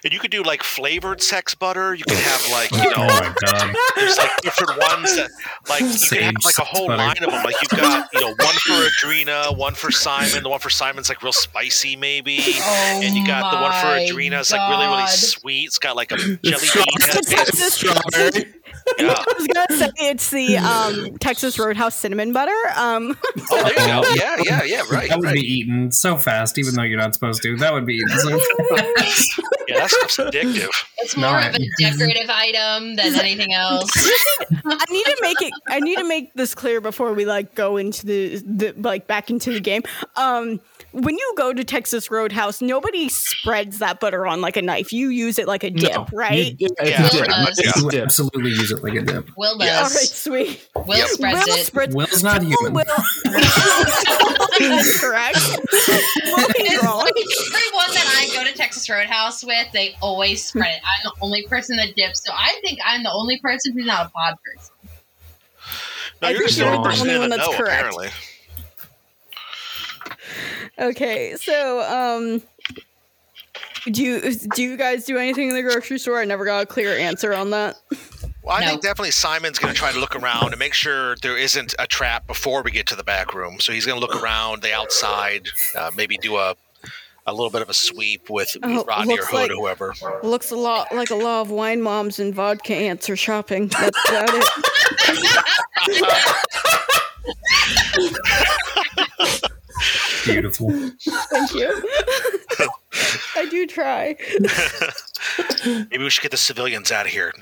[0.05, 1.95] And you could do like flavored sex butter.
[1.95, 3.77] You could have like, you Oh know, my god.
[3.97, 5.31] there's like different ones that
[5.69, 6.99] like you could have like a whole butter.
[6.99, 7.43] line of them.
[7.45, 10.43] Like you've got, you know, one for Adrena, one for Simon.
[10.45, 12.39] The one for Simon's like real spicy, maybe.
[12.41, 14.41] Oh and you got the one for my Adrena.
[14.41, 15.67] It's like really, really sweet.
[15.67, 18.55] It's got like a jelly bean.
[18.87, 19.09] It's Texas Strawberry.
[19.09, 19.15] Yeah.
[19.29, 22.53] I was gonna say it's the um, Texas Roadhouse cinnamon butter.
[22.77, 23.17] Um,
[23.51, 24.03] Oh, there you go.
[24.15, 24.83] Yeah, yeah, yeah.
[24.91, 25.35] Right, That would right.
[25.35, 27.57] be eaten so fast, even though you're not supposed to.
[27.57, 28.39] That would be eaten so
[28.77, 29.41] fast.
[29.69, 30.69] Yeah, that stuff's addictive.
[30.99, 31.51] It's more Not.
[31.51, 33.91] of a decorative item than anything else.
[34.67, 35.53] I need to make it.
[35.69, 39.31] I need to make this clear before we like go into the, the like back
[39.31, 39.83] into the game.
[40.17, 40.61] Um,
[40.93, 44.93] when you go to Texas Roadhouse, nobody spreads that butter on like a knife.
[44.93, 46.55] You use it like a dip, No, right?
[46.61, 47.07] You, Yeah.
[47.07, 47.29] a dip.
[47.29, 47.49] Well,
[47.83, 48.03] You dip.
[48.05, 49.29] absolutely use it like a dip.
[49.37, 49.67] Will does.
[49.67, 49.79] Yes.
[49.79, 50.69] All right, sweet.
[50.87, 51.09] Will Yep.
[51.09, 51.67] spreads Will it.
[51.67, 51.95] spreads.
[51.97, 52.75] Will's not human.
[52.75, 52.85] Will.
[54.59, 55.37] That's correct.
[55.37, 56.97] Will can It's draw.
[56.99, 60.83] like everyone that I go to Texas Roadhouse with, they always spread it.
[60.85, 64.07] I'm the only person that dips, so I think I'm the only person who's not
[64.07, 64.75] a pod person.
[66.21, 67.73] No, I you're think just the only person only in one that's know, correct.
[67.73, 68.09] apparently.
[70.79, 72.43] Okay, so um,
[73.93, 76.19] do you do you guys do anything in the grocery store?
[76.21, 77.77] I never got a clear answer on that.
[78.43, 78.67] Well, I No.
[78.71, 81.87] think definitely Simon's going to try to look around and make sure there isn't a
[81.87, 83.61] trap before we get to the back room.
[83.61, 86.57] So he's going to look around the outside, uh, maybe do a
[87.25, 89.95] a little bit of a sweep with Oh, Rodney or Hood like- or whoever.
[90.25, 93.69] Looks a lot like a lot of wine moms and vodka ants are shopping.
[93.69, 94.49] That's about it.
[100.25, 100.71] Beautiful.
[100.71, 101.89] Thank you.
[103.37, 104.17] I do try.
[105.67, 107.33] Maybe we should get the civilians out of here.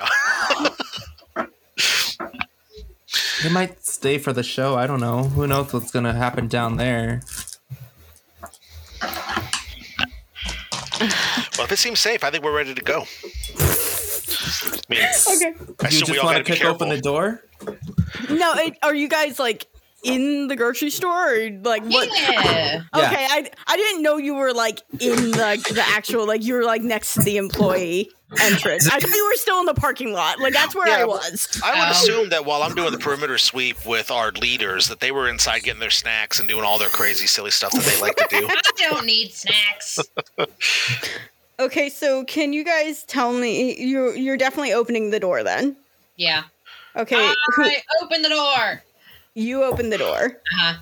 [3.42, 4.76] They might stay for the show.
[4.76, 5.24] I don't know.
[5.24, 7.22] Who knows what's gonna happen down there?
[11.56, 13.04] well, if it seems safe, I think we're ready to go.
[13.58, 15.54] I mean, Okay.
[15.80, 17.42] I you assume we just all want got to to be kick open the door?
[18.28, 19.66] No, it, are you guys like
[20.02, 22.08] in the grocery store or like what?
[22.12, 22.30] Yeah.
[22.42, 22.82] Yeah.
[22.94, 26.64] Okay, I I didn't know you were like in like the actual like you were
[26.64, 28.10] like next to the employee
[28.42, 28.88] entrance.
[28.88, 30.38] I thought you were still in the parking lot.
[30.40, 31.60] Like that's where Yeah, I was.
[31.64, 35.00] I would Um, assume that while I'm doing the perimeter sweep with our leaders, that
[35.00, 38.00] they were inside getting their snacks and doing all their crazy, silly stuff that they
[38.00, 38.46] like to do.
[38.50, 39.98] I don't need snacks.
[41.58, 45.76] Okay, so can you guys tell me you you're definitely opening the door then?
[46.16, 46.44] Yeah.
[46.96, 47.16] Okay,
[47.54, 48.82] who, I open the door.
[49.40, 50.40] You open the door.
[50.60, 50.74] Uh-huh.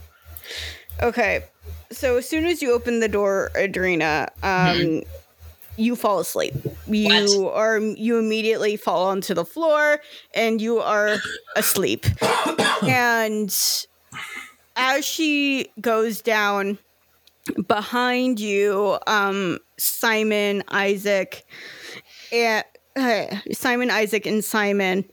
[1.03, 1.45] Okay.
[1.91, 5.03] So as soon as you open the door, Adrena, um,
[5.77, 6.55] you fall asleep.
[6.87, 7.55] You What?
[7.55, 10.01] are you immediately fall onto the floor
[10.35, 11.17] and you are
[11.57, 12.05] asleep.
[12.83, 13.55] and
[14.77, 16.79] as she goes down
[17.67, 21.45] behind you, um, Simon, Isaac,
[22.33, 22.65] and
[22.97, 25.05] uh, Simon, Isaac, and Simon.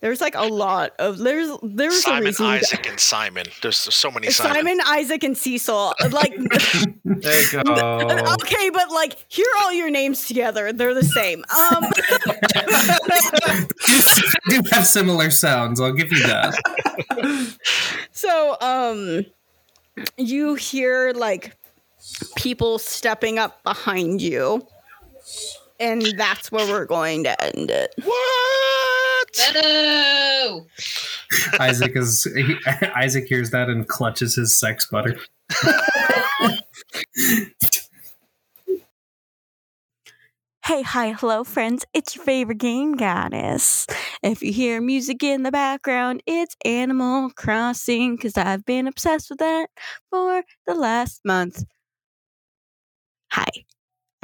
[0.00, 2.46] There's like a lot of there's there's a Simon, reason.
[2.46, 3.46] Isaac, and Simon.
[3.62, 4.54] There's so many Simon.
[4.54, 5.94] Simon, Isaac, and Cecil.
[6.10, 6.34] Like
[7.04, 7.98] There you go.
[8.42, 10.72] Okay, but like, hear all your names together.
[10.72, 11.44] They're the same.
[11.50, 11.84] Um,
[14.48, 15.80] do have similar sounds.
[15.80, 16.54] I'll give you that.
[18.12, 19.26] so, um,
[20.16, 21.56] you hear like
[22.36, 24.66] people stepping up behind you,
[25.80, 27.94] and that's where we're going to end it.
[28.04, 29.07] What?
[29.52, 30.66] Boo!
[31.60, 32.56] Isaac is he,
[32.96, 35.16] Isaac hears that and clutches his sex butter.
[40.64, 41.86] Hey, hi, hello, friends.
[41.94, 43.86] It's your favorite game goddess.
[44.22, 49.38] If you hear music in the background, it's Animal Crossing because I've been obsessed with
[49.38, 49.70] that
[50.10, 51.64] for the last month.
[53.32, 53.48] Hi.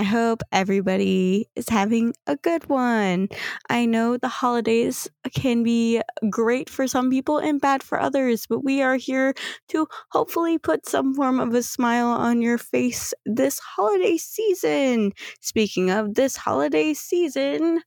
[0.04, 3.30] I hope everybody is having a good one.
[3.70, 8.62] I know the holidays can be great for some people and bad for others, but
[8.62, 9.32] we are here
[9.68, 15.12] to hopefully put some form of a smile on your face this holiday season.
[15.40, 17.80] Speaking of this holiday season,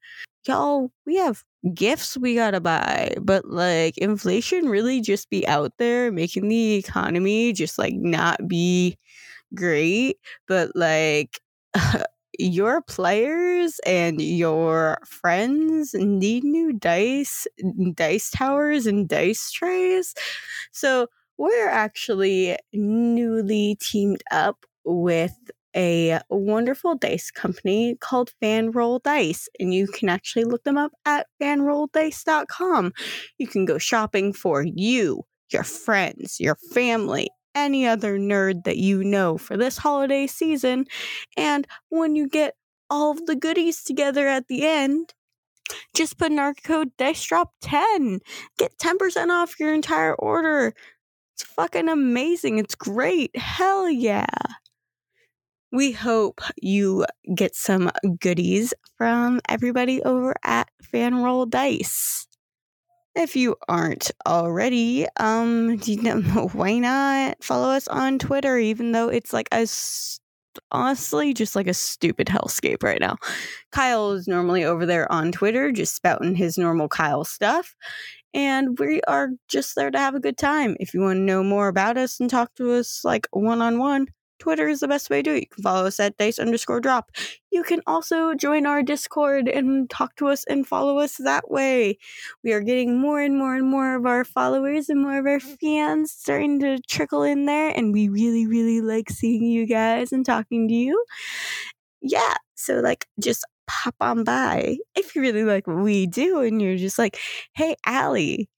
[0.48, 1.44] y'all, we have
[1.76, 7.54] gifts we gotta buy, but like inflation really just be out there making the economy
[7.54, 8.98] just like not be
[9.54, 10.18] great,
[10.48, 11.40] but like
[12.40, 17.48] your players and your friends need new dice,
[17.94, 20.14] dice towers, and dice trays.
[20.72, 21.08] So
[21.38, 25.36] we're actually newly teamed up with
[25.76, 31.28] a wonderful dice company called Fanroll Dice, and you can actually look them up at
[31.40, 32.94] fanrolldice.com.
[33.38, 39.04] You can go shopping for you, your friends, your family, any other nerd that you
[39.04, 40.86] know for this holiday season.
[41.36, 42.54] And when you get
[42.90, 45.14] all of the goodies together at the end,
[45.94, 48.20] just put in our code Dice Drop 10.
[48.58, 50.74] Get 10% off your entire order.
[51.36, 52.60] It's fucking amazing.
[52.60, 53.36] It's great.
[53.36, 54.28] Hell yeah.
[55.72, 57.06] We hope you
[57.36, 62.27] get some goodies from everybody over at Fanroll Dice.
[63.18, 66.22] If you aren't already, um, you know,
[66.54, 68.60] why not follow us on Twitter?
[68.60, 69.66] Even though it's like a
[70.72, 73.16] honestly just like a stupid hellscape right now.
[73.72, 77.76] Kyle is normally over there on Twitter, just spouting his normal Kyle stuff.
[78.34, 80.76] And we are just there to have a good time.
[80.80, 83.80] If you want to know more about us and talk to us like one on
[83.80, 84.08] one,
[84.40, 85.42] Twitter is the best way to do it.
[85.42, 87.12] You can follow us at dice underscore drop.
[87.52, 91.98] You can also join our Discord and talk to us and follow us that way.
[92.44, 95.40] We are getting more and more and more of our followers and more of our
[95.40, 100.26] fans starting to trickle in there, and we really, really like seeing you guys and
[100.26, 101.04] talking to you.
[102.02, 106.62] Yeah, so like just pop on by if you really like what we do and
[106.62, 107.20] you're just like,
[107.54, 108.50] hey, Allie,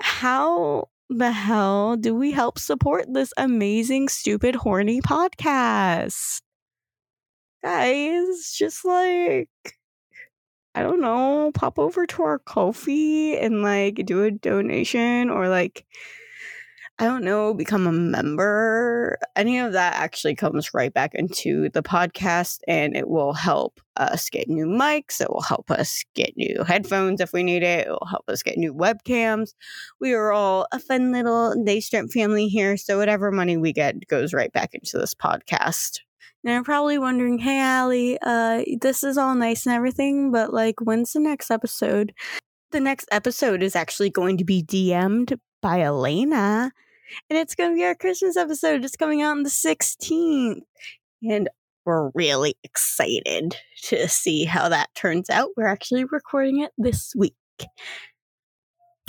[0.00, 6.40] how the hell do we help support this amazing, stupid, horny podcast?
[7.62, 9.48] Guys, just like,
[10.74, 15.84] I don't know, pop over to our Ko-fi and like do a donation or like,
[16.98, 19.18] I don't know, become a member.
[19.34, 24.28] Any of that actually comes right back into the podcast and it will help us
[24.28, 25.20] get new mics.
[25.20, 27.86] It will help us get new headphones if we need it.
[27.86, 29.54] It will help us get new webcams.
[30.00, 32.76] We are all a fun little Dice Drop family here.
[32.76, 36.00] So whatever money we get goes right back into this podcast.
[36.44, 40.80] Now you're probably wondering, hey Allie, uh, this is all nice and everything, but like
[40.80, 42.12] when's the next episode?
[42.70, 46.72] The next episode is actually going to be DM'd by Elena.
[47.30, 48.84] And it's going to be our Christmas episode.
[48.84, 50.62] It's coming out on the 16th.
[51.22, 51.48] And
[51.84, 55.50] we're really excited to see how that turns out.
[55.56, 57.34] We're actually recording it this week.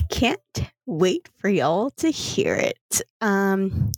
[0.09, 0.39] Can't
[0.85, 3.01] wait for y'all to hear it.
[3.21, 3.91] Um,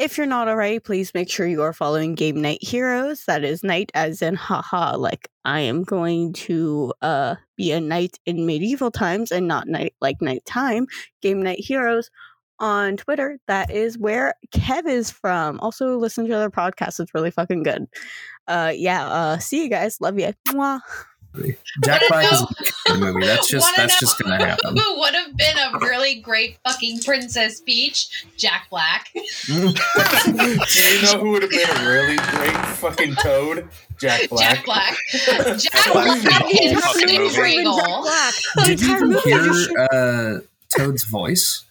[0.00, 3.24] if you're not already, please make sure you are following Game Knight Heroes.
[3.26, 8.18] That is knight as in haha, like I am going to uh be a knight
[8.24, 10.86] in medieval times and not night like nighttime.
[11.20, 12.10] Game Knight Heroes
[12.58, 13.38] on Twitter.
[13.46, 15.60] That is where Kev is from.
[15.60, 16.98] Also listen to other podcasts.
[16.98, 17.86] It's really fucking good.
[18.48, 20.00] Uh yeah, uh see you guys.
[20.00, 20.32] Love you.
[20.48, 20.80] Mwah.
[21.84, 22.48] Jack Black is know-
[22.94, 23.26] in the movie.
[23.26, 24.76] That's just that's know just gonna happen.
[24.76, 28.26] Who would have been a really great fucking Princess Peach?
[28.36, 29.08] Jack Black.
[29.46, 29.72] Do you
[31.02, 33.68] know who would have been a really great fucking toad?
[33.98, 34.56] Jack Black.
[34.56, 34.96] Jack Black.
[35.12, 37.40] Jack Black Black is is fucking movie.
[37.40, 38.08] Regal.
[38.64, 40.40] Did you even hear uh,
[40.76, 41.64] Toad's voice?